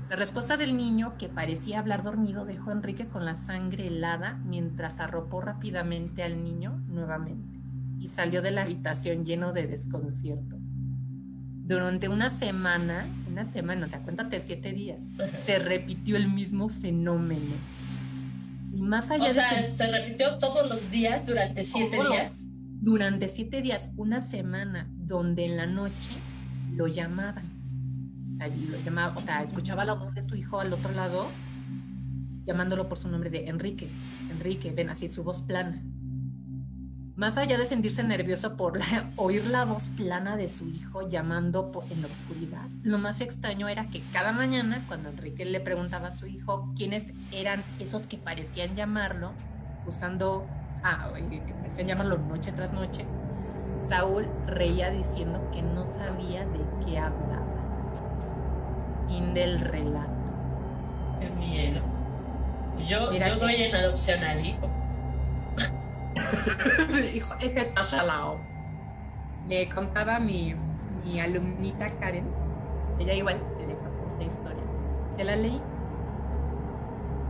La 0.10 0.16
respuesta 0.16 0.58
del 0.58 0.76
niño, 0.76 1.14
que 1.20 1.30
parecía 1.30 1.80
hablar 1.80 2.02
dormido, 2.04 2.44
dejó 2.46 2.72
a 2.72 2.74
Enrique 2.74 3.08
con 3.08 3.26
la 3.26 3.36
sangre 3.36 3.88
helada 3.88 4.40
mientras 4.44 5.00
arropó 5.00 5.42
rápidamente 5.42 6.24
al 6.24 6.44
niño 6.44 6.82
nuevamente 6.88 7.60
y 8.00 8.08
salió 8.08 8.42
de 8.42 8.52
la 8.52 8.62
habitación 8.64 9.24
lleno 9.26 9.54
de 9.54 9.68
desconcierto. 9.68 10.58
Durante 10.60 12.10
una 12.10 12.32
semana, 12.32 13.06
una 13.30 13.46
semana, 13.46 13.86
o 13.86 13.90
sea, 13.90 14.00
cuéntate 14.02 14.40
siete 14.40 14.72
días, 14.74 15.04
se 15.46 15.60
repitió 15.60 16.18
el 16.18 16.28
mismo 16.32 16.70
fenómeno. 16.70 17.54
Y 18.74 18.82
más 18.82 19.12
allá 19.12 19.26
o 19.26 19.28
de 19.28 19.34
sea, 19.34 19.60
ese- 19.60 19.76
se 19.76 19.92
repitió 19.92 20.40
todos 20.40 20.68
los 20.68 20.90
días 20.90 21.24
durante 21.28 21.64
siete 21.64 21.98
días. 21.98 22.44
Durante 22.82 23.28
siete 23.28 23.62
días, 23.62 23.90
una 23.98 24.22
semana, 24.22 24.88
donde 24.98 25.46
en 25.46 25.58
la 25.58 25.66
noche 25.68 26.10
lo 26.74 26.88
llamaban. 26.88 27.46
O 28.34 28.38
sea, 28.38 28.48
lo 28.48 28.80
llamaba, 28.84 29.18
o 29.18 29.22
sea, 29.22 29.44
escuchaba 29.44 29.84
la 29.86 29.94
voz 29.94 30.14
de 30.14 30.24
su 30.24 30.36
hijo 30.36 30.60
al 30.60 30.72
otro 30.72 30.92
lado, 30.92 31.28
llamándolo 32.46 32.88
por 32.88 32.98
su 32.98 33.10
nombre 33.10 33.30
de 33.30 33.48
Enrique. 33.48 33.90
Enrique, 34.32 34.72
ven 34.72 34.90
así, 34.90 35.10
su 35.10 35.24
voz 35.24 35.42
plana. 35.42 35.82
Más 37.16 37.38
allá 37.38 37.58
de 37.58 37.66
sentirse 37.66 38.02
nervioso 38.02 38.56
por 38.56 38.80
la- 38.80 39.12
oír 39.18 39.46
la 39.48 39.66
voz 39.66 39.90
plana 39.90 40.38
de 40.38 40.48
su 40.48 40.70
hijo 40.70 41.06
llamando 41.10 41.70
po- 41.72 41.84
en 41.90 42.02
la 42.02 42.08
oscuridad, 42.08 42.66
lo 42.84 42.98
más 42.98 43.20
extraño 43.20 43.68
era 43.68 43.88
que 43.88 44.02
cada 44.14 44.32
mañana, 44.32 44.86
cuando 44.88 45.10
Enrique 45.10 45.44
le 45.44 45.60
preguntaba 45.60 46.08
a 46.08 46.12
su 46.12 46.28
hijo 46.28 46.72
quiénes 46.78 47.14
eran 47.34 47.62
esos 47.80 48.08
que 48.08 48.18
parecían 48.18 48.74
llamarlo, 48.78 49.34
usando, 49.86 50.48
ah, 50.84 51.10
que 51.30 51.84
llamarlo 51.88 52.18
noche 52.18 52.52
tras 52.52 52.74
noche, 52.74 53.06
Saúl 53.90 54.28
reía 54.48 54.90
diciendo 54.90 55.40
que 55.52 55.62
no 55.62 55.86
sabía 55.86 56.46
de 56.46 56.60
qué 56.86 57.00
hablaba. 57.00 57.46
Fin 59.08 59.34
del 59.34 59.60
relato. 59.60 60.10
Qué 61.20 61.30
miedo. 61.40 61.82
Yo, 62.86 63.12
Mira 63.12 63.28
yo 63.30 63.34
que- 63.36 63.40
doy 63.40 63.56
en 63.56 63.76
adopción 63.76 64.24
al 64.24 64.46
hijo. 64.46 64.70
Hijo, 67.16 67.34
es 67.40 67.50
que 67.52 67.60
está. 67.62 68.38
Me 69.48 69.68
contaba 69.70 70.20
mi, 70.20 70.54
mi 71.04 71.20
alumnita 71.20 71.88
Karen, 72.00 72.26
ella 73.00 73.14
igual 73.14 73.42
le 73.58 73.76
contó 73.76 74.08
esta 74.10 74.24
historia. 74.24 74.64
Se 75.16 75.24
la 75.24 75.36
leí. 75.36 75.62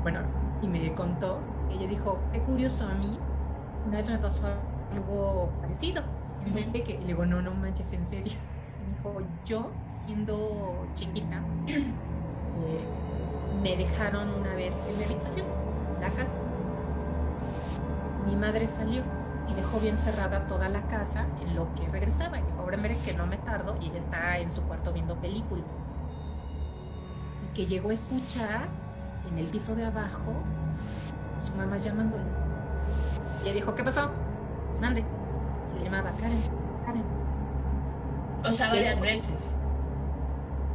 Bueno, 0.02 0.20
y 0.62 0.68
me 0.68 0.94
contó, 0.94 1.40
ella 1.72 1.88
dijo, 1.88 2.20
qué 2.34 2.40
curioso 2.42 2.88
a 2.88 2.96
mí, 2.96 3.18
una 3.90 3.98
vez 3.98 4.10
me 4.12 4.20
pasó 4.20 4.44
algo 4.94 5.50
parecido. 5.62 6.04
Simplemente 6.32 6.84
que 6.84 7.00
le 7.00 7.08
digo, 7.08 7.26
no, 7.26 7.42
no 7.42 7.52
manches, 7.52 7.92
en 7.94 8.06
serio. 8.06 8.34
Me 8.86 8.96
dijo, 8.96 9.28
yo, 9.46 9.72
siendo 10.06 10.86
chiquita, 10.94 11.42
eh, 11.68 11.82
me 13.64 13.76
dejaron 13.76 14.30
una 14.30 14.54
vez 14.54 14.84
en 14.88 14.96
mi 14.96 15.04
habitación, 15.06 15.48
la 16.00 16.10
casa. 16.12 16.38
Mi 18.28 18.36
madre 18.36 18.68
salió 18.68 19.02
y 19.50 19.56
dejó 19.56 19.80
bien 19.80 19.98
cerrada 19.98 20.46
toda 20.46 20.70
la 20.70 20.84
casa 20.84 21.26
en 21.42 21.56
lo 21.56 21.74
que 21.74 21.88
regresaba. 21.88 22.38
Y 22.38 22.44
dijo, 22.44 22.60
ahora 22.60 22.78
mire 22.78 22.96
que 23.04 23.14
no 23.14 23.26
me 23.26 23.38
tardo 23.38 23.76
y 23.82 23.88
ella 23.88 23.98
está 23.98 24.38
en 24.38 24.52
su 24.52 24.62
cuarto 24.62 24.94
viendo 24.94 25.16
películas. 25.16 25.80
Y 27.44 27.56
que 27.56 27.66
llegó 27.66 27.90
a 27.90 27.94
escuchar 27.94 28.68
en 29.32 29.40
el 29.40 29.48
piso 29.48 29.74
de 29.74 29.86
abajo 29.86 30.32
a 31.36 31.42
su 31.42 31.56
mamá 31.56 31.78
llamándole. 31.80 32.39
Y 33.40 33.46
ella 33.46 33.54
dijo, 33.54 33.76
¿qué 33.76 33.84
pasó? 33.84 34.10
Mande. 34.82 35.04
Le 35.78 35.84
llamaba 35.86 36.12
Karen, 36.20 36.42
Karen. 36.86 37.04
O 38.46 38.52
sea, 38.54 38.70
varias 38.70 39.00
veces. 39.00 39.56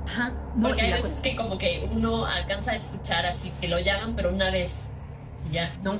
Ajá. 0.06 0.32
Porque 0.60 0.82
hay 0.82 0.92
veces 0.92 1.20
que 1.20 1.34
como 1.36 1.56
que 1.58 1.88
uno 1.92 2.26
alcanza 2.26 2.72
a 2.72 2.74
escuchar 2.74 3.24
así, 3.26 3.50
que 3.60 3.68
lo 3.68 3.78
llaman, 3.78 4.14
pero 4.16 4.30
una 4.30 4.50
vez. 4.50 4.86
y 5.50 5.54
Ya. 5.54 5.70
No. 5.82 5.92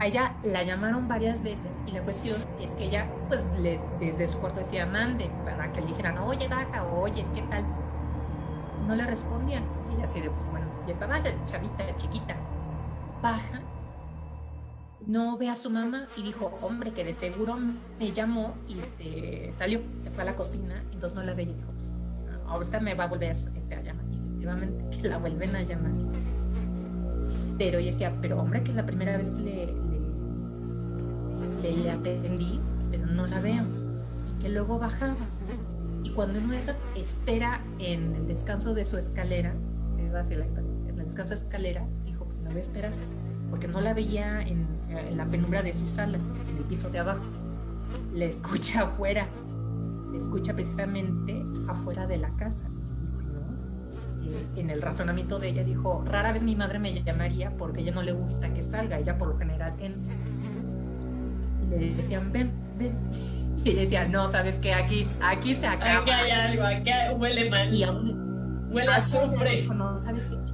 A 0.00 0.06
ella 0.06 0.34
la 0.42 0.62
llamaron 0.64 1.06
varias 1.06 1.42
veces 1.42 1.84
y 1.86 1.92
la 1.92 2.00
cuestión 2.02 2.36
es 2.60 2.70
que 2.72 2.84
ella, 2.84 3.06
pues, 3.28 3.44
le- 3.60 3.78
desde 4.00 4.26
su 4.26 4.40
cuarto 4.40 4.58
decía, 4.58 4.84
mande, 4.86 5.30
para 5.44 5.70
que 5.72 5.80
le 5.80 5.88
dijeran, 5.88 6.18
oye, 6.18 6.48
baja, 6.48 6.84
oye, 6.84 7.20
es 7.20 7.28
que 7.28 7.42
tal. 7.42 7.64
No 8.88 8.96
le 8.96 9.04
respondían. 9.06 9.62
Y 9.90 9.94
ella 9.96 10.04
así 10.04 10.20
de, 10.20 10.30
pues, 10.30 10.50
bueno, 10.50 10.66
ya 10.88 10.94
estaba 10.94 11.20
chavita, 11.46 11.84
chiquita. 11.96 12.34
Baja, 13.22 13.60
no 15.06 15.36
ve 15.36 15.48
a 15.48 15.56
su 15.56 15.70
mamá 15.70 16.06
y 16.16 16.22
dijo, 16.22 16.58
hombre, 16.62 16.92
que 16.92 17.04
de 17.04 17.12
seguro 17.12 17.56
me 17.98 18.12
llamó 18.12 18.54
y 18.68 18.74
se 18.80 19.52
salió, 19.58 19.80
se 19.98 20.10
fue 20.10 20.22
a 20.22 20.26
la 20.26 20.36
cocina, 20.36 20.82
entonces 20.92 21.16
no 21.16 21.22
la 21.22 21.34
veía 21.34 21.52
y 21.52 21.54
dijo, 21.54 21.72
"Ah, 22.46 22.52
ahorita 22.52 22.80
me 22.80 22.94
va 22.94 23.04
a 23.04 23.08
volver 23.08 23.36
este, 23.54 23.74
a 23.74 23.82
llamar. 23.82 24.04
Efectivamente, 24.06 24.98
que 24.98 25.08
la 25.08 25.18
vuelven 25.18 25.56
a 25.56 25.62
llamar. 25.62 25.92
Pero 27.58 27.78
ella 27.78 27.90
decía, 27.92 28.12
pero 28.20 28.40
hombre, 28.40 28.62
que 28.62 28.72
la 28.72 28.84
primera 28.84 29.16
vez 29.16 29.38
le, 29.38 29.72
le, 31.62 31.90
atendí, 31.90 32.60
pero 32.90 33.06
no 33.06 33.26
la 33.26 33.40
veo. 33.40 33.62
Y 34.28 34.42
que 34.42 34.48
luego 34.48 34.78
bajaba. 34.78 35.14
Y 36.02 36.10
cuando 36.10 36.40
una 36.40 36.54
de 36.54 36.58
esas 36.58 36.78
espera 36.96 37.62
en 37.78 38.16
el 38.16 38.26
descanso 38.26 38.74
de 38.74 38.84
su 38.84 38.98
escalera, 38.98 39.54
en 39.98 40.98
el 40.98 41.04
descanso 41.04 41.34
de 41.34 41.40
escalera, 41.40 41.86
dijo, 42.04 42.24
pues 42.24 42.40
me 42.40 42.48
voy 42.48 42.58
a 42.58 42.62
esperar, 42.62 42.92
porque 43.50 43.68
no 43.68 43.80
la 43.80 43.94
veía 43.94 44.42
en, 44.42 44.66
en 44.98 45.16
la 45.16 45.26
penumbra 45.26 45.62
de 45.62 45.72
su 45.72 45.88
sala, 45.88 46.18
en 46.18 46.56
el 46.56 46.64
piso 46.64 46.90
de 46.90 46.98
abajo. 46.98 47.24
Le 48.14 48.26
escucha 48.26 48.82
afuera, 48.84 49.26
le 50.12 50.18
escucha 50.18 50.54
precisamente 50.54 51.44
afuera 51.68 52.06
de 52.06 52.18
la 52.18 52.30
casa. 52.36 52.68
No, 52.68 54.30
eh, 54.30 54.46
en 54.56 54.70
el 54.70 54.82
razonamiento 54.82 55.38
de 55.38 55.48
ella 55.48 55.64
dijo, 55.64 56.04
rara 56.06 56.32
vez 56.32 56.42
mi 56.42 56.56
madre 56.56 56.78
me 56.78 56.92
llamaría 57.02 57.50
porque 57.56 57.80
a 57.80 57.82
ella 57.82 57.92
no 57.92 58.02
le 58.02 58.12
gusta 58.12 58.52
que 58.52 58.62
salga, 58.62 58.98
ella 58.98 59.18
por 59.18 59.28
lo 59.28 59.38
general 59.38 59.74
en... 59.80 59.96
Le 61.70 61.94
decían, 61.94 62.30
ven, 62.32 62.50
ven. 62.78 62.92
Y 63.64 63.70
ella 63.70 63.80
decía, 63.82 64.08
no, 64.08 64.26
sabes 64.26 64.58
que 64.58 64.74
aquí, 64.74 65.06
aquí 65.22 65.54
se 65.54 65.68
acaba. 65.68 66.00
Aquí 66.00 66.10
hay 66.10 66.30
algo, 66.32 66.64
aquí 66.64 66.90
huele 67.16 67.48
mal. 67.48 67.72
Y 67.72 67.84
aún 67.84 68.68
huele 68.72 68.90
a 68.90 68.96
azufre. 68.96 69.60
dijo, 69.60 69.74
no, 69.74 69.96
¿sabes 69.96 70.24
qué? 70.28 70.51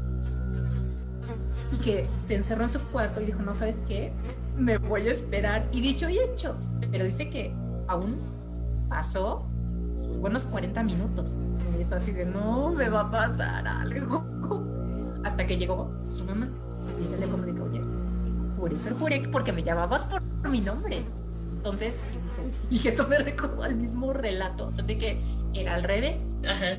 Y 1.72 1.76
que 1.76 2.06
se 2.18 2.34
encerró 2.36 2.62
en 2.64 2.70
su 2.70 2.80
cuarto 2.80 3.20
y 3.20 3.26
dijo, 3.26 3.42
no, 3.42 3.54
¿sabes 3.54 3.78
qué? 3.86 4.12
Me 4.56 4.78
voy 4.78 5.08
a 5.08 5.12
esperar. 5.12 5.66
Y 5.72 5.80
dicho 5.80 6.08
y 6.08 6.18
hecho. 6.18 6.56
Pero 6.90 7.04
dice 7.04 7.28
que 7.28 7.52
aún 7.86 8.16
pasó 8.88 9.44
buenos 10.20 10.44
40 10.44 10.82
minutos. 10.82 11.36
Y 11.78 11.82
está 11.82 11.96
así 11.96 12.12
de, 12.12 12.24
no, 12.24 12.70
me 12.70 12.88
va 12.88 13.02
a 13.02 13.10
pasar 13.10 13.66
algo. 13.66 14.24
Hasta 15.24 15.46
que 15.46 15.56
llegó 15.56 15.92
su 16.02 16.24
mamá. 16.24 16.48
Y 16.98 17.06
ella 17.06 17.16
le 17.18 17.26
comunicó, 17.26 17.64
oye, 17.64 17.82
juré, 18.56 18.76
pero 18.82 18.96
juré 18.96 19.28
porque 19.30 19.52
me 19.52 19.62
llamabas 19.62 20.04
por 20.04 20.22
mi 20.48 20.60
nombre. 20.60 21.02
Entonces, 21.56 21.96
y 22.70 22.86
eso 22.86 23.06
me 23.08 23.18
recordó 23.18 23.62
al 23.62 23.76
mismo 23.76 24.12
relato, 24.12 24.70
solo 24.70 24.86
de 24.86 24.98
que 24.98 25.20
era 25.54 25.74
al 25.74 25.82
revés 25.82 26.36
Ajá. 26.46 26.78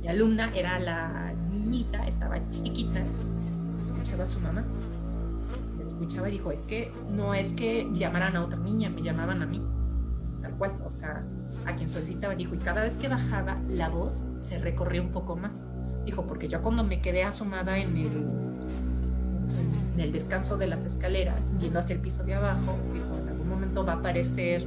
mi 0.00 0.08
alumna 0.08 0.52
era 0.54 0.78
la 0.78 1.32
niñita, 1.50 2.06
estaba 2.06 2.38
chiquita, 2.50 3.02
escuchaba 4.12 4.24
a 4.24 4.26
su 4.26 4.40
mamá. 4.40 4.64
La 5.78 5.84
escuchaba 5.84 6.28
y 6.28 6.32
dijo, 6.32 6.52
es 6.52 6.66
que 6.66 6.92
no 7.10 7.34
es 7.34 7.52
que 7.52 7.88
llamaran 7.92 8.36
a 8.36 8.44
otra 8.44 8.58
niña, 8.58 8.90
me 8.90 9.02
llamaban 9.02 9.42
a 9.42 9.46
mí. 9.46 9.62
Tal 10.42 10.52
cual, 10.54 10.72
o 10.84 10.90
sea, 10.90 11.24
a 11.66 11.74
quien 11.74 11.88
solicitaba. 11.88 12.34
Dijo, 12.34 12.54
y 12.54 12.58
cada 12.58 12.82
vez 12.82 12.94
que 12.94 13.08
bajaba, 13.08 13.58
la 13.68 13.88
voz 13.88 14.24
se 14.40 14.58
recorría 14.58 15.00
un 15.00 15.10
poco 15.12 15.36
más. 15.36 15.64
Dijo, 16.04 16.26
porque 16.26 16.48
yo 16.48 16.60
cuando 16.62 16.84
me 16.84 17.00
quedé 17.00 17.24
asomada 17.24 17.78
en 17.78 17.96
el, 17.96 18.06
en 19.94 20.00
el 20.00 20.12
descanso 20.12 20.56
de 20.56 20.66
las 20.66 20.84
escaleras, 20.84 21.50
viendo 21.58 21.78
hacia 21.78 21.94
el 21.94 22.00
piso 22.00 22.24
de 22.24 22.34
abajo, 22.34 22.76
dijo, 22.92 23.18
en 23.22 23.28
algún 23.28 23.48
momento 23.48 23.84
va 23.86 23.94
a 23.94 23.96
aparecer 23.96 24.66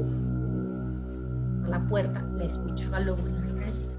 este, 0.00 1.66
a 1.66 1.68
la 1.68 1.86
puerta, 1.86 2.22
la 2.22 2.44
escuchaba 2.44 3.00
luego 3.00 3.26
en 3.26 3.34
la 3.34 3.40
calle 3.40 3.90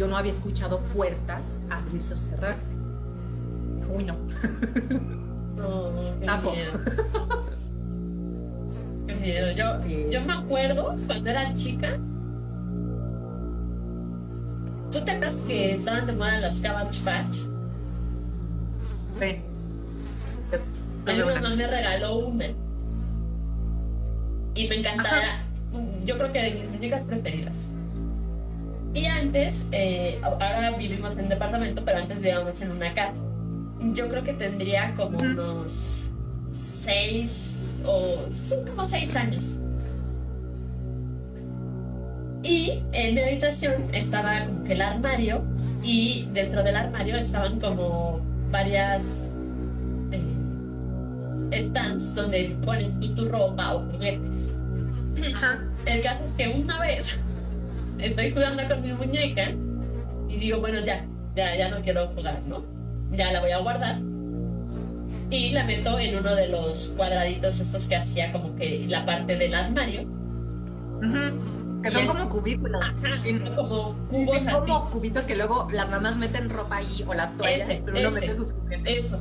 yo 0.00 0.06
no 0.06 0.16
había 0.16 0.32
escuchado 0.32 0.80
puertas 0.94 1.42
abrirse 1.68 2.14
o 2.14 2.16
cerrarse. 2.16 2.79
Uy, 3.92 4.04
no. 4.04 4.14
No, 5.56 5.92
qué 6.20 6.26
Tafo. 6.26 6.52
miedo. 6.52 6.72
Qué 9.06 9.14
miedo. 9.16 9.52
Yo, 9.52 10.10
yo 10.10 10.20
me 10.22 10.32
acuerdo 10.32 10.96
cuando 11.06 11.30
era 11.30 11.52
chica. 11.52 11.98
¿Tú 14.90 15.04
te 15.04 15.10
acuerdas 15.12 15.42
que 15.46 15.74
estaban 15.74 16.06
de 16.06 16.12
moda 16.12 16.40
las 16.40 16.60
Cabbage 16.60 17.00
Patch? 17.04 17.38
Ven. 19.18 19.42
A 21.06 21.12
mi 21.12 21.18
mamá 21.22 21.54
me 21.54 21.66
regaló 21.66 22.18
una. 22.18 22.46
Y 24.54 24.68
me 24.68 24.76
encantaba. 24.76 25.44
Yo 26.04 26.16
creo 26.16 26.32
que 26.32 26.42
de 26.42 26.50
mis 26.54 26.70
muñecas 26.70 27.02
preferidas. 27.04 27.70
Y 28.92 29.06
antes, 29.06 29.68
eh, 29.70 30.18
ahora 30.22 30.72
vivimos 30.76 31.16
en 31.16 31.28
departamento, 31.28 31.84
pero 31.84 31.98
antes 31.98 32.16
vivíamos 32.16 32.60
en 32.60 32.72
una 32.72 32.92
casa. 32.92 33.22
Yo 33.94 34.08
creo 34.08 34.22
que 34.22 34.34
tendría 34.34 34.94
como 34.94 35.18
unos 35.18 36.10
seis 36.50 37.80
o 37.84 38.26
sí, 38.30 38.54
como 38.68 38.86
seis 38.86 39.16
años. 39.16 39.58
Y 42.42 42.82
en 42.92 43.14
mi 43.14 43.20
habitación 43.20 43.74
estaba 43.92 44.46
como 44.46 44.64
que 44.64 44.72
el 44.72 44.82
armario 44.82 45.42
y 45.82 46.28
dentro 46.32 46.62
del 46.62 46.76
armario 46.76 47.16
estaban 47.16 47.60
como 47.60 48.20
varias 48.50 49.18
eh, 50.10 51.62
stands 51.62 52.14
donde 52.14 52.56
pones 52.64 52.98
tú 52.98 53.14
tu 53.14 53.28
ropa 53.28 53.74
o 53.74 53.80
juguetes. 53.92 54.54
Ajá. 55.34 55.64
El 55.86 56.02
caso 56.02 56.24
es 56.24 56.30
que 56.32 56.48
una 56.48 56.80
vez 56.80 57.20
estoy 57.98 58.32
jugando 58.32 58.62
con 58.68 58.82
mi 58.82 58.92
muñeca 58.92 59.50
y 60.28 60.38
digo, 60.38 60.60
bueno, 60.60 60.80
ya, 60.80 61.04
ya, 61.36 61.56
ya 61.56 61.68
no 61.70 61.82
quiero 61.82 62.08
jugar, 62.08 62.40
¿no? 62.46 62.64
Ya 63.12 63.32
la 63.32 63.40
voy 63.40 63.50
a 63.50 63.58
guardar. 63.58 63.98
Y 65.30 65.50
la 65.50 65.64
meto 65.64 65.98
en 65.98 66.16
uno 66.16 66.34
de 66.34 66.48
los 66.48 66.88
cuadraditos 66.96 67.60
estos 67.60 67.86
que 67.86 67.96
hacía 67.96 68.32
como 68.32 68.54
que 68.56 68.86
la 68.88 69.04
parte 69.06 69.36
del 69.36 69.54
armario. 69.54 70.02
Ujú. 70.02 71.80
Que 71.82 71.88
Y 71.88 71.92
son 71.92 72.02
es- 72.04 72.10
como 72.12 72.28
cubículos. 72.28 72.82
Ajá, 72.84 73.20
Sí. 73.22 73.38
como 73.56 73.94
Y 74.10 74.24
cubos 74.24 74.42
son 74.42 74.48
así. 74.48 74.70
como 74.70 74.90
cubitos 74.90 75.24
que 75.24 75.36
luego 75.36 75.68
las 75.72 75.88
mamás 75.88 76.16
meten 76.16 76.50
ropa 76.50 76.76
ahí 76.76 77.04
o 77.06 77.14
las 77.14 77.36
toallas, 77.36 77.68
Ese, 77.68 77.82
pero 77.84 77.98
uno 78.00 78.08
ese. 78.08 78.20
mete 78.20 78.36
sus 78.36 78.52
juguetes. 78.52 79.04
Eso. 79.06 79.20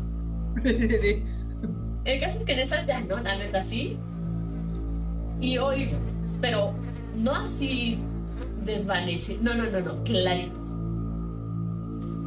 El 2.05 2.19
caso 2.19 2.39
es 2.39 2.45
que 2.45 2.53
en 2.53 2.59
esas 2.59 2.85
ya 2.87 2.99
no, 3.01 3.17
la 3.17 3.37
neta 3.37 3.59
así. 3.59 3.97
Y 5.41 5.57
oigo, 5.57 5.97
pero 6.41 6.71
no 7.17 7.33
así 7.35 7.99
desvanecido. 8.65 9.41
No, 9.43 9.53
no, 9.55 9.65
no, 9.69 9.79
no, 9.79 10.03
clarito. 10.03 10.57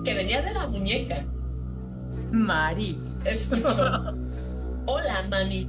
Que 0.05 0.15
venía 0.15 0.41
de 0.43 0.53
la 0.53 0.67
muñeca. 0.69 1.25
Mari. 2.33 2.99
Escuchó. 3.25 4.15
Hola, 4.87 5.23
mami. 5.31 5.69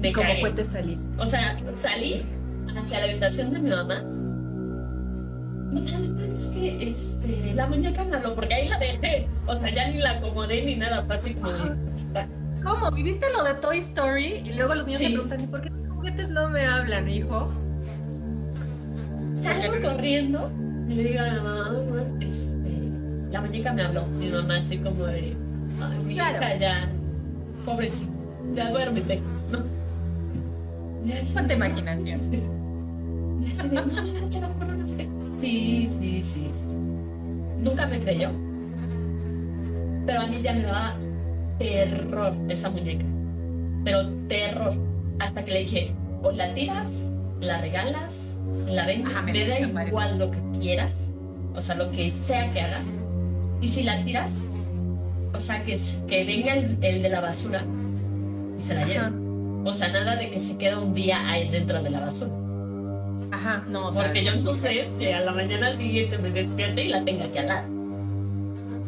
Me 0.00 0.08
¿Y 0.08 0.12
cómo 0.12 0.28
cagué. 0.28 0.50
te 0.50 0.64
saliste? 0.64 1.08
O 1.18 1.26
sea, 1.26 1.56
salí 1.74 2.22
hacia 2.76 3.00
la 3.00 3.04
habitación 3.12 3.52
de 3.52 3.58
mi 3.60 3.70
mamá. 3.70 4.02
Verdad 5.72 6.32
es 6.34 6.46
que 6.48 6.90
este, 6.90 7.52
la 7.54 7.66
muñeca 7.66 8.04
me 8.04 8.16
habló, 8.16 8.34
porque 8.34 8.54
ahí 8.54 8.68
la 8.68 8.78
dejé. 8.78 9.26
O 9.46 9.56
sea, 9.56 9.70
ya 9.70 9.88
ni 9.88 9.98
la 9.98 10.12
acomodé 10.12 10.62
ni 10.64 10.76
nada. 10.76 11.04
Así 11.08 11.34
como 11.34 11.52
¿Cómo? 12.62 12.90
¿Viviste 12.90 13.26
lo 13.36 13.44
de 13.44 13.54
Toy 13.54 13.78
Story? 13.78 14.42
Y 14.44 14.52
luego 14.54 14.74
los 14.74 14.86
niños 14.86 15.00
Sí. 15.00 15.06
se 15.08 15.12
preguntan, 15.12 15.40
¿y 15.40 15.46
por 15.48 15.60
qué 15.60 15.70
los 15.70 15.88
juguetes 15.88 16.30
no 16.30 16.48
me 16.48 16.64
hablan, 16.66 17.08
hijo? 17.10 17.50
Salgo 19.34 19.74
corriendo 19.82 20.50
y 20.88 20.94
le 20.94 21.04
digo 21.04 21.20
a 21.20 21.30
mi 21.30 21.36
mamá, 21.36 21.72
mamá, 21.72 22.18
este, 22.20 22.70
la 23.30 23.40
muñeca 23.40 23.72
me 23.72 23.82
habló. 23.82 24.06
Mi 24.18 24.30
mamá 24.30 24.56
así 24.56 24.78
como 24.78 25.04
de, 25.04 25.36
Ay, 25.80 25.98
mi 26.06 26.14
Claro. 26.14 26.38
hija 26.38 26.56
ya, 26.56 26.88
pobrecita, 27.64 28.12
ya 28.54 28.70
duérmete, 28.70 29.20
¿no? 29.50 29.58
Cuánta 31.32 31.54
imaginación. 31.54 32.06
Y 32.06 32.12
así 33.50 33.68
de, 33.68 33.74
no, 33.74 34.28
ya, 34.30 34.40
no, 34.40 34.74
no, 34.76 34.86
sé. 34.86 35.08
Sí, 35.34 35.86
sí, 35.88 36.22
sí, 36.22 36.48
sí. 36.52 36.64
Nunca 37.62 37.86
me 37.86 37.98
creyó. 38.00 38.28
Pero 40.06 40.20
a 40.20 40.26
mí 40.26 40.40
ya 40.42 40.52
me 40.54 40.62
daba 40.62 40.94
terror 41.58 42.34
esa 42.48 42.70
muñeca. 42.70 43.04
Pero 43.84 44.08
terror. 44.28 44.74
Hasta 45.18 45.44
que 45.44 45.50
le 45.50 45.58
dije, 45.60 45.92
o 46.22 46.30
la 46.30 46.54
tiras, 46.54 47.10
la 47.40 47.60
regalas, 47.60 48.23
la 48.66 48.86
vendes, 48.86 49.12
Ajá, 49.12 49.22
me 49.22 49.32
me 49.32 49.48
da 49.48 49.86
igual 49.86 50.18
lo 50.18 50.30
que 50.30 50.38
quieras. 50.60 51.10
O 51.54 51.60
sea, 51.60 51.74
lo 51.76 51.90
que 51.90 52.10
sea 52.10 52.50
que 52.52 52.60
hagas. 52.60 52.86
Y 53.60 53.68
si 53.68 53.82
la 53.82 54.02
tiras, 54.02 54.38
o 55.32 55.40
sea, 55.40 55.64
que, 55.64 55.78
que 56.08 56.24
venga 56.24 56.54
el, 56.54 56.78
el 56.82 57.02
de 57.02 57.08
la 57.08 57.20
basura 57.20 57.62
y 58.56 58.60
se 58.60 58.74
la 58.74 58.84
lleve. 58.84 59.10
O 59.64 59.72
sea, 59.72 59.88
nada 59.88 60.16
de 60.16 60.30
que 60.30 60.38
se 60.38 60.58
queda 60.58 60.78
un 60.78 60.92
día 60.94 61.28
ahí 61.28 61.48
dentro 61.48 61.82
de 61.82 61.90
la 61.90 62.00
basura. 62.00 62.30
Ajá, 63.30 63.64
no, 63.68 63.88
o 63.88 63.92
sea, 63.92 64.04
Porque 64.04 64.24
yo 64.24 64.34
no 64.36 64.54
sé 64.54 64.86
si 64.96 65.08
a 65.08 65.20
la 65.20 65.32
mañana 65.32 65.74
siguiente 65.74 66.18
me 66.18 66.30
despierte 66.30 66.84
y 66.84 66.88
la 66.88 67.04
tenga 67.04 67.26
que 67.32 67.38
hablar. 67.40 67.64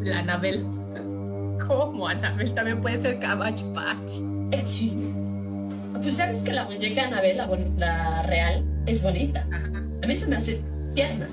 la 0.02 0.18
Anabel. 0.18 0.64
¿Cómo 1.66 2.06
Anabel? 2.06 2.52
También 2.52 2.80
puede 2.80 2.98
ser 2.98 3.18
Cabbage 3.18 3.64
Patch. 3.74 4.20
Sí. 4.64 4.96
Pues 6.02 6.16
ya 6.16 6.26
ves 6.26 6.42
que 6.42 6.52
la 6.52 6.64
muñeca 6.64 7.04
Anabel, 7.06 7.36
la, 7.36 7.46
la 7.76 8.22
real, 8.24 8.64
es 8.86 9.02
bonita. 9.02 9.46
Ajá. 9.50 9.82
A 10.02 10.06
mí 10.06 10.16
se 10.16 10.26
me 10.28 10.36
hace 10.36 10.60
tierna. 10.94 11.28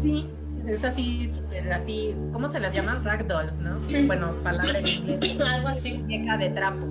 Sí, 0.00 0.26
es 0.66 0.84
así, 0.84 1.30
así, 1.72 2.14
¿cómo 2.32 2.48
se 2.48 2.60
las 2.60 2.72
llaman? 2.72 3.04
Ragdolls, 3.04 3.60
¿no? 3.60 3.78
Bueno, 4.06 4.28
palabra 4.42 4.78
en 4.78 4.86
inglés. 4.86 5.36
Algo 5.46 5.68
así. 5.68 5.98
Muñeca 5.98 6.36
de 6.38 6.50
trapo. 6.50 6.86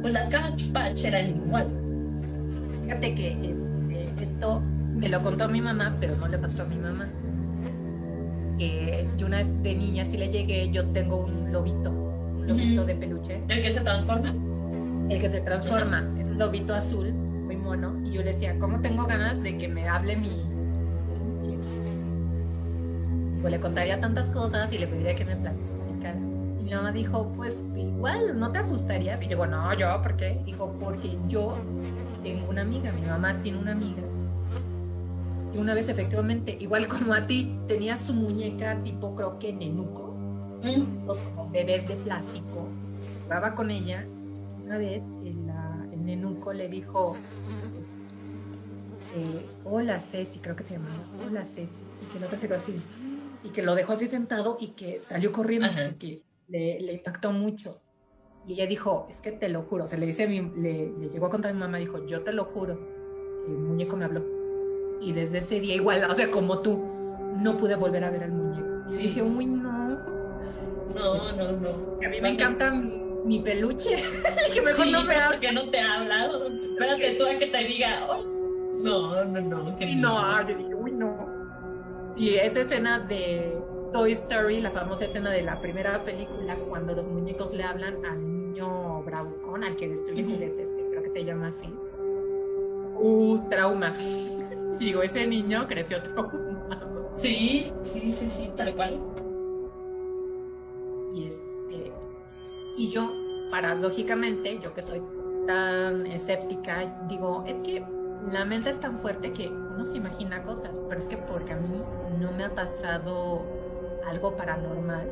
Pues 0.00 0.12
las 0.12 0.30
Patch 0.72 1.04
eran 1.04 1.28
igual. 1.30 1.68
Fíjate 2.84 3.14
que 3.14 3.32
este, 3.32 4.22
esto 4.22 4.60
me 4.94 5.08
lo 5.08 5.22
contó 5.22 5.48
mi 5.48 5.60
mamá, 5.60 5.96
pero 5.98 6.16
no 6.16 6.28
le 6.28 6.38
pasó 6.38 6.62
a 6.62 6.66
mi 6.66 6.76
mamá. 6.76 7.08
Que 8.58 9.06
yo 9.16 9.26
una 9.26 9.38
vez 9.38 9.60
de 9.62 9.74
niña 9.74 10.04
sí 10.04 10.16
le 10.16 10.28
llegué, 10.28 10.70
yo 10.70 10.86
tengo 10.90 11.24
un 11.24 11.52
lobito, 11.52 11.90
un 11.90 12.46
lobito 12.46 12.80
Ujú. 12.82 12.86
de 12.86 12.94
peluche, 12.94 13.42
El 13.48 13.62
que 13.62 13.72
se 13.72 13.80
transforma. 13.80 14.34
El 15.08 15.20
que 15.20 15.28
se 15.28 15.40
transforma, 15.40 16.08
es 16.18 16.26
un 16.26 16.38
lobito 16.38 16.74
azul, 16.74 17.12
muy 17.12 17.56
mono, 17.56 18.00
y 18.04 18.12
yo 18.12 18.22
le 18.22 18.32
decía, 18.32 18.58
¿cómo 18.58 18.80
tengo 18.80 19.06
ganas 19.06 19.42
de 19.42 19.58
que 19.58 19.68
me 19.68 19.88
hable 19.88 20.16
mi? 20.16 20.30
Pues 23.40 23.52
le 23.52 23.60
contaría 23.60 24.00
tantas 24.00 24.30
cosas 24.30 24.72
y 24.72 24.78
le 24.78 24.86
pediría 24.86 25.14
que 25.16 25.24
me 25.24 25.34
platicara. 25.36 26.16
Y 26.60 26.62
mi 26.64 26.70
mamá 26.72 26.92
dijo, 26.92 27.32
pues 27.36 27.58
igual, 27.76 28.38
¿no 28.38 28.52
te 28.52 28.58
asustarías? 28.60 29.20
Y 29.22 29.24
yo 29.24 29.30
digo, 29.30 29.46
no, 29.46 29.74
yo, 29.74 30.00
¿por 30.00 30.16
qué? 30.16 30.40
Dijo, 30.46 30.72
porque 30.78 31.18
yo 31.28 31.56
tengo 32.22 32.48
una 32.48 32.62
amiga, 32.62 32.92
mi 32.92 33.02
mamá 33.02 33.34
tiene 33.42 33.58
una 33.58 33.72
amiga. 33.72 34.02
Y 35.52 35.58
una 35.58 35.74
vez 35.74 35.88
efectivamente, 35.88 36.56
igual 36.60 36.86
como 36.88 37.12
a 37.14 37.26
ti, 37.26 37.58
tenía 37.66 37.96
su 37.96 38.14
muñeca 38.14 38.80
tipo 38.82 39.14
creo 39.16 39.38
que 39.38 39.52
nenuco, 39.52 40.10
Mm. 40.62 41.06
los 41.08 41.18
bebés 41.50 41.88
de 41.88 41.96
plástico. 41.96 42.68
Jugaba 43.24 43.52
con 43.56 43.72
ella. 43.72 44.06
Una 44.64 44.78
vez 44.78 45.02
el, 45.24 45.46
la- 45.46 45.86
el 45.92 46.04
nenuco 46.04 46.52
le 46.52 46.68
dijo, 46.68 47.16
este, 47.80 49.20
eh, 49.20 49.46
hola 49.64 50.00
Ceci, 50.00 50.38
creo 50.38 50.56
que 50.56 50.62
se 50.62 50.74
llamaba, 50.74 50.94
hola 51.26 51.44
Ceci. 51.44 51.82
Y 52.02 52.12
que 52.12 52.18
el 52.18 52.24
otro 52.24 52.38
se 52.38 52.46
quedó 52.46 52.56
así. 52.56 52.80
Y 53.44 53.48
que 53.50 53.62
lo 53.62 53.74
dejó 53.74 53.92
así 53.94 54.06
sentado 54.06 54.56
y 54.60 54.68
que 54.68 55.00
salió 55.02 55.32
corriendo 55.32 55.66
Ajá. 55.66 55.88
porque 55.90 56.22
le, 56.48 56.80
le 56.80 56.92
impactó 56.94 57.32
mucho. 57.32 57.80
Y 58.46 58.54
ella 58.54 58.66
dijo, 58.66 59.06
es 59.10 59.20
que 59.20 59.32
te 59.32 59.48
lo 59.48 59.62
juro. 59.62 59.84
O 59.84 59.86
sea, 59.88 59.98
le 59.98 60.06
dice 60.06 60.24
a 60.24 60.28
mi, 60.28 60.40
le, 60.40 60.92
le 60.98 61.08
llegó 61.10 61.26
a 61.26 61.30
contar 61.30 61.50
a 61.50 61.54
mi 61.54 61.60
mamá, 61.60 61.78
dijo, 61.78 62.04
yo 62.06 62.22
te 62.22 62.32
lo 62.32 62.44
juro. 62.44 62.78
El 63.46 63.54
muñeco 63.58 63.96
me 63.96 64.04
habló. 64.04 64.24
Y 65.00 65.12
desde 65.12 65.38
ese 65.38 65.58
día, 65.60 65.74
igual, 65.74 66.04
o 66.08 66.14
sea, 66.14 66.30
como 66.30 66.60
tú, 66.60 66.80
no 67.36 67.56
pude 67.56 67.74
volver 67.76 68.04
a 68.04 68.10
ver 68.10 68.24
al 68.24 68.32
muñeco. 68.32 68.88
Sí. 68.88 69.00
Y 69.00 69.02
dije, 69.04 69.22
uy, 69.22 69.46
no. 69.46 69.72
No, 70.94 71.32
no, 71.32 71.52
no. 71.52 71.68
A 72.04 72.08
mí 72.08 72.20
me 72.20 72.28
encanta 72.30 72.70
mi, 72.72 73.00
mi 73.24 73.40
peluche. 73.40 73.96
que 74.54 74.60
mejor 74.60 74.84
Sí, 74.86 74.90
no 74.92 75.04
me 75.04 75.14
hable. 75.14 75.36
porque 75.36 75.52
no 75.52 75.68
te 75.70 75.78
ha 75.80 76.00
hablado. 76.00 76.46
Espérate 76.48 77.14
tú 77.18 77.24
a 77.26 77.38
que 77.38 77.46
te 77.46 77.58
diga, 77.64 78.06
"Ay". 78.12 78.22
no, 78.78 79.24
no, 79.24 79.40
no. 79.40 79.76
que 79.78 79.84
Y 79.84 79.96
no, 79.96 80.18
ah, 80.18 80.44
yo 80.48 80.56
dije, 80.56 80.74
uy, 80.74 80.92
no. 80.92 81.30
Y 82.16 82.34
esa 82.34 82.60
escena 82.60 82.98
de 83.00 83.56
Toy 83.92 84.12
Story, 84.12 84.60
la 84.60 84.70
famosa 84.70 85.04
escena 85.04 85.30
de 85.30 85.42
la 85.42 85.60
primera 85.60 85.98
película, 86.04 86.56
cuando 86.68 86.94
los 86.94 87.06
muñecos 87.06 87.54
le 87.54 87.62
hablan 87.62 88.04
al 88.04 88.20
niño 88.20 89.02
bravucón, 89.04 89.64
al 89.64 89.76
que 89.76 89.88
destruye 89.88 90.24
juguetes, 90.24 90.70
que 90.72 90.88
creo 90.90 91.02
que 91.02 91.10
se 91.10 91.24
llama 91.24 91.48
así. 91.48 91.68
Uh, 92.98 93.38
trauma. 93.48 93.96
Digo, 94.78 95.02
ese 95.02 95.26
niño 95.26 95.66
creció 95.68 96.02
traumado. 96.02 97.10
Sí, 97.14 97.72
sí, 97.82 98.10
sí, 98.10 98.26
sí, 98.28 98.50
tal 98.56 98.74
cual. 98.74 98.98
Y 101.14 101.26
este. 101.28 101.92
Y 102.76 102.90
yo, 102.90 103.10
paradójicamente, 103.50 104.58
yo 104.62 104.74
que 104.74 104.82
soy 104.82 105.02
tan 105.46 106.06
escéptica, 106.06 106.82
es- 106.82 106.96
digo, 107.08 107.44
es 107.46 107.56
que 107.62 107.84
la 108.30 108.44
mente 108.44 108.70
es 108.70 108.80
tan 108.80 108.98
fuerte 108.98 109.32
que 109.32 109.48
uno 109.48 109.84
se 109.86 109.98
imagina 109.98 110.42
cosas, 110.42 110.78
pero 110.88 111.00
es 111.00 111.08
que 111.08 111.16
porque 111.16 111.52
a 111.52 111.56
mí 111.56 111.82
no 112.18 112.32
me 112.32 112.44
ha 112.44 112.54
pasado 112.54 113.42
algo 114.08 114.36
paranormal, 114.36 115.10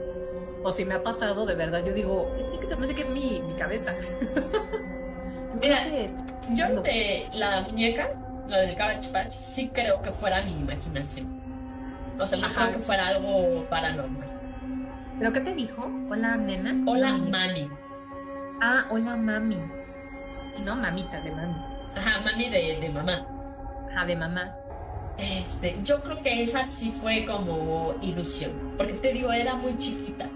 o 0.63 0.71
si 0.73 0.85
me 0.85 0.95
ha 0.95 1.03
pasado 1.03 1.47
de 1.47 1.55
verdad, 1.55 1.85
yo 1.85 1.93
digo, 1.93 2.31
es 2.39 2.59
que 2.59 2.67
se 2.67 2.77
me 2.77 2.85
hace 2.85 2.95
que 2.95 3.03
es 3.03 3.09
mi, 3.11 3.43
mi 3.47 3.55
cabeza. 3.55 3.93
yo 5.55 5.61
Mira, 5.61 5.81
creo 5.83 5.93
que 5.93 6.05
es. 6.05 6.17
Yo 6.55 6.69
No. 6.69 6.83
de 6.83 7.29
la 7.33 7.63
muñeca, 7.63 8.11
la 8.49 8.59
del 8.59 8.77
Cabbage 8.77 9.11
Patch, 9.13 9.33
sí 9.33 9.71
creo 9.73 10.01
que 10.03 10.13
fuera 10.13 10.43
mi 10.43 10.53
imaginación. 10.53 11.41
O 12.19 12.27
sea, 12.27 12.39
no 12.39 12.47
Ajá. 12.47 12.67
creo 12.67 12.77
que 12.79 12.83
fuera 12.83 13.09
algo 13.09 13.65
paranormal. 13.71 14.29
¿Pero 15.21 15.35
qué 15.35 15.41
te 15.41 15.55
dijo? 15.55 15.83
Hola, 16.09 16.39
nena. 16.39 16.75
Hola, 16.91 17.13
Mami. 17.13 17.31
mami. 17.31 17.71
Ah, 18.63 18.87
hola, 18.89 19.17
mami. 19.19 19.59
No, 20.65 20.77
mamita, 20.77 21.21
de 21.21 21.31
mami. 21.31 21.55
Ajá, 21.95 22.21
mami 22.25 22.49
de, 22.49 22.79
de 22.81 22.89
mamá. 22.89 23.27
Ajá, 23.91 24.07
de 24.07 24.17
mamá. 24.17 24.57
Este, 25.19 25.79
yo 25.85 26.03
creo 26.03 26.23
que 26.23 26.43
esa 26.43 26.65
sí 26.65 26.91
fue 26.91 27.27
como 27.27 27.97
ilusión. 28.01 28.53
Porque 28.79 28.95
te 28.95 29.13
digo, 29.13 29.31
era 29.31 29.57
muy 29.57 29.77
chiquita. 29.77 30.31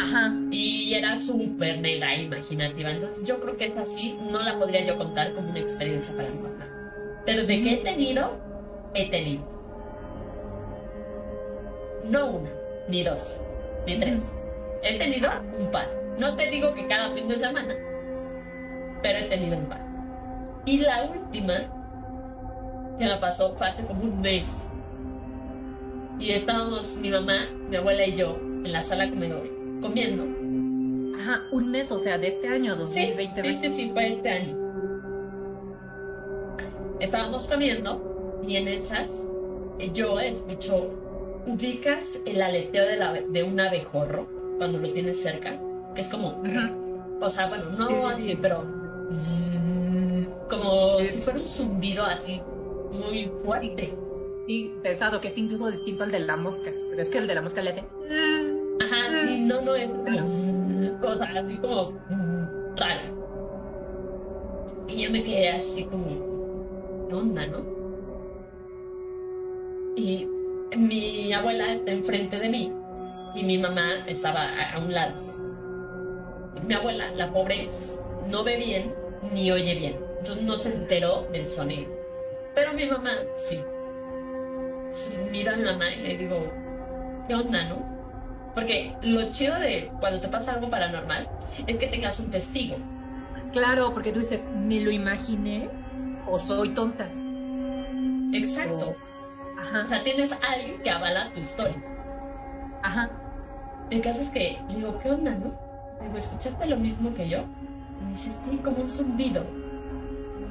Ajá. 0.00 0.32
Y 0.50 0.94
era 0.94 1.14
súper 1.14 1.82
negra 1.82 2.14
e 2.14 2.22
imaginativa. 2.22 2.92
Entonces 2.92 3.22
yo 3.28 3.38
creo 3.38 3.58
que 3.58 3.66
esa 3.66 3.84
sí 3.84 4.18
no 4.32 4.40
la 4.40 4.58
podría 4.58 4.82
yo 4.86 4.96
contar 4.96 5.34
como 5.34 5.50
una 5.50 5.58
experiencia 5.58 6.16
paranormal. 6.16 7.20
Pero 7.26 7.42
de 7.42 7.62
que 7.62 7.74
he 7.74 7.76
tenido, 7.76 8.38
he 8.94 9.10
tenido. 9.10 9.42
No 12.06 12.30
una, 12.30 12.50
ni 12.88 13.04
dos, 13.04 13.38
ni 13.86 13.98
tres. 13.98 14.34
He 14.82 14.98
tenido 14.98 15.30
un 15.58 15.70
par. 15.70 15.88
No 16.18 16.36
te 16.36 16.50
digo 16.50 16.74
que 16.74 16.86
cada 16.86 17.10
fin 17.12 17.28
de 17.28 17.38
semana, 17.38 17.74
pero 19.02 19.18
he 19.18 19.28
tenido 19.28 19.56
un 19.58 19.66
par. 19.66 19.80
Y 20.66 20.78
la 20.78 21.04
última 21.04 21.54
que 22.98 23.04
me 23.06 23.16
pasó 23.16 23.54
fue 23.56 23.66
hace 23.68 23.84
como 23.86 24.02
un 24.02 24.20
mes. 24.20 24.64
Y 26.18 26.32
estábamos 26.32 26.96
mi 26.98 27.10
mamá, 27.10 27.46
mi 27.68 27.76
abuela 27.76 28.06
y 28.06 28.14
yo 28.14 28.36
en 28.38 28.72
la 28.72 28.82
sala 28.82 29.08
comedor 29.08 29.48
comiendo. 29.80 30.24
Ajá, 31.18 31.40
un 31.52 31.70
mes, 31.70 31.90
o 31.92 31.98
sea, 31.98 32.18
de 32.18 32.28
este 32.28 32.48
año, 32.48 32.74
Sí, 32.86 33.12
2020. 33.12 33.42
sí, 33.42 33.54
sí, 33.54 33.70
sí, 33.70 33.90
fue 33.92 34.08
este 34.08 34.28
año. 34.28 34.56
Estábamos 37.00 37.46
comiendo 37.46 38.38
y 38.46 38.56
en 38.56 38.68
esas 38.68 39.24
yo 39.94 40.20
escucho, 40.20 40.90
ubicas 41.46 42.20
el 42.26 42.42
aleteo 42.42 42.86
de, 42.86 42.96
la, 42.96 43.12
de 43.12 43.42
un 43.42 43.58
abejorro 43.60 44.26
cuando 44.58 44.78
lo 44.78 44.92
tienes 44.92 45.20
cerca, 45.20 45.58
que 45.94 46.00
es 46.00 46.08
como, 46.08 46.42
o 47.20 47.30
sea, 47.30 47.48
bueno, 47.48 47.70
no 47.70 47.86
Sí, 47.86 47.94
sí, 47.94 48.00
así, 48.12 48.30
sí. 48.32 48.38
pero 48.40 48.64
como 50.48 50.98
si 51.00 51.20
fuera 51.20 51.38
un 51.38 51.46
zumbido 51.46 52.04
así 52.04 52.40
muy 52.90 53.30
fuerte. 53.44 53.94
Sí, 54.46 54.74
pesado, 54.82 55.20
que 55.20 55.28
es 55.28 55.38
incluso 55.38 55.70
distinto 55.70 56.04
al 56.04 56.10
de 56.10 56.20
la 56.20 56.36
mosca. 56.36 56.70
Pero 56.90 57.02
es 57.02 57.08
que 57.08 57.18
el 57.18 57.26
de 57.28 57.34
la 57.36 57.42
mosca 57.42 57.62
le 57.62 57.70
hace. 57.70 57.84
Ajá, 58.84 59.14
sí, 59.14 59.40
no, 59.40 59.60
no, 59.60 59.74
es 59.76 59.90
como, 59.90 60.26
o 61.06 61.14
sea, 61.16 61.26
así 61.38 61.56
como 61.58 61.92
raro. 62.76 63.20
Y 64.88 65.02
yo 65.04 65.10
me 65.10 65.22
quedé 65.22 65.50
así 65.50 65.84
como, 65.84 67.06
¿qué 67.08 67.14
onda, 67.14 67.46
no? 67.46 67.58
Y 69.96 70.26
mi 70.76 71.32
abuela 71.32 71.72
está 71.72 71.90
enfrente 71.90 72.38
de 72.38 72.48
mí 72.48 72.72
y 73.34 73.42
mi 73.42 73.58
mamá 73.58 73.98
estaba 74.06 74.42
a, 74.44 74.74
a 74.74 74.78
un 74.78 74.92
lado. 74.92 75.14
Mi 76.66 76.74
abuela, 76.74 77.10
la 77.12 77.32
pobre, 77.32 77.66
no 78.28 78.44
ve 78.44 78.56
bien 78.56 78.94
ni 79.32 79.50
oye 79.50 79.74
bien, 79.74 79.96
entonces 80.18 80.44
no 80.44 80.56
se 80.56 80.74
enteró 80.74 81.28
del 81.32 81.46
sonido. 81.46 81.90
Pero 82.54 82.72
mi 82.72 82.86
mamá 82.86 83.12
sí. 83.36 83.60
Sí, 84.90 85.12
Miro 85.30 85.52
a 85.52 85.56
mi 85.56 85.64
mamá 85.64 85.90
y 85.92 86.00
le 86.02 86.16
digo, 86.18 86.52
¿qué 87.28 87.34
onda, 87.34 87.64
no? 87.68 87.90
Porque 88.54 88.96
lo 89.02 89.28
chido 89.28 89.58
de 89.58 89.90
cuando 90.00 90.20
te 90.20 90.28
pasa 90.28 90.54
algo 90.54 90.68
paranormal 90.68 91.28
es 91.66 91.78
que 91.78 91.86
tengas 91.86 92.18
un 92.18 92.30
testigo. 92.30 92.76
Claro, 93.52 93.92
porque 93.92 94.12
tú 94.12 94.20
dices, 94.20 94.48
me 94.52 94.80
lo 94.80 94.90
imaginé 94.90 95.68
o 96.28 96.38
soy 96.38 96.70
tonta. 96.70 97.08
Exacto. 98.32 98.94
Ajá. 99.60 99.84
O 99.84 99.88
sea, 99.88 100.02
tienes 100.02 100.32
a 100.32 100.38
alguien 100.52 100.80
que 100.82 100.90
avala 100.90 101.30
tu 101.32 101.40
historia. 101.40 101.82
Ajá. 102.82 103.10
El 103.90 104.00
caso 104.02 104.20
es 104.20 104.30
que 104.30 104.58
digo, 104.68 104.98
¿qué 105.00 105.10
onda, 105.10 105.32
no? 105.32 105.58
Digo, 106.00 106.16
¿escuchaste 106.16 106.66
lo 106.66 106.76
mismo 106.76 107.12
que 107.14 107.28
yo? 107.28 107.44
Y 108.00 108.04
me 108.04 108.10
dice, 108.10 108.30
sí, 108.32 108.56
como 108.58 108.78
un 108.78 108.88
zumbido. 108.88 109.44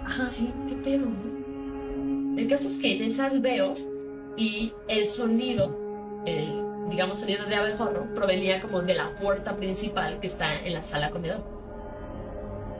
Ajá. 0.05 0.17
Sí, 0.17 0.53
qué 0.67 0.75
pedo, 0.75 1.05
¿no? 1.05 2.37
El 2.39 2.47
caso 2.47 2.67
es 2.67 2.77
que 2.77 2.97
en 2.97 3.03
esas 3.03 3.41
veo 3.41 3.73
y 4.37 4.73
el 4.87 5.09
sonido, 5.09 5.75
el, 6.25 6.63
digamos, 6.89 7.19
sonido 7.19 7.45
de 7.45 7.55
abejorro, 7.55 8.13
provenía 8.13 8.61
como 8.61 8.81
de 8.81 8.93
la 8.93 9.13
puerta 9.15 9.55
principal 9.57 10.19
que 10.19 10.27
está 10.27 10.55
en 10.55 10.73
la 10.73 10.81
sala 10.81 11.09
comedor. 11.09 11.43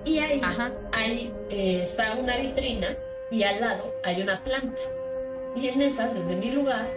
Y 0.05 0.19
ahí, 0.19 0.39
Ajá. 0.41 0.71
ahí 0.93 1.33
eh, 1.49 1.81
está 1.81 2.15
una 2.15 2.37
vitrina 2.37 2.95
y 3.31 3.43
al 3.43 3.59
lado 3.59 3.93
hay 4.03 4.21
una 4.21 4.41
planta. 4.43 4.79
Y 5.55 5.67
en 5.67 5.81
esas, 5.81 6.13
desde 6.13 6.35
mi 6.35 6.51
lugar, 6.51 6.87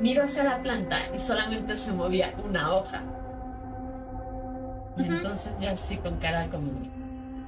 miro 0.00 0.22
hacia 0.24 0.44
la 0.44 0.62
planta 0.62 0.98
y 1.14 1.18
solamente 1.18 1.76
se 1.76 1.92
movía 1.92 2.34
una 2.44 2.74
hoja. 2.74 3.02
Entonces 4.96 5.58
yo 5.60 5.70
así 5.70 5.96
con 5.96 6.16
cara 6.18 6.48
como... 6.50 6.72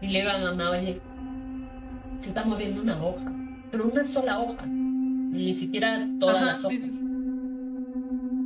Y 0.00 0.08
le 0.08 0.20
digo 0.20 0.30
a 0.30 0.38
mamá, 0.38 0.70
oye, 0.70 1.00
se 2.18 2.28
está 2.28 2.44
moviendo 2.44 2.82
una 2.82 3.02
hoja, 3.04 3.32
pero 3.70 3.86
una 3.86 4.04
sola 4.04 4.40
hoja, 4.40 4.66
ni 4.66 5.52
siquiera 5.52 6.06
todas 6.18 6.36
Ajá, 6.36 6.46
las 6.46 6.64
hojas. 6.64 6.80
sí, 6.80 6.90
sí. 6.90 7.00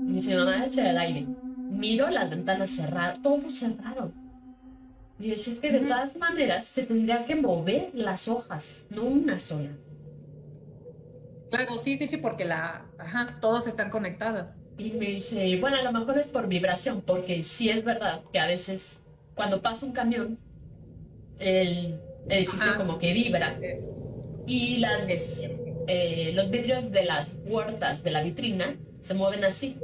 Y 0.08 0.12
dice, 0.12 0.36
mamá, 0.36 0.64
ese 0.64 0.80
era 0.80 0.90
el 0.90 0.98
aire. 0.98 1.26
Miro 1.70 2.08
las 2.10 2.30
ventanas 2.30 2.70
cerradas, 2.70 3.20
todo 3.22 3.48
cerrado. 3.50 4.12
Y 5.18 5.30
dice, 5.30 5.50
es 5.50 5.60
que 5.60 5.72
de 5.72 5.80
todas 5.80 6.16
maneras 6.16 6.64
se 6.64 6.82
tendría 6.82 7.24
que 7.24 7.36
mover 7.36 7.90
las 7.94 8.28
hojas, 8.28 8.86
no 8.90 9.04
una 9.04 9.38
sola. 9.38 9.70
Claro, 11.50 11.78
sí, 11.78 11.96
sí, 11.96 12.06
sí, 12.06 12.16
porque 12.16 12.44
la, 12.44 12.86
ajá, 12.98 13.38
todas 13.40 13.66
están 13.66 13.90
conectadas. 13.90 14.60
Y 14.78 14.90
me 14.92 15.06
dice, 15.06 15.58
bueno, 15.60 15.76
a 15.76 15.82
lo 15.82 15.92
mejor 15.92 16.18
es 16.18 16.28
por 16.28 16.48
vibración, 16.48 17.00
porque 17.00 17.42
sí 17.42 17.70
es 17.70 17.84
verdad 17.84 18.22
que 18.32 18.38
a 18.38 18.46
veces 18.46 18.98
cuando 19.34 19.62
pasa 19.62 19.86
un 19.86 19.92
camión, 19.92 20.38
el 21.38 22.00
edificio 22.28 22.70
Ajá. 22.70 22.78
como 22.78 22.98
que 22.98 23.12
vibra 23.12 23.58
y 24.46 24.78
las, 24.78 25.48
eh, 25.86 26.32
los 26.34 26.50
vidrios 26.50 26.90
de 26.90 27.04
las 27.04 27.30
puertas 27.30 28.02
de 28.02 28.10
la 28.10 28.22
vitrina 28.22 28.76
se 29.00 29.14
mueven 29.14 29.44
así. 29.44 29.78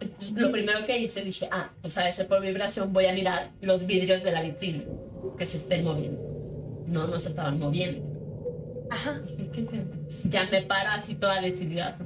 Entonces, 0.00 0.32
lo 0.32 0.50
primero 0.50 0.84
que 0.86 0.98
hice, 0.98 1.22
dije, 1.22 1.48
ah, 1.50 1.72
pues 1.80 1.96
a 1.98 2.04
veces 2.04 2.26
por 2.26 2.40
vibración 2.40 2.92
voy 2.92 3.06
a 3.06 3.12
mirar 3.12 3.52
los 3.60 3.86
vidrios 3.86 4.22
de 4.22 4.32
la 4.32 4.42
vitrina 4.42 4.84
que 5.38 5.46
se 5.46 5.58
estén 5.58 5.84
moviendo. 5.84 6.20
No, 6.86 7.06
no 7.06 7.18
se 7.18 7.28
estaban 7.28 7.58
moviendo. 7.58 8.15
Ajá. 8.90 9.20
Ya 10.28 10.44
me 10.50 10.62
paro 10.62 10.90
así 10.90 11.14
toda 11.14 11.40
decidida. 11.40 11.96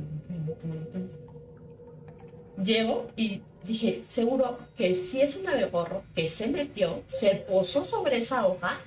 Llego 2.62 3.08
y 3.16 3.42
dije, 3.64 4.02
seguro 4.04 4.58
que 4.76 4.94
si 4.94 5.20
es 5.22 5.36
un 5.36 5.48
abejorro 5.48 6.02
que 6.14 6.28
se 6.28 6.48
metió, 6.48 7.02
se 7.06 7.36
posó 7.36 7.84
sobre 7.84 8.18
esa 8.18 8.46
hoja, 8.46 8.78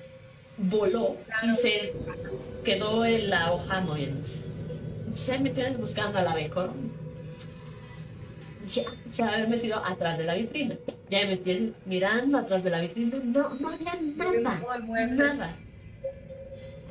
voló 0.56 1.16
y 1.42 1.50
se 1.50 1.92
quedó 2.64 3.04
en 3.04 3.30
la 3.30 3.52
hoja 3.52 3.80
moviéndose. 3.80 4.44
Se 5.14 5.38
metió 5.38 5.64
buscando 5.78 6.18
al 6.18 6.28
abejorro. 6.28 6.72
"Ah, 8.64 8.92
se 9.10 9.22
había 9.22 9.46
metido 9.46 9.84
atrás 9.84 10.18
de 10.18 10.24
la 10.24 10.34
vitrina. 10.34 10.76
Ya 11.10 11.20
me 11.20 11.26
metí 11.36 11.72
mirando 11.84 12.38
atrás 12.38 12.64
de 12.64 12.70
la 12.70 12.80
vitrina. 12.80 13.18
No, 13.22 13.54
no 13.54 13.68
había 13.68 13.94
nada. 14.00 14.60
mueble. 14.80 15.06
Nada. 15.14 15.56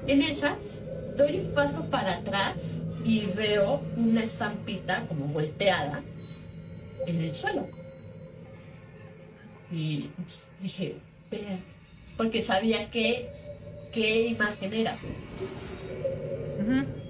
En 0.08 0.22
esas, 0.22 0.84
doy 1.18 1.39
un 1.39 1.54
paso 1.54 1.86
para 1.86 2.18
atrás 2.18 2.82
y 3.06 3.26
veo 3.28 3.82
una 3.95 4.24
estampita 4.24 5.06
como 5.08 5.26
volteada 5.28 6.01
en 7.08 7.22
el 7.22 7.36
suelo. 7.36 7.68
Y 9.72 10.10
dije, 10.62 10.95
"Ver", 11.32 11.60
porque 12.18 12.41
sabía 12.41 12.89
que, 12.91 13.30
qué 13.91 14.28
imagen 14.28 14.74
era. 14.74 14.97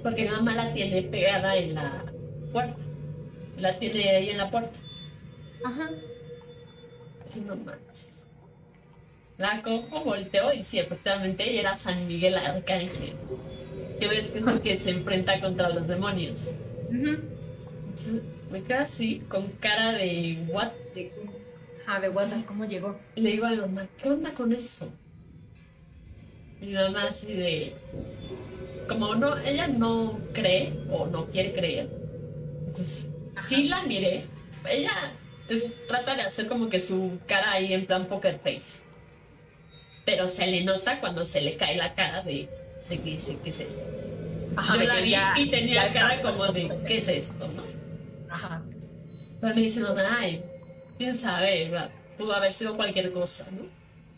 Porque 0.02 0.24
mi 0.24 0.30
mamá 0.30 0.54
la 0.56 0.74
tiene 0.74 1.02
pegada 1.04 1.56
en 1.56 1.76
la 1.76 2.06
puerta. 2.52 2.78
La 3.58 3.78
tiene 3.80 4.10
ahí 4.10 4.30
en 4.30 4.38
la 4.38 4.50
puerta. 4.52 4.80
Ajá. 5.66 5.90
Y 7.36 7.40
no 7.40 7.56
manches. 7.56 8.13
La 9.44 9.62
cojo, 9.62 10.06
volteo 10.06 10.54
y 10.54 10.64
sí, 10.64 10.80
efectivamente 10.80 11.60
era 11.60 11.76
San 11.76 12.08
Miguel 12.08 12.38
Arcángel. 12.38 13.14
Que 14.00 14.08
ves 14.08 14.32
que 14.32 14.40
es 14.40 14.48
el 14.48 14.62
que 14.62 14.76
se 14.78 14.92
enfrenta 14.92 15.42
contra 15.42 15.68
los 15.68 15.86
demonios. 15.88 16.54
Entonces, 16.90 18.22
me 18.50 18.64
quedo 18.64 18.80
así, 18.80 19.20
con 19.28 19.48
cara 19.60 19.92
de 19.92 20.46
what. 20.48 20.72
De, 20.96 21.12
ajá, 21.86 22.00
de 22.00 22.08
WhatsApp, 22.08 22.46
¿cómo 22.46 22.64
llegó? 22.64 22.98
Y 23.16 23.22
le 23.22 23.32
digo 23.32 23.46
a 23.46 23.50
mi 23.50 23.58
mamá, 23.58 23.86
¿qué 24.02 24.10
onda 24.10 24.34
con 24.34 24.54
esto? 24.54 24.88
Y 26.62 26.68
mi 26.68 26.74
mamá 26.76 27.08
así 27.10 27.34
de. 27.34 27.76
Como 28.88 29.14
no, 29.16 29.38
ella 29.40 29.68
no 29.68 30.22
cree 30.32 30.72
o 30.90 31.06
no 31.08 31.26
quiere 31.26 31.52
creer. 31.52 31.90
Entonces, 32.68 33.08
sí 33.42 33.68
la 33.68 33.84
miré. 33.84 34.24
Ella 34.70 35.18
es- 35.50 35.86
trata 35.86 36.16
de 36.16 36.22
hacer 36.22 36.48
como 36.48 36.70
que 36.70 36.80
su 36.80 37.20
cara 37.28 37.52
ahí 37.52 37.74
en 37.74 37.86
plan 37.86 38.08
poker 38.08 38.40
face. 38.40 38.83
Pero 40.06 40.28
se 40.28 40.48
le 40.48 40.64
nota 40.64 41.00
cuando 41.00 41.24
se 41.24 41.42
le 41.42 41.56
cae 41.56 41.76
la 41.78 41.94
cara 41.96 42.22
de, 42.24 42.50
de 42.90 42.98
que 42.98 43.04
dice, 43.12 43.38
¿qué 43.44 43.50
es 43.50 43.60
esto? 43.60 43.82
Ajá, 44.56 44.76
Yo 44.78 44.84
la 44.84 44.96
vi 44.98 45.10
ya- 45.12 45.34
y 45.38 45.50
tenía 45.50 45.88
ya 45.88 45.94
cara 45.94 46.22
como 46.22 46.46
de, 46.52 46.70
¿qué 46.88 46.98
es 46.98 47.08
esto? 47.08 47.48
¿no? 47.48 47.64
Ajá. 48.30 48.62
Pero 49.42 49.56
me 49.56 49.62
dice, 49.62 49.80
mamá, 49.82 50.02
ay, 50.20 50.44
quién 50.98 51.16
sabe, 51.16 51.72
pudo 52.18 52.34
haber 52.34 52.52
sido 52.52 52.76
cualquier 52.76 53.12
cosa, 53.14 53.50
¿no? 53.52 53.64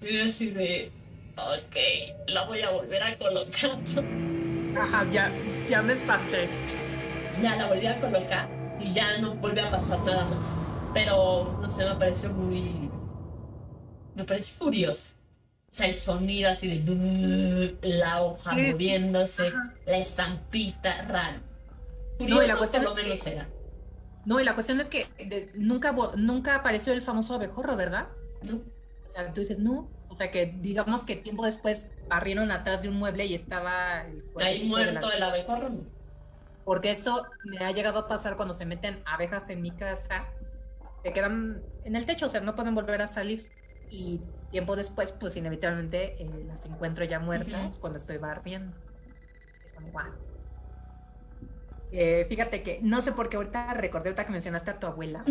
Y 0.07 0.17
yo 0.17 0.23
así 0.25 0.49
de, 0.51 0.91
ok, 1.37 2.27
la 2.27 2.43
voy 2.45 2.61
a 2.61 2.69
volver 2.71 3.01
a 3.03 3.17
colocar. 3.17 3.77
Ajá, 4.77 5.07
ya, 5.11 5.31
ya 5.67 5.81
me 5.81 5.93
espanté. 5.93 6.49
ya 7.41 7.55
la 7.55 7.67
volví 7.67 7.87
a 7.87 7.99
colocar 8.01 8.49
y 8.79 8.91
ya 8.91 9.17
no 9.19 9.35
volvió 9.35 9.65
a 9.67 9.71
pasar 9.71 9.99
nada 10.01 10.25
más. 10.25 10.65
Pero, 10.93 11.57
no 11.61 11.69
sé, 11.69 11.85
me 11.87 11.95
pareció 11.95 12.29
muy... 12.31 12.89
Me 14.15 14.23
pareció 14.23 14.59
curioso. 14.65 15.13
O 15.75 15.77
sea, 15.77 15.87
el 15.87 15.95
sonido 15.97 16.49
así 16.51 16.69
de... 16.79 17.75
La 17.81 18.23
hoja 18.23 18.53
moviéndose, 18.53 19.51
la 19.85 19.97
estampita, 19.97 21.01
raro. 21.01 21.39
No, 22.17 22.23
y 22.25 22.27
Curioso 22.29 22.47
la 22.47 22.55
cuestión 22.55 22.83
por 22.83 22.91
lo 22.91 22.95
que- 22.95 23.03
menos 23.03 23.27
era. 23.27 23.49
No, 24.23 24.39
y 24.39 24.45
la 24.45 24.53
cuestión 24.53 24.79
es 24.79 24.87
que 24.87 25.07
de- 25.17 25.51
nunca, 25.55 25.93
nunca 26.15 26.55
apareció 26.55 26.93
el 26.93 27.01
famoso 27.01 27.33
abejorro, 27.35 27.75
¿verdad? 27.75 28.07
¿no? 28.43 28.55
O 29.05 29.09
sea, 29.09 29.33
tú 29.33 29.41
dices, 29.41 29.59
no. 29.59 29.89
O 30.07 30.15
sea, 30.15 30.31
que 30.31 30.45
digamos 30.61 31.03
que 31.03 31.17
tiempo 31.17 31.45
después 31.45 31.91
barrieron 32.07 32.51
atrás 32.51 32.81
de 32.81 32.87
un 32.87 32.95
mueble 32.95 33.25
y 33.25 33.35
estaba 33.35 34.03
el 34.05 34.23
Ahí 34.41 34.59
la- 34.63 34.69
muerto 34.69 35.11
el 35.11 35.21
abejorro, 35.23 35.69
¿no? 35.71 35.81
Porque 36.63 36.91
eso 36.91 37.25
me 37.43 37.57
ha 37.65 37.71
llegado 37.71 37.99
a 37.99 38.07
pasar 38.07 38.37
cuando 38.37 38.53
se 38.53 38.65
meten 38.65 39.03
abejas 39.05 39.49
en 39.49 39.61
mi 39.61 39.71
casa. 39.71 40.23
Se 41.03 41.11
quedan 41.11 41.61
en 41.83 41.97
el 41.97 42.05
techo, 42.05 42.27
o 42.27 42.29
sea, 42.29 42.39
no 42.39 42.55
pueden 42.55 42.75
volver 42.75 43.01
a 43.01 43.07
salir. 43.07 43.51
Y 43.89 44.21
tiempo 44.51 44.75
después, 44.75 45.11
pues 45.11 45.35
inevitablemente 45.37 46.21
eh, 46.21 46.45
las 46.47 46.65
encuentro 46.65 47.03
ya 47.05 47.19
muertas 47.19 47.71
Ujú. 47.73 47.81
cuando 47.81 47.97
estoy 47.97 48.17
barriendo. 48.17 48.75
Guau. 49.91 50.11
Eh, 51.91 52.25
fíjate 52.27 52.63
que 52.63 52.79
no 52.81 53.01
sé 53.01 53.11
por 53.11 53.29
qué 53.29 53.37
ahorita 53.37 53.73
recordé 53.73 54.09
ahorita 54.09 54.25
que 54.25 54.31
mencionaste 54.31 54.71
a 54.71 54.79
tu 54.79 54.87
abuela. 54.87 55.23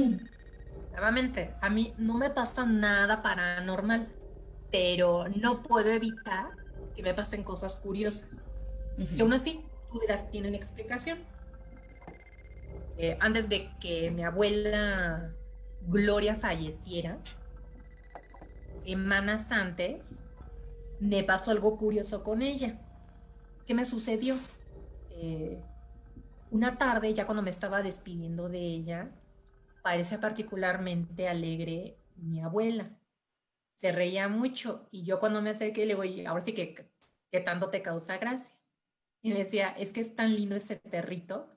Nuevamente, 0.93 1.55
a 1.61 1.71
mí 1.71 1.95
no 1.99 2.15
me 2.15 2.31
pasa 2.31 2.65
nada 2.65 3.23
paranormal, 3.23 4.09
pero 4.71 5.29
no 5.29 5.63
puedo 5.63 5.91
evitar 5.91 6.51
que 6.95 7.03
me 7.03 7.15
pasen 7.15 7.43
cosas 7.43 7.77
curiosas. 7.77 8.29
Ujú. 8.99 9.15
Y 9.17 9.21
aún 9.21 9.33
así, 9.33 9.65
tú 9.91 9.99
dirás, 10.01 10.31
tienen 10.31 10.55
explicación. 10.55 11.19
Eh, 12.97 13.17
antes 13.21 13.49
de 13.49 13.71
que 13.81 14.11
mi 14.13 14.23
abuela 14.23 15.33
Gloria 15.87 16.37
falleciera, 16.37 17.19
semanas 18.85 19.51
antes, 19.51 20.15
me 21.01 21.25
pasó 21.25 21.51
algo 21.51 21.77
curioso 21.77 22.23
con 22.23 22.43
ella. 22.43 22.81
¿Qué 23.67 23.75
me 23.75 23.85
sucedió? 23.85 24.37
Eh, 25.11 25.63
una 26.51 26.77
tarde, 26.79 27.15
ya 27.15 27.27
cuando 27.27 27.43
me 27.43 27.51
estaba 27.51 27.83
despidiendo 27.83 28.49
de 28.49 28.61
ella, 28.61 29.11
parece 29.83 30.19
particularmente 30.19 31.29
alegre 31.29 31.99
mi 32.17 32.41
abuela. 32.41 32.99
Se 33.75 33.93
reía 33.93 34.29
mucho 34.29 34.89
y 34.91 35.05
yo 35.05 35.19
cuando 35.19 35.43
me 35.43 35.51
acerqué 35.51 35.81
le 35.81 35.95
digo, 35.95 36.03
"Oye, 36.03 36.27
ahora 36.27 36.43
sí 36.43 36.53
que, 36.55 36.91
¿qué 37.31 37.41
tanto 37.41 37.71
te 37.71 37.83
causa 37.83 38.19
gracia? 38.19 38.57
Y 39.23 39.31
me 39.31 39.39
decía, 39.39 39.71
es 39.71 39.93
que 39.93 40.03
es 40.03 40.15
tan 40.15 40.35
lindo 40.37 40.55
ese 40.55 40.77
perrito. 40.77 41.51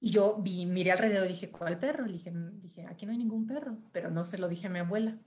Y 0.00 0.10
yo 0.10 0.36
vi, 0.40 0.64
miré 0.66 0.92
alrededor 0.92 1.26
y 1.26 1.30
dije, 1.30 1.50
¿cuál 1.50 1.78
perro? 1.78 2.06
Le 2.06 2.14
dije, 2.14 2.32
dije, 2.62 2.86
aquí 2.86 3.04
no 3.04 3.12
hay 3.12 3.18
ningún 3.18 3.46
perro, 3.46 3.78
pero 3.92 4.10
no 4.10 4.24
se 4.24 4.38
lo 4.38 4.48
dije 4.48 4.68
a 4.68 4.70
mi 4.70 4.78
abuela. 4.78 5.18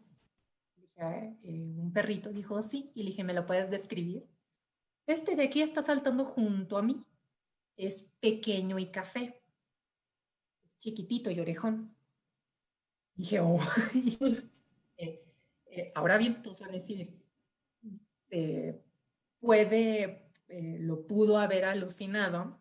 Eh, 0.97 1.75
un 1.77 1.91
perrito, 1.93 2.31
dijo, 2.31 2.61
sí, 2.61 2.91
y 2.95 3.03
le 3.03 3.09
dije, 3.09 3.23
¿me 3.23 3.33
lo 3.33 3.45
puedes 3.45 3.69
describir? 3.69 4.27
Este 5.07 5.35
de 5.35 5.43
aquí 5.43 5.61
está 5.61 5.81
saltando 5.81 6.25
junto 6.25 6.77
a 6.77 6.81
mí. 6.81 7.05
Es 7.77 8.13
pequeño 8.19 8.79
y 8.79 8.87
café. 8.87 9.41
Es 10.63 10.77
chiquitito 10.79 11.29
y 11.29 11.39
orejón. 11.39 11.95
Dije, 13.15 13.39
oh. 13.41 13.59
Eh, 14.97 15.25
eh, 15.65 15.91
ahora 15.93 16.17
bien, 16.17 16.41
tú 16.41 16.55
a 16.63 16.69
decir, 16.69 17.21
puede, 19.41 20.31
lo 20.47 21.05
pudo 21.05 21.37
haber 21.37 21.65
alucinado 21.65 22.57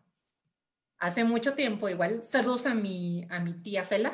hace 0.98 1.22
mucho 1.22 1.54
tiempo, 1.54 1.88
igual, 1.88 2.24
saludos 2.24 2.66
a 2.66 2.74
mi, 2.74 3.24
a 3.30 3.38
mi 3.38 3.54
tía 3.54 3.84
Fela, 3.84 4.12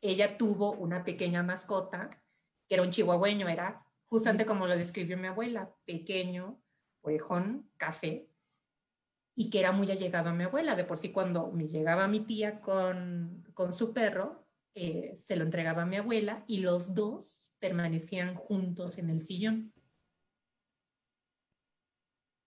ella 0.00 0.36
tuvo 0.36 0.72
una 0.72 1.04
pequeña 1.04 1.42
mascota 1.42 2.20
que 2.68 2.74
era 2.74 2.82
un 2.82 2.90
chihuahueño, 2.90 3.48
era 3.48 3.84
justamente 4.06 4.46
como 4.46 4.66
lo 4.66 4.76
describió 4.76 5.16
mi 5.16 5.26
abuela, 5.26 5.74
pequeño, 5.84 6.62
orejón, 7.00 7.70
café, 7.76 8.28
y 9.34 9.50
que 9.50 9.60
era 9.60 9.72
muy 9.72 9.90
allegado 9.90 10.30
a 10.30 10.34
mi 10.34 10.44
abuela. 10.44 10.74
De 10.74 10.84
por 10.84 10.98
sí, 10.98 11.12
cuando 11.12 11.50
me 11.52 11.68
llegaba 11.68 12.08
mi 12.08 12.20
tía 12.20 12.60
con, 12.60 13.44
con 13.54 13.72
su 13.72 13.92
perro, 13.92 14.44
eh, 14.74 15.16
se 15.16 15.36
lo 15.36 15.44
entregaba 15.44 15.82
a 15.82 15.86
mi 15.86 15.96
abuela 15.96 16.44
y 16.46 16.58
los 16.60 16.94
dos 16.94 17.50
permanecían 17.58 18.34
juntos 18.34 18.98
en 18.98 19.10
el 19.10 19.20
sillón. 19.20 19.72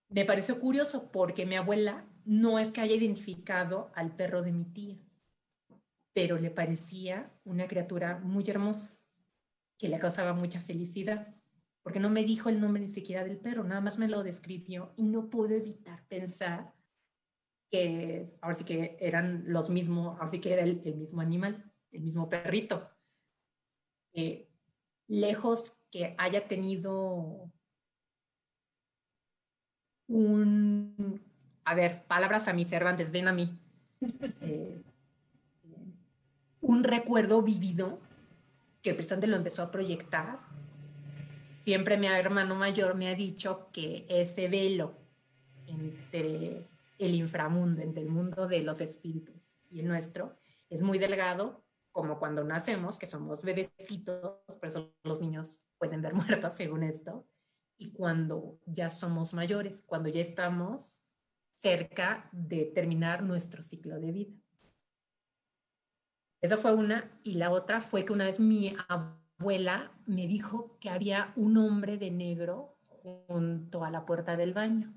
Me 0.08 0.24
pareció 0.24 0.60
curioso 0.60 1.10
porque 1.10 1.46
mi 1.46 1.56
abuela 1.56 2.06
no 2.24 2.58
es 2.58 2.70
que 2.70 2.82
haya 2.82 2.94
identificado 2.94 3.90
al 3.94 4.14
perro 4.14 4.42
de 4.42 4.52
mi 4.52 4.64
tía, 4.66 4.98
pero 6.12 6.38
le 6.38 6.50
parecía 6.50 7.32
una 7.44 7.66
criatura 7.66 8.18
muy 8.18 8.48
hermosa, 8.48 8.94
que 9.82 9.88
le 9.88 9.98
causaba 9.98 10.32
mucha 10.32 10.60
felicidad, 10.60 11.34
porque 11.82 11.98
no 11.98 12.08
me 12.08 12.22
dijo 12.22 12.48
el 12.48 12.60
nombre 12.60 12.80
ni 12.80 12.88
siquiera 12.88 13.24
del 13.24 13.40
perro, 13.40 13.64
nada 13.64 13.80
más 13.80 13.98
me 13.98 14.06
lo 14.06 14.22
describió 14.22 14.92
y 14.94 15.02
no 15.02 15.28
pude 15.28 15.56
evitar 15.56 16.06
pensar 16.06 16.72
que 17.68 18.24
ahora 18.40 18.54
sí 18.54 18.62
que 18.62 18.96
eran 19.00 19.42
los 19.48 19.70
mismos, 19.70 20.16
ahora 20.18 20.28
sí 20.28 20.40
que 20.40 20.52
era 20.52 20.62
el, 20.62 20.80
mismo 20.94 21.20
animal, 21.20 21.68
el 21.90 22.02
mismo 22.02 22.28
perrito. 22.28 22.92
Eh, 24.12 24.48
lejos 25.08 25.80
que 25.90 26.14
haya 26.16 26.46
tenido 26.46 27.50
un 30.06 31.20
a 31.64 31.74
ver, 31.74 32.04
palabras 32.06 32.46
a 32.46 32.52
mis 32.52 32.68
Cervantes, 32.68 33.10
ven 33.10 33.26
a 33.26 33.32
mí. 33.32 33.58
Eh, 34.42 34.82
un 36.60 36.84
recuerdo 36.84 37.42
vivido 37.42 38.00
que 38.82 38.90
el 38.90 38.96
presidente 38.96 39.26
lo 39.26 39.36
empezó 39.36 39.62
a 39.62 39.70
proyectar. 39.70 40.40
Siempre 41.60 41.96
mi 41.96 42.08
hermano 42.08 42.56
mayor 42.56 42.96
me 42.96 43.08
ha 43.08 43.14
dicho 43.14 43.70
que 43.72 44.04
ese 44.08 44.48
velo 44.48 44.98
entre 45.66 46.68
el 46.98 47.14
inframundo, 47.14 47.82
entre 47.82 48.02
el 48.02 48.08
mundo 48.08 48.48
de 48.48 48.62
los 48.62 48.80
espíritus 48.80 49.58
y 49.70 49.80
el 49.80 49.86
nuestro, 49.86 50.36
es 50.68 50.82
muy 50.82 50.98
delgado, 50.98 51.64
como 51.92 52.18
cuando 52.18 52.42
nacemos, 52.42 52.98
que 52.98 53.06
somos 53.06 53.42
bebecitos, 53.42 54.38
por 54.46 54.66
eso 54.66 54.92
los 55.04 55.20
niños 55.20 55.66
pueden 55.78 56.02
ver 56.02 56.14
muertos 56.14 56.54
según 56.54 56.82
esto, 56.82 57.26
y 57.78 57.92
cuando 57.92 58.58
ya 58.66 58.90
somos 58.90 59.34
mayores, 59.34 59.82
cuando 59.82 60.08
ya 60.08 60.20
estamos 60.20 61.02
cerca 61.54 62.28
de 62.32 62.64
terminar 62.74 63.22
nuestro 63.22 63.62
ciclo 63.62 64.00
de 64.00 64.12
vida. 64.12 64.41
Esa 66.42 66.56
fue 66.56 66.74
una. 66.74 67.10
Y 67.22 67.34
la 67.34 67.50
otra 67.50 67.80
fue 67.80 68.04
que 68.04 68.12
una 68.12 68.26
vez 68.26 68.40
mi 68.40 68.76
abuela 68.88 69.92
me 70.04 70.26
dijo 70.26 70.76
que 70.80 70.90
había 70.90 71.32
un 71.36 71.56
hombre 71.56 71.96
de 71.96 72.10
negro 72.10 72.76
junto 72.88 73.84
a 73.84 73.90
la 73.90 74.04
puerta 74.04 74.36
del 74.36 74.52
baño. 74.52 74.92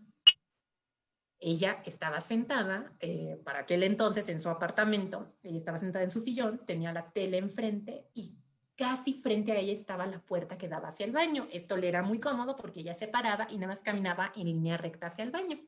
Ella 1.40 1.84
estaba 1.86 2.22
sentada, 2.22 2.92
eh, 3.00 3.40
para 3.44 3.60
aquel 3.60 3.84
entonces 3.84 4.28
en 4.30 4.40
su 4.40 4.50
apartamento, 4.50 5.36
ella 5.44 5.58
estaba 5.58 5.78
sentada 5.78 6.04
en 6.04 6.10
su 6.10 6.20
sillón, 6.20 6.66
tenía 6.66 6.92
la 6.92 7.12
tele 7.12 7.38
enfrente 7.38 8.10
y 8.16 8.36
casi 8.76 9.14
frente 9.14 9.52
a 9.52 9.58
ella 9.58 9.74
estaba 9.74 10.08
la 10.08 10.20
puerta 10.20 10.58
que 10.58 10.68
daba 10.68 10.88
hacia 10.88 11.06
el 11.06 11.12
baño. 11.12 11.48
Esto 11.52 11.78
le 11.78 11.90
era 11.90 12.02
muy 12.02 12.20
cómodo 12.20 12.56
porque 12.56 12.80
ella 12.80 12.96
se 12.96 13.08
paraba 13.08 13.48
y 13.52 13.58
nada 13.58 13.74
más 13.74 13.84
caminaba 13.84 14.32
en 14.36 14.46
línea 14.46 14.78
recta 14.78 15.08
hacia 15.08 15.24
el 15.24 15.32
baño. 15.32 15.60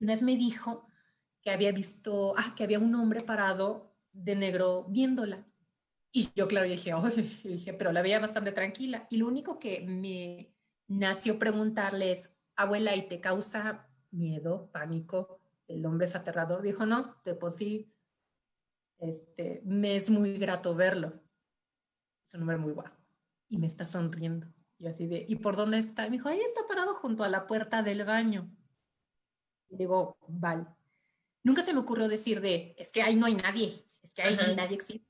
Una 0.00 0.12
vez 0.12 0.22
me 0.22 0.36
dijo 0.36 0.86
que 1.40 1.50
había 1.50 1.72
visto, 1.72 2.34
ah, 2.36 2.54
que 2.56 2.64
había 2.64 2.78
un 2.78 2.94
hombre 2.94 3.22
parado 3.22 3.91
de 4.12 4.36
negro 4.36 4.86
viéndola. 4.88 5.46
Y 6.12 6.28
yo, 6.34 6.46
claro, 6.46 6.68
dije, 6.68 6.92
dije, 7.44 7.72
pero 7.72 7.92
la 7.92 8.02
veía 8.02 8.20
bastante 8.20 8.52
tranquila. 8.52 9.06
Y 9.10 9.16
lo 9.16 9.26
único 9.26 9.58
que 9.58 9.80
me 9.80 10.54
nació 10.88 11.38
preguntarle 11.38 12.12
es, 12.12 12.34
abuela, 12.56 12.94
¿y 12.94 13.08
te 13.08 13.20
causa 13.20 13.88
miedo, 14.10 14.70
pánico? 14.72 15.40
El 15.66 15.86
hombre 15.86 16.06
es 16.06 16.14
aterrador. 16.14 16.62
Dijo, 16.62 16.84
no, 16.86 17.16
de 17.24 17.34
por 17.34 17.52
sí, 17.52 17.92
este, 18.98 19.62
me 19.64 19.96
es 19.96 20.10
muy 20.10 20.38
grato 20.38 20.74
verlo. 20.74 21.20
Es 22.26 22.34
un 22.34 22.42
hombre 22.42 22.58
muy 22.58 22.72
guapo. 22.72 22.96
Y 23.48 23.58
me 23.58 23.66
está 23.66 23.86
sonriendo. 23.86 24.46
Y 24.78 24.86
así 24.86 25.06
de, 25.06 25.24
¿y 25.28 25.36
por 25.36 25.56
dónde 25.56 25.78
está? 25.78 26.04
me 26.04 26.10
dijo, 26.10 26.28
ahí 26.28 26.40
está 26.40 26.66
parado 26.68 26.94
junto 26.94 27.24
a 27.24 27.28
la 27.28 27.46
puerta 27.46 27.82
del 27.82 28.04
baño 28.04 28.50
digo, 29.76 30.16
vale. 30.28 30.66
Nunca 31.42 31.62
se 31.62 31.72
me 31.72 31.80
ocurrió 31.80 32.08
decir 32.08 32.40
de, 32.40 32.74
es 32.78 32.92
que 32.92 33.02
ahí 33.02 33.16
no 33.16 33.26
hay 33.26 33.34
nadie, 33.34 33.84
es 34.12 34.38
que 34.38 34.44
ahí 34.44 34.56
nadie 34.56 34.76
existe. 34.76 35.06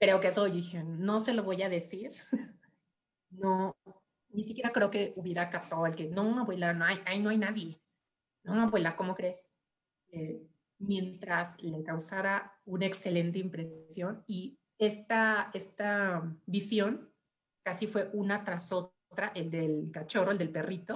Creo 0.00 0.20
que 0.20 0.28
eso, 0.28 0.44
dije, 0.44 0.84
no 0.84 1.20
se 1.20 1.34
lo 1.34 1.42
voy 1.42 1.62
a 1.62 1.68
decir. 1.68 2.12
no, 3.30 3.76
ni 4.30 4.44
siquiera 4.44 4.70
creo 4.70 4.90
que 4.90 5.12
hubiera 5.16 5.50
captado 5.50 5.86
el 5.86 5.94
que, 5.94 6.08
no, 6.08 6.40
abuela, 6.40 6.72
no 6.72 6.84
hay, 6.84 7.00
ahí 7.06 7.20
no 7.20 7.30
hay 7.30 7.38
nadie. 7.38 7.80
No, 8.44 8.62
abuela, 8.62 8.94
¿cómo 8.94 9.14
crees? 9.14 9.50
Eh, 10.10 10.46
mientras 10.78 11.60
le 11.62 11.82
causara 11.82 12.58
una 12.64 12.86
excelente 12.86 13.38
impresión 13.38 14.22
y 14.26 14.58
esta, 14.78 15.50
esta 15.52 16.22
visión 16.46 17.12
casi 17.64 17.88
fue 17.88 18.08
una 18.12 18.44
tras 18.44 18.72
otra, 18.72 19.32
el 19.34 19.50
del 19.50 19.90
cachorro, 19.92 20.30
el 20.30 20.38
del 20.38 20.50
perrito, 20.50 20.94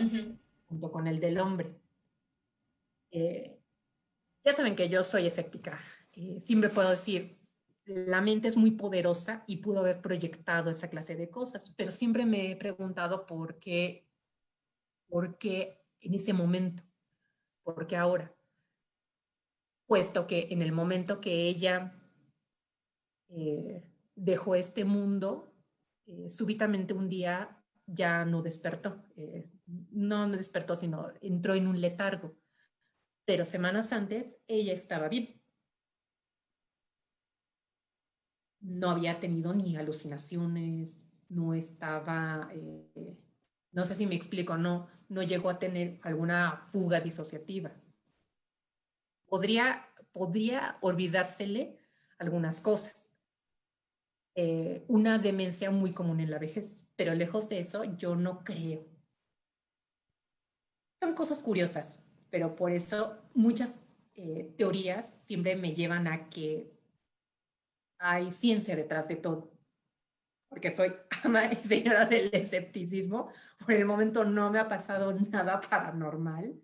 junto 0.69 0.93
con 0.93 1.09
el 1.09 1.19
del 1.19 1.39
hombre. 1.39 1.75
Eh, 3.11 3.59
ya 4.45 4.55
saben 4.55 4.77
que 4.77 4.89
yo 4.89 5.03
soy 5.03 5.27
escéptica. 5.27 5.81
Eh, 6.13 6.41
siempre 6.41 6.71
puedo 6.71 6.91
decir, 6.91 7.41
la 7.85 8.21
mente 8.21 8.49
es 8.49 8.57
muy 8.57 8.73
poderosa 8.73 9.45
y 9.47 9.57
pudo 9.57 9.81
haber 9.81 10.01
proyectado 10.01 10.71
esa 10.71 10.89
clase 10.89 11.17
de 11.17 11.31
cosas, 11.31 11.73
pero 11.77 11.91
siempre 11.91 12.27
me 12.27 12.51
he 12.51 12.57
preguntado 12.57 13.27
por 13.27 13.59
qué, 13.59 14.09
por 15.09 15.39
qué 15.39 15.81
en 16.01 16.15
ese 16.15 16.33
momento, 16.33 16.83
por 17.63 17.87
qué 17.87 17.97
ahora. 17.97 18.35
Puesto 19.87 20.27
que 20.27 20.49
en 20.51 20.63
el 20.63 20.73
momento 20.73 21.21
que 21.21 21.49
ella 21.49 22.01
eh, 23.29 23.83
dejó 24.15 24.55
este 24.55 24.85
mundo, 24.85 25.55
súbitamente 26.29 26.93
un 26.95 27.09
día 27.09 27.65
ya 27.87 28.25
no 28.25 28.43
despertó. 28.43 29.05
no, 29.67 30.27
no 30.27 30.37
despertó, 30.37 30.77
sino 30.77 31.09
entró 31.21 31.55
en 31.55 31.67
un 31.67 31.81
letargo 31.81 32.37
pero 33.25 33.45
semanas 33.45 33.93
antes 33.93 34.39
ella 34.47 34.73
estaba 34.73 35.09
bien. 35.09 35.42
No 38.63 38.91
había 38.91 39.21
tenido 39.21 39.55
ni 39.55 39.77
alucinaciones, 39.77 41.01
no 41.29 41.55
estaba, 41.55 42.49
eh, 42.53 43.19
no 43.73 43.85
sé 43.85 43.95
si 43.95 44.07
me 44.07 44.15
explico, 44.15 44.57
no, 44.57 44.89
no 45.09 45.23
llegó 45.23 45.51
a 45.51 45.59
tener 45.59 46.01
alguna 46.03 46.67
fuga 46.69 47.01
disociativa. 47.01 47.73
Podría, 49.27 49.87
podría 50.13 50.79
olvidársele 50.81 51.79
algunas 52.19 52.61
cosas. 52.61 53.13
Eh, 54.35 54.85
una 54.89 55.19
demencia 55.19 55.71
muy 55.71 55.93
común 55.93 56.21
en 56.21 56.31
la 56.31 56.39
vejez, 56.39 56.81
pero 56.97 57.15
lejos 57.15 57.49
de 57.49 57.61
eso, 57.61 57.85
yo 57.85 58.17
no 58.17 58.45
creo. 58.45 58.87
Son 61.01 61.15
cosas 61.15 61.41
curiosas 61.41 62.03
pero 62.33 62.57
por 62.57 62.73
eso 62.73 63.19
muchas 63.35 63.85
eh, 64.15 64.55
teorías 64.57 65.15
siempre 65.25 65.55
me 65.55 65.75
llevan 65.75 66.09
a 66.09 66.31
que 66.31 66.73
hay 68.03 68.33
ciencia 68.33 68.75
detrás 68.75 69.07
de 69.09 69.17
todo. 69.17 69.53
Porque 70.49 70.75
soy 70.75 70.93
ama 71.25 71.47
y 71.47 71.57
señora 71.57 72.05
del 72.05 72.31
escepticismo, 72.33 73.31
por 73.59 73.73
el 73.73 73.85
momento 73.85 74.25
no 74.25 74.51
me 74.51 74.59
ha 74.59 74.69
pasado 74.69 75.13
nada 75.31 75.61
paranormal. 75.61 76.61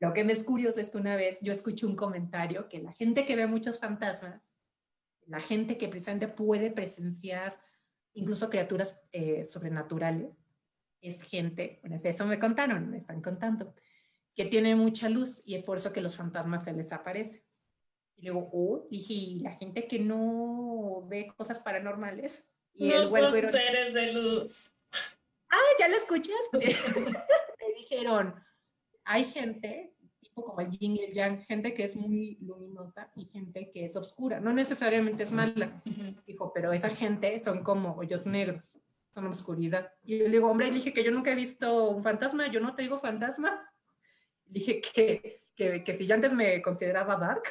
Lo 0.00 0.12
que 0.12 0.24
me 0.24 0.32
es 0.32 0.42
curioso 0.42 0.80
es 0.80 0.88
que 0.88 0.98
una 0.98 1.16
vez 1.16 1.38
yo 1.42 1.52
escuché 1.52 1.86
un 1.86 1.96
comentario 1.96 2.68
que 2.68 2.80
la 2.80 2.92
gente 2.92 3.24
que 3.24 3.36
ve 3.36 3.46
muchos 3.46 3.78
fantasmas, 3.78 4.54
la 5.26 5.40
gente 5.40 5.76
que 5.76 5.88
precisamente 5.88 6.28
puede 6.28 6.70
presenciar 6.70 7.60
incluso 8.14 8.50
criaturas 8.50 9.02
eh, 9.12 9.44
sobrenaturales, 9.44 10.48
es 11.00 11.22
gente, 11.22 11.78
bueno, 11.82 11.96
eso 12.02 12.26
me 12.26 12.38
contaron, 12.38 12.90
me 12.90 12.98
están 12.98 13.20
contando, 13.20 13.74
que 14.34 14.46
tiene 14.46 14.74
mucha 14.76 15.08
luz 15.08 15.42
y 15.44 15.54
es 15.54 15.62
por 15.62 15.78
eso 15.78 15.92
que 15.92 16.00
los 16.00 16.16
fantasmas 16.16 16.64
se 16.64 16.72
les 16.72 16.92
aparecen. 16.92 17.42
Y 18.20 18.26
luego, 18.26 18.50
oh, 18.52 18.86
dije, 18.90 19.14
¿y 19.14 19.40
la 19.40 19.52
gente 19.52 19.86
que 19.86 19.98
no 19.98 21.06
ve 21.08 21.32
cosas 21.36 21.58
paranormales? 21.58 22.46
Y 22.74 22.90
no 22.90 23.02
el 23.02 23.08
son 23.08 23.48
seres 23.48 23.94
de 23.94 24.12
luz. 24.12 24.70
ah, 25.48 25.56
¿ya 25.78 25.88
lo 25.88 25.96
escuchaste? 25.96 26.58
Me 27.60 27.74
dijeron, 27.78 28.34
hay 29.04 29.24
gente, 29.24 29.94
tipo 30.20 30.44
como 30.44 30.60
el 30.60 30.68
yin 30.68 30.96
y 30.96 31.04
el 31.04 31.14
yang, 31.14 31.40
gente 31.44 31.72
que 31.72 31.84
es 31.84 31.96
muy 31.96 32.36
luminosa 32.42 33.10
y 33.16 33.24
gente 33.24 33.70
que 33.70 33.86
es 33.86 33.96
oscura. 33.96 34.38
No 34.38 34.52
necesariamente 34.52 35.22
es 35.22 35.32
mala. 35.32 35.80
Ujú. 35.86 36.20
Dijo, 36.26 36.52
pero 36.52 36.74
esa 36.74 36.90
gente 36.90 37.40
son 37.40 37.62
como 37.62 37.94
hoyos 37.96 38.26
negros, 38.26 38.76
son 39.14 39.26
oscuridad. 39.28 39.94
Y 40.04 40.18
yo 40.18 40.24
le 40.24 40.30
digo, 40.30 40.50
hombre, 40.50 40.66
le 40.66 40.74
dije 40.74 40.92
que 40.92 41.04
yo 41.04 41.10
nunca 41.10 41.32
he 41.32 41.36
visto 41.36 41.88
un 41.88 42.02
fantasma, 42.02 42.48
yo 42.48 42.60
no 42.60 42.74
te 42.74 42.82
digo 42.82 42.98
fantasmas. 42.98 43.64
Le 44.44 44.52
dije 44.52 44.82
que, 44.82 45.46
que, 45.56 45.82
que 45.82 45.94
si 45.94 46.04
ya 46.06 46.16
antes 46.16 46.34
me 46.34 46.60
consideraba 46.60 47.16
dark, 47.16 47.44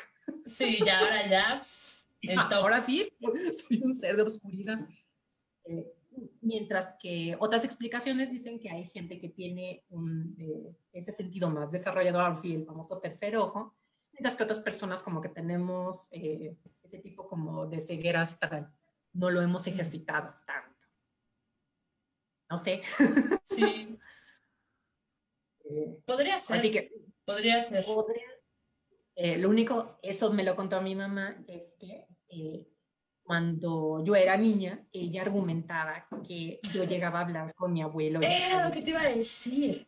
Sí, 0.48 0.80
ya 0.86 1.00
ahora 1.00 1.28
ya. 1.30 1.62
El 2.22 2.36
top. 2.50 2.54
ahora 2.54 2.82
sí, 2.82 3.08
soy 3.20 3.82
un 3.84 3.94
ser 3.94 4.16
de 4.16 4.24
oscuridad. 4.24 4.80
Eh, 5.66 5.86
mientras 6.42 6.96
que 7.02 7.36
otras 7.40 7.64
explicaciones 7.64 8.32
dicen 8.32 8.60
que 8.60 8.70
hay 8.70 8.86
gente 8.90 9.20
que 9.20 9.30
tiene 9.30 9.84
un, 9.90 10.36
eh, 10.40 10.76
ese 10.94 11.12
sentido 11.12 11.50
más 11.50 11.72
desarrollado, 11.72 12.20
ahora 12.20 12.36
sí, 12.38 12.56
el 12.56 12.66
famoso 12.66 13.00
tercer 13.00 13.38
ojo, 13.38 13.76
mientras 14.12 14.36
que 14.36 14.44
otras 14.44 14.60
personas 14.60 15.02
como 15.02 15.22
que 15.22 15.30
tenemos 15.30 16.08
eh, 16.12 16.56
ese 16.84 17.00
tipo 17.00 17.28
como 17.28 17.68
de 17.68 17.80
ceguera 17.80 18.22
astral. 18.22 18.74
No 19.14 19.30
lo 19.32 19.42
hemos 19.42 19.66
ejercitado 19.68 20.36
tanto. 20.46 20.76
No 22.50 22.58
sé. 22.58 22.82
Sí, 23.44 23.98
Eh, 25.72 26.00
podría 26.04 26.40
ser. 26.40 26.58
así 26.58 26.72
que 26.72 26.92
Podría 27.26 27.62
ser. 27.62 27.86
podría- 27.86 28.26
eh, 29.22 29.38
lo 29.38 29.50
único, 29.50 30.00
eso 30.02 30.32
me 30.32 30.46
lo 30.46 30.56
contó 30.56 30.82
mi 30.82 30.96
mamá, 30.96 31.36
es 31.46 31.74
que 31.78 32.08
eh, 32.30 32.66
cuando 33.22 34.02
yo 34.02 34.16
era 34.16 34.38
niña, 34.38 34.88
ella 34.94 35.24
argumentaba 35.24 36.08
que 36.26 36.62
yo 36.74 36.86
llegaba 36.86 37.20
a 37.20 37.24
hablar 37.24 37.54
con 37.54 37.74
mi 37.74 37.82
abuelo. 37.82 38.22
Era 38.24 38.66
lo 38.66 38.74
que 38.74 38.82
te 38.82 38.92
iba 38.92 39.02
a 39.02 39.10
decir. 39.10 39.86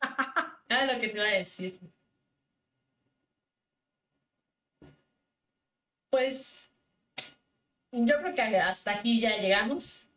Era 0.70 0.94
lo 0.94 0.98
que 0.98 1.08
te 1.08 1.14
iba 1.14 1.26
a 1.26 1.32
decir. 1.32 1.78
Pues 6.10 6.70
yo 7.92 8.18
creo 8.22 8.34
que 8.34 8.42
hasta 8.56 8.92
aquí 8.92 9.20
ya 9.20 9.36
llegamos. 9.36 10.08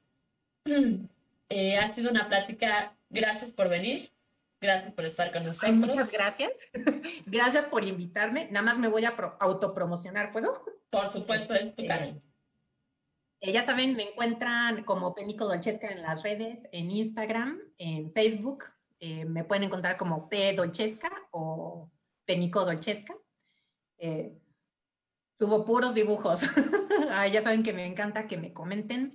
Eh, 1.54 1.78
ha 1.78 1.86
sido 1.90 2.10
una 2.10 2.30
plática. 2.30 2.96
Gracias 3.10 3.52
por 3.52 3.68
venir. 3.68 4.10
Gracias 4.62 4.93
por 4.93 5.05
estar 5.05 5.32
con 5.34 5.43
nosotros. 5.43 5.72
Ay, 5.72 5.76
muchas 5.76 6.12
gracias. 6.12 6.51
gracias 7.26 7.66
por 7.66 7.84
invitarme. 7.84 8.47
Nada 8.51 8.64
más 8.64 8.78
me 8.78 8.88
voy 8.88 9.05
a 9.05 9.16
pro- 9.16 9.36
autopromocionar, 9.39 10.32
¿puedo? 10.32 10.64
Por 10.91 11.12
supuesto, 11.12 11.55
es 11.55 11.76
tu 11.76 11.86
canal. 11.88 12.22
Eh, 13.39 13.51
ya 13.51 13.64
saben, 13.64 13.95
me 13.95 14.03
encuentran 14.12 14.84
como 14.84 15.16
Penico 15.16 15.45
Dolchesca 15.45 15.88
en 15.88 16.03
las 16.03 16.22
redes, 16.22 16.62
en 16.72 16.91
Instagram, 16.91 17.59
en 17.80 18.14
Facebook. 18.14 18.66
Eh, 18.99 19.26
me 19.26 19.43
pueden 19.43 19.64
encontrar 19.64 19.97
como 19.97 20.30
P 20.30 20.53
Dolchesca 20.53 21.09
o 21.32 21.89
Penico 22.26 22.64
Dolchesca. 22.64 23.16
Eh, 23.97 24.38
subo 25.39 25.66
puros 25.66 25.93
dibujos. 25.95 26.41
Ya 27.34 27.41
saben 27.41 27.62
que 27.62 27.74
me 27.74 27.86
encanta 27.86 28.26
que 28.28 28.38
me 28.38 28.53
comenten, 28.53 29.14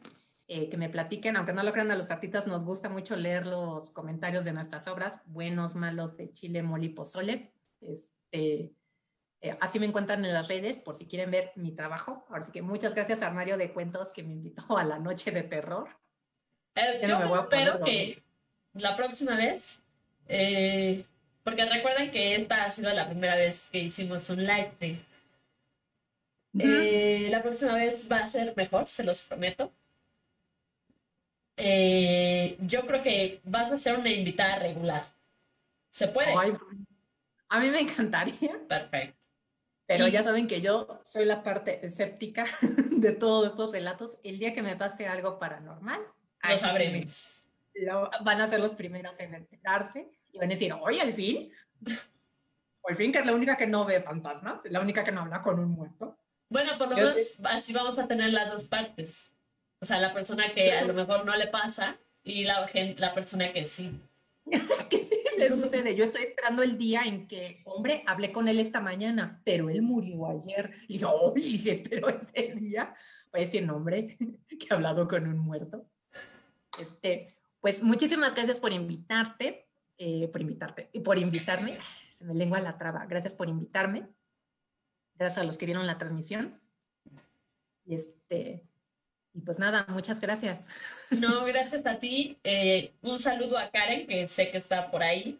eh, 0.48 0.68
que 0.68 0.76
me 0.76 0.88
platiquen. 0.88 1.36
Aunque 1.36 1.52
no 1.52 1.62
lo 1.62 1.72
crean, 1.72 1.90
a 1.90 1.96
los 1.96 2.10
artistas 2.10 2.46
nos 2.46 2.64
gusta 2.64 2.88
mucho 2.88 3.16
leer 3.16 3.46
los 3.46 3.90
comentarios 3.90 4.44
de 4.44 4.52
nuestras 4.52 4.88
obras, 4.88 5.22
buenos, 5.26 5.74
malos, 5.74 6.16
de 6.16 6.32
chile, 6.32 6.62
mole 6.62 6.86
y 6.86 6.90
pozole. 6.90 7.52
Este, 7.80 8.72
eh, 9.40 9.58
así 9.60 9.78
me 9.78 9.86
encuentran 9.86 10.24
en 10.24 10.32
las 10.32 10.48
redes 10.48 10.78
por 10.78 10.94
si 10.94 11.06
quieren 11.06 11.30
ver 11.30 11.52
mi 11.56 11.72
trabajo. 11.72 12.24
Ahora 12.28 12.44
sí 12.44 12.52
que 12.52 12.62
muchas 12.62 12.94
gracias 12.94 13.22
a 13.22 13.28
Armario 13.28 13.56
de 13.56 13.72
Cuentos 13.72 14.12
que 14.12 14.22
me 14.22 14.32
invitó 14.32 14.76
a 14.78 14.84
la 14.84 14.98
noche 14.98 15.30
de 15.30 15.42
terror. 15.42 15.88
Eh, 16.74 17.00
yo 17.06 17.18
no 17.18 17.40
espero 17.40 17.82
que 17.84 18.22
la 18.74 18.96
próxima 18.96 19.36
vez, 19.36 19.80
eh, 20.28 21.04
porque 21.42 21.64
recuerden 21.64 22.10
que 22.10 22.34
esta 22.34 22.64
ha 22.64 22.70
sido 22.70 22.92
la 22.92 23.08
primera 23.08 23.36
vez 23.36 23.68
que 23.70 23.78
hicimos 23.78 24.28
un 24.30 24.44
live 24.44 24.70
stream. 24.70 24.98
Eh, 26.58 27.28
la 27.30 27.42
próxima 27.42 27.74
vez 27.74 28.08
va 28.10 28.18
a 28.18 28.26
ser 28.26 28.54
mejor, 28.56 28.86
se 28.86 29.04
los 29.04 29.22
prometo. 29.22 29.72
Eh, 31.56 32.56
yo 32.60 32.86
creo 32.86 33.02
que 33.02 33.40
vas 33.44 33.70
a 33.70 33.78
ser 33.78 33.98
una 33.98 34.10
invitada 34.10 34.58
regular. 34.58 35.06
¿Se 35.90 36.08
puede? 36.08 36.34
Ay, 36.38 36.52
a 37.48 37.60
mí 37.60 37.68
me 37.70 37.80
encantaría, 37.80 38.58
Perfecto. 38.68 39.16
pero 39.86 40.06
Y- 40.08 40.10
ya 40.10 40.22
saben 40.22 40.46
que 40.46 40.60
yo 40.60 41.00
soy 41.10 41.24
la 41.24 41.42
parte 41.42 41.84
escéptica 41.86 42.44
de 42.90 43.12
todos 43.12 43.48
estos 43.48 43.72
relatos. 43.72 44.18
El 44.22 44.38
día 44.38 44.52
que 44.52 44.62
me 44.62 44.76
pase 44.76 45.06
algo 45.08 45.38
paranormal, 45.38 46.00
Lo 46.48 46.56
sabremos. 46.58 47.44
lo- 47.74 48.10
van 48.22 48.40
a 48.40 48.46
ser 48.46 48.60
los 48.60 48.72
primeros 48.72 49.18
en 49.20 49.34
enterarse 49.34 50.10
y 50.32 50.38
van 50.38 50.48
a 50.50 50.52
decir, 50.54 50.72
oye, 50.74 51.00
al 51.00 51.12
fin, 51.14 51.50
o 52.82 52.88
al 52.90 52.96
fin 52.96 53.12
que 53.12 53.18
es 53.20 53.26
la 53.26 53.34
única 53.34 53.56
que 53.56 53.66
no 53.66 53.84
ve 53.86 54.00
fantasmas, 54.00 54.60
la 54.66 54.80
única 54.80 55.02
que 55.04 55.12
no 55.12 55.22
habla 55.22 55.40
con 55.40 55.58
un 55.58 55.70
muerto. 55.70 56.18
Bueno, 56.50 56.76
por 56.78 56.88
lo 56.90 56.96
menos 56.96 57.14
así 57.44 57.72
vamos 57.72 57.98
a 57.98 58.06
tener 58.06 58.30
las 58.30 58.50
dos 58.52 58.64
partes. 58.64 59.32
O 59.86 59.88
sea, 59.88 60.00
la 60.00 60.12
persona 60.12 60.52
que 60.52 60.72
a 60.72 60.84
lo 60.84 60.92
mejor 60.94 61.24
no 61.24 61.36
le 61.36 61.46
pasa 61.46 61.96
y 62.24 62.42
la, 62.42 62.66
gen- 62.66 62.96
la 62.98 63.14
persona 63.14 63.52
que 63.52 63.64
sí. 63.64 64.00
¿Qué 64.90 64.98
sí 65.04 65.14
le 65.38 65.48
sucede? 65.48 65.94
Yo 65.94 66.02
estoy 66.02 66.24
esperando 66.24 66.64
el 66.64 66.76
día 66.76 67.02
en 67.04 67.28
que, 67.28 67.62
hombre, 67.64 68.02
hablé 68.04 68.32
con 68.32 68.48
él 68.48 68.58
esta 68.58 68.80
mañana, 68.80 69.40
pero 69.44 69.70
él 69.70 69.82
murió 69.82 70.28
ayer. 70.28 70.72
Y 70.88 70.94
dije, 70.94 71.04
oye, 71.04 71.70
espero 71.72 72.08
ese 72.08 72.52
día. 72.56 72.96
Voy 73.30 73.42
a 73.42 73.44
decir, 73.44 73.64
no, 73.64 73.76
hombre, 73.76 74.16
que 74.48 74.66
he 74.68 74.74
hablado 74.74 75.06
con 75.06 75.24
un 75.24 75.38
muerto. 75.38 75.86
Este, 76.80 77.28
pues 77.60 77.80
muchísimas 77.80 78.34
gracias 78.34 78.58
por 78.58 78.72
invitarte, 78.72 79.68
eh, 79.98 80.26
por 80.32 80.40
invitarte, 80.40 80.90
y 80.94 80.98
por 80.98 81.16
invitarme. 81.16 81.78
Se 82.18 82.24
me 82.24 82.34
lengua 82.34 82.58
la 82.58 82.76
traba. 82.76 83.06
Gracias 83.06 83.34
por 83.34 83.48
invitarme. 83.48 84.08
Gracias 85.14 85.44
a 85.44 85.46
los 85.46 85.56
que 85.58 85.66
vieron 85.66 85.86
la 85.86 85.96
transmisión. 85.96 86.60
Y 87.84 87.94
este, 87.94 88.64
y 89.36 89.40
pues 89.40 89.58
nada, 89.58 89.84
muchas 89.88 90.20
gracias. 90.20 90.66
No, 91.10 91.44
gracias 91.44 91.84
a 91.86 91.98
ti. 91.98 92.38
Eh, 92.42 92.92
un 93.02 93.18
saludo 93.18 93.58
a 93.58 93.70
Karen, 93.70 94.06
que 94.06 94.26
sé 94.26 94.50
que 94.50 94.56
está 94.56 94.90
por 94.90 95.02
ahí. 95.02 95.38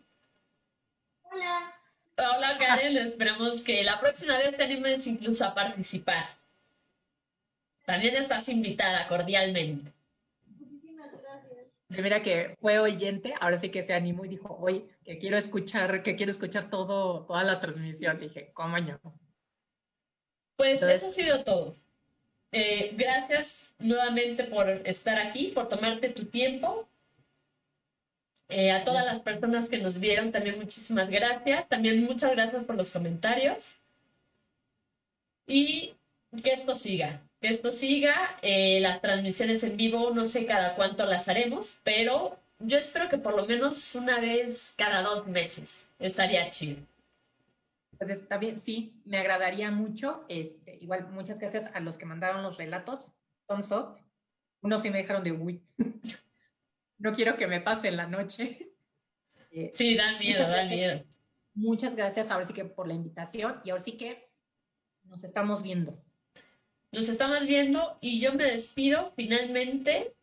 Hola. 1.22 1.72
Hola 2.18 2.56
Karen, 2.58 2.96
esperemos 2.98 3.62
que 3.62 3.82
la 3.84 4.00
próxima 4.00 4.38
vez 4.38 4.56
te 4.56 4.62
animes 4.62 5.06
incluso 5.06 5.44
a 5.44 5.54
participar. 5.54 6.26
También 7.84 8.16
estás 8.16 8.48
invitada 8.48 9.06
cordialmente. 9.08 9.92
Muchísimas 10.46 11.10
gracias. 11.22 11.66
Mira 11.88 12.22
que 12.22 12.56
fue 12.60 12.78
oyente, 12.78 13.34
ahora 13.40 13.58
sí 13.58 13.70
que 13.70 13.82
se 13.82 13.94
animó 13.94 14.24
y 14.24 14.28
dijo, 14.28 14.56
oye, 14.60 14.86
que 15.04 15.18
quiero 15.18 15.36
escuchar, 15.36 16.02
que 16.02 16.16
quiero 16.16 16.32
escuchar 16.32 16.68
todo, 16.70 17.24
toda 17.26 17.44
la 17.44 17.60
transmisión. 17.60 18.18
Dije, 18.18 18.50
¿cómo 18.54 18.78
no? 18.78 18.98
Pues 20.56 20.82
Entonces- 20.82 21.02
eso 21.02 21.08
ha 21.08 21.12
sido 21.12 21.44
todo. 21.44 21.76
Eh, 22.58 22.94
gracias 22.96 23.74
nuevamente 23.78 24.42
por 24.44 24.66
estar 24.86 25.18
aquí, 25.18 25.48
por 25.48 25.68
tomarte 25.68 26.08
tu 26.08 26.24
tiempo. 26.24 26.88
Eh, 28.48 28.70
a 28.70 28.82
todas 28.82 29.04
las 29.04 29.20
personas 29.20 29.68
que 29.68 29.76
nos 29.76 29.98
vieron, 29.98 30.32
también 30.32 30.56
muchísimas 30.56 31.10
gracias. 31.10 31.68
También 31.68 32.02
muchas 32.04 32.30
gracias 32.32 32.64
por 32.64 32.76
los 32.76 32.90
comentarios. 32.90 33.76
Y 35.46 35.96
que 36.42 36.52
esto 36.52 36.74
siga, 36.76 37.20
que 37.42 37.48
esto 37.48 37.72
siga. 37.72 38.38
Eh, 38.40 38.80
las 38.80 39.02
transmisiones 39.02 39.62
en 39.62 39.76
vivo, 39.76 40.12
no 40.12 40.24
sé 40.24 40.46
cada 40.46 40.76
cuánto 40.76 41.04
las 41.04 41.28
haremos, 41.28 41.78
pero 41.84 42.38
yo 42.60 42.78
espero 42.78 43.10
que 43.10 43.18
por 43.18 43.36
lo 43.36 43.44
menos 43.44 43.94
una 43.94 44.18
vez 44.18 44.72
cada 44.78 45.02
dos 45.02 45.26
meses. 45.26 45.88
Estaría 45.98 46.48
chido. 46.48 46.78
Pues 47.98 48.10
está 48.10 48.38
bien, 48.38 48.58
sí, 48.58 49.00
me 49.04 49.18
agradaría 49.18 49.70
mucho. 49.70 50.24
Este, 50.28 50.76
igual, 50.80 51.08
muchas 51.10 51.38
gracias 51.38 51.70
a 51.74 51.80
los 51.80 51.96
que 51.98 52.06
mandaron 52.06 52.42
los 52.42 52.56
relatos. 52.58 53.12
Thumbs 53.48 53.72
up. 53.72 53.96
Unos 54.60 54.82
sí 54.82 54.90
me 54.90 54.98
dejaron 54.98 55.22
de 55.24 55.32
uy. 55.32 55.62
no 56.98 57.14
quiero 57.14 57.36
que 57.36 57.46
me 57.46 57.60
pase 57.60 57.88
en 57.88 57.96
la 57.96 58.06
noche. 58.06 58.58
Eh, 59.52 59.70
Sí, 59.72 59.96
dan 59.96 60.18
miedo, 60.18 60.40
Muchas 60.40 60.50
dan 60.50 60.68
gracias. 60.68 60.80
miedo. 60.80 61.04
muchas 61.54 61.96
gracias 61.96 62.30
ahora 62.30 62.44
sí 62.44 62.52
que 62.52 62.66
por 62.66 62.86
la 62.86 62.92
invitación 62.92 63.62
y 63.64 63.70
ahora 63.70 63.82
sí 63.82 63.92
que 63.96 64.28
nos 65.04 65.24
estamos 65.24 65.62
viendo. 65.62 65.98
Nos 66.92 67.08
estamos 67.08 67.40
viendo 67.46 67.96
y 68.02 68.20
yo 68.20 68.34
me 68.34 68.44
despido 68.44 69.12
finalmente 69.16 70.14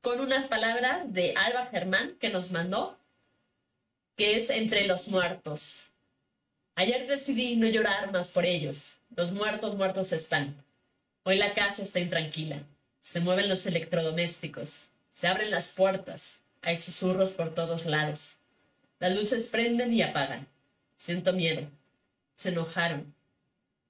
con 0.00 0.18
unas 0.20 0.46
palabras 0.46 1.12
de 1.12 1.34
Alba 1.36 1.66
Germán 1.66 2.16
que 2.18 2.30
nos 2.30 2.50
mandó, 2.50 2.98
que 4.16 4.34
es 4.36 4.50
entre 4.50 4.84
los 4.88 5.06
muertos. 5.08 5.91
Ayer 6.74 7.06
decidí 7.06 7.56
no 7.56 7.66
llorar 7.66 8.12
más 8.12 8.28
por 8.28 8.46
ellos. 8.46 8.98
Los 9.14 9.32
muertos 9.32 9.76
muertos 9.76 10.12
están. 10.12 10.54
Hoy 11.24 11.36
la 11.36 11.54
casa 11.54 11.82
está 11.82 12.00
intranquila. 12.00 12.62
Se 13.00 13.20
mueven 13.20 13.48
los 13.48 13.66
electrodomésticos. 13.66 14.86
Se 15.10 15.28
abren 15.28 15.50
las 15.50 15.68
puertas. 15.68 16.40
Hay 16.62 16.76
susurros 16.76 17.32
por 17.32 17.54
todos 17.54 17.84
lados. 17.84 18.36
Las 18.98 19.14
luces 19.14 19.48
prenden 19.48 19.92
y 19.92 20.02
apagan. 20.02 20.46
Siento 20.96 21.32
miedo. 21.32 21.68
Se 22.34 22.48
enojaron. 22.48 23.14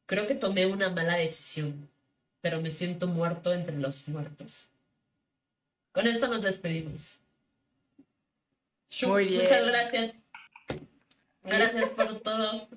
Creo 0.07 0.27
que 0.27 0.35
tomé 0.35 0.67
una 0.67 0.89
mala 0.89 1.17
decisión, 1.17 1.89
pero 2.41 2.61
me 2.61 2.71
siento 2.71 3.07
muerto 3.07 3.53
entre 3.53 3.79
los 3.79 4.09
muertos. 4.09 4.69
Con 5.93 6.07
esto 6.07 6.29
nos 6.29 6.43
despedimos. 6.43 7.19
Muy 9.07 9.27
bien. 9.27 9.43
Muchas 9.43 9.67
gracias. 9.67 10.17
Gracias 11.43 11.89
por 11.90 12.20
todo. 12.20 12.69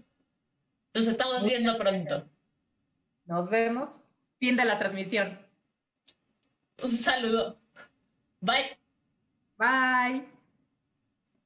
Nos 0.93 1.07
estamos 1.07 1.43
viendo 1.43 1.77
pronto. 1.77 2.29
Nos 3.25 3.49
vemos. 3.49 3.99
Fin 4.39 4.55
de 4.55 4.65
la 4.65 4.77
transmisión. 4.77 5.39
Un 6.81 6.91
saludo. 6.91 7.57
Bye. 8.41 8.77
Bye. 9.57 10.34